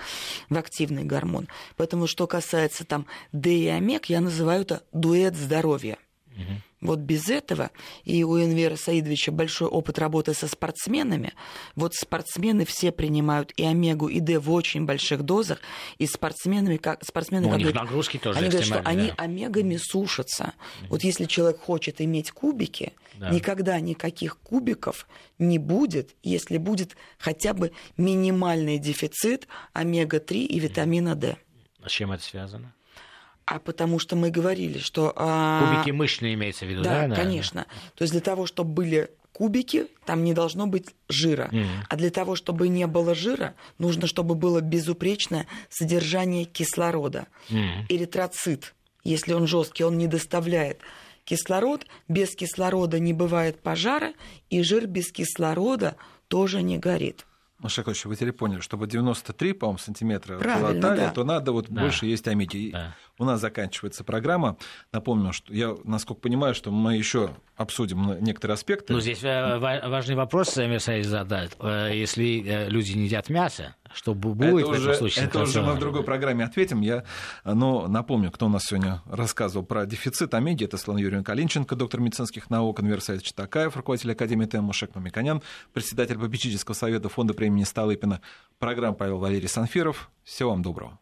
в 0.49 0.57
активный 0.57 1.03
гормон. 1.03 1.49
Поэтому 1.75 2.07
что 2.07 2.25
касается 2.25 2.85
там 2.85 3.05
D 3.33 3.53
и 3.53 3.67
омег, 3.67 4.05
я 4.05 4.21
называю 4.21 4.61
это 4.61 4.83
дуэт 4.93 5.35
здоровья. 5.35 5.97
Вот 6.83 6.99
без 6.99 7.29
этого, 7.29 7.71
и 8.03 8.23
у 8.25 8.37
Энвера 8.37 8.75
Саидовича 8.75 9.31
большой 9.31 9.69
опыт 9.69 9.97
работы 9.99 10.33
со 10.33 10.47
спортсменами, 10.49 11.33
вот 11.75 11.95
спортсмены 11.95 12.65
все 12.65 12.91
принимают 12.91 13.53
и 13.55 13.63
омегу, 13.63 14.09
и 14.09 14.19
D 14.19 14.37
в 14.37 14.51
очень 14.51 14.85
больших 14.85 15.23
дозах, 15.23 15.59
и 15.97 16.05
спортсменами, 16.05 16.75
как, 16.75 17.03
спортсмены, 17.05 17.43
Ну, 17.43 17.47
у 17.47 17.51
как 17.51 17.59
них 17.59 17.67
говорят, 17.69 17.85
нагрузки 17.85 18.17
тоже 18.17 18.39
они 18.39 18.49
говорят, 18.49 18.65
что 18.65 18.75
экстремальные, 18.75 19.11
они 19.11 19.17
да. 19.17 19.23
омегами 19.23 19.77
сушатся. 19.81 20.53
Вот 20.89 21.03
если 21.05 21.23
человек 21.25 21.61
хочет 21.61 22.01
иметь 22.01 22.31
кубики, 22.31 22.91
Да. 23.17 23.29
никогда 23.29 23.79
никаких 23.79 24.37
кубиков 24.39 25.07
не 25.39 25.59
будет, 25.59 26.15
если 26.21 26.57
будет 26.57 26.97
хотя 27.17 27.53
бы 27.53 27.71
минимальный 27.95 28.77
дефицит 28.77 29.47
омега-3 29.71 30.35
и 30.45 30.59
витамина 30.59 31.15
D. 31.15 31.37
А 31.81 31.87
С 31.87 31.91
чем 31.93 32.11
это 32.11 32.23
связано? 32.23 32.73
А 33.45 33.59
потому 33.59 33.99
что 33.99 34.15
мы 34.15 34.29
говорили, 34.29 34.77
что... 34.79 35.11
а, 35.15 35.73
Кубики 35.75 35.91
мышечные 35.91 36.33
имеется 36.35 36.65
в 36.65 36.69
виду, 36.69 36.81
да? 36.83 36.89
Да, 36.89 36.95
наверное? 37.01 37.15
конечно. 37.17 37.65
То 37.95 38.03
есть 38.03 38.11
для 38.13 38.21
того, 38.21 38.45
чтобы 38.45 38.71
были 38.73 39.09
кубики, 39.33 39.87
там 40.05 40.23
не 40.23 40.33
должно 40.33 40.67
быть 40.67 40.87
жира. 41.09 41.49
Мгм. 41.51 41.67
А 41.89 41.95
для 41.95 42.09
того, 42.11 42.35
чтобы 42.35 42.69
не 42.69 42.87
было 42.87 43.13
жира, 43.15 43.55
нужно, 43.79 44.07
чтобы 44.07 44.35
было 44.35 44.61
безупречное 44.61 45.47
содержание 45.69 46.45
кислорода. 46.45 47.27
Мгм. 47.49 47.85
Эритроцит, 47.89 48.73
если 49.03 49.33
он 49.33 49.47
жесткий, 49.47 49.83
он 49.83 49.97
не 49.97 50.07
доставляет 50.07 50.79
кислород. 51.25 51.85
Без 52.07 52.35
кислорода 52.35 52.99
не 52.99 53.11
бывает 53.13 53.61
пожара, 53.61 54.13
и 54.49 54.61
жир 54.61 54.87
без 54.87 55.11
кислорода 55.11 55.95
тоже 56.27 56.61
не 56.61 56.77
горит. 56.77 57.25
Маша 57.59 57.79
Яковлевич, 57.81 58.05
вы 58.05 58.15
теперь 58.17 58.31
поняли, 58.33 58.59
чтобы 58.59 58.87
93, 58.87 59.53
по-моему, 59.53 59.77
сантиметра 59.77 60.37
Правильно, 60.37 60.67
была 60.73 60.81
талия, 60.81 61.05
да. 61.07 61.11
то 61.11 61.23
надо 61.23 61.53
вот 61.53 61.67
Да. 61.69 61.81
больше 61.81 62.05
есть 62.07 62.27
омеги. 62.27 62.71
Да. 62.71 62.93
У 63.19 63.25
нас 63.25 63.39
заканчивается 63.39 64.03
программа. 64.03 64.57
Напомню, 64.91 65.33
что 65.33 65.53
я, 65.53 65.75
насколько 65.83 66.21
понимаю, 66.21 66.55
что 66.55 66.71
мы 66.71 66.95
еще 66.95 67.31
обсудим 67.55 68.17
некоторые 68.21 68.55
аспекты. 68.55 68.93
Ну, 68.93 68.99
здесь 68.99 69.23
э, 69.23 69.59
важный 69.59 70.15
вопрос, 70.15 70.55
Мерседес 70.57 71.07
задать. 71.07 71.51
Э, 71.59 71.91
если 71.93 72.43
э, 72.43 72.69
люди 72.69 72.93
не 72.93 73.05
едят 73.05 73.29
мясо, 73.29 73.75
что 73.93 74.15
будет 74.15 74.41
это 74.41 74.67
в 74.67 74.69
уже, 74.71 74.81
этом 74.81 74.95
случае? 74.95 75.25
Это 75.25 75.41
уже 75.43 75.61
мы 75.61 75.73
в 75.73 75.79
другой 75.79 76.03
программе 76.03 76.43
ответим. 76.43 76.81
Я, 76.81 77.03
но 77.43 77.87
напомню, 77.87 78.31
кто 78.31 78.47
у 78.47 78.49
нас 78.49 78.63
сегодня 78.63 79.03
рассказывал 79.05 79.63
про 79.63 79.85
дефицит 79.85 80.33
омеги. 80.33 80.65
Это 80.65 80.77
Слава 80.77 80.97
Юрьевна 80.97 81.23
Калинченко, 81.23 81.75
доктор 81.75 81.99
медицинских 81.99 82.49
наук, 82.49 82.79
университет 82.79 83.21
Читакаев, 83.21 83.77
руководитель 83.77 84.13
Академии 84.13 84.47
ТЭМ 84.47 84.63
Мушек 84.63 84.95
Мамиканян, 84.95 85.43
председатель 85.73 86.17
попечительского 86.17 86.73
совета 86.73 87.09
фонда 87.09 87.35
премии 87.35 87.63
Столыпина. 87.63 88.21
Программа 88.57 88.95
Павел 88.95 89.19
Валерий 89.19 89.47
Санфиров. 89.47 90.09
Всего 90.23 90.49
вам 90.49 90.63
доброго. 90.63 90.97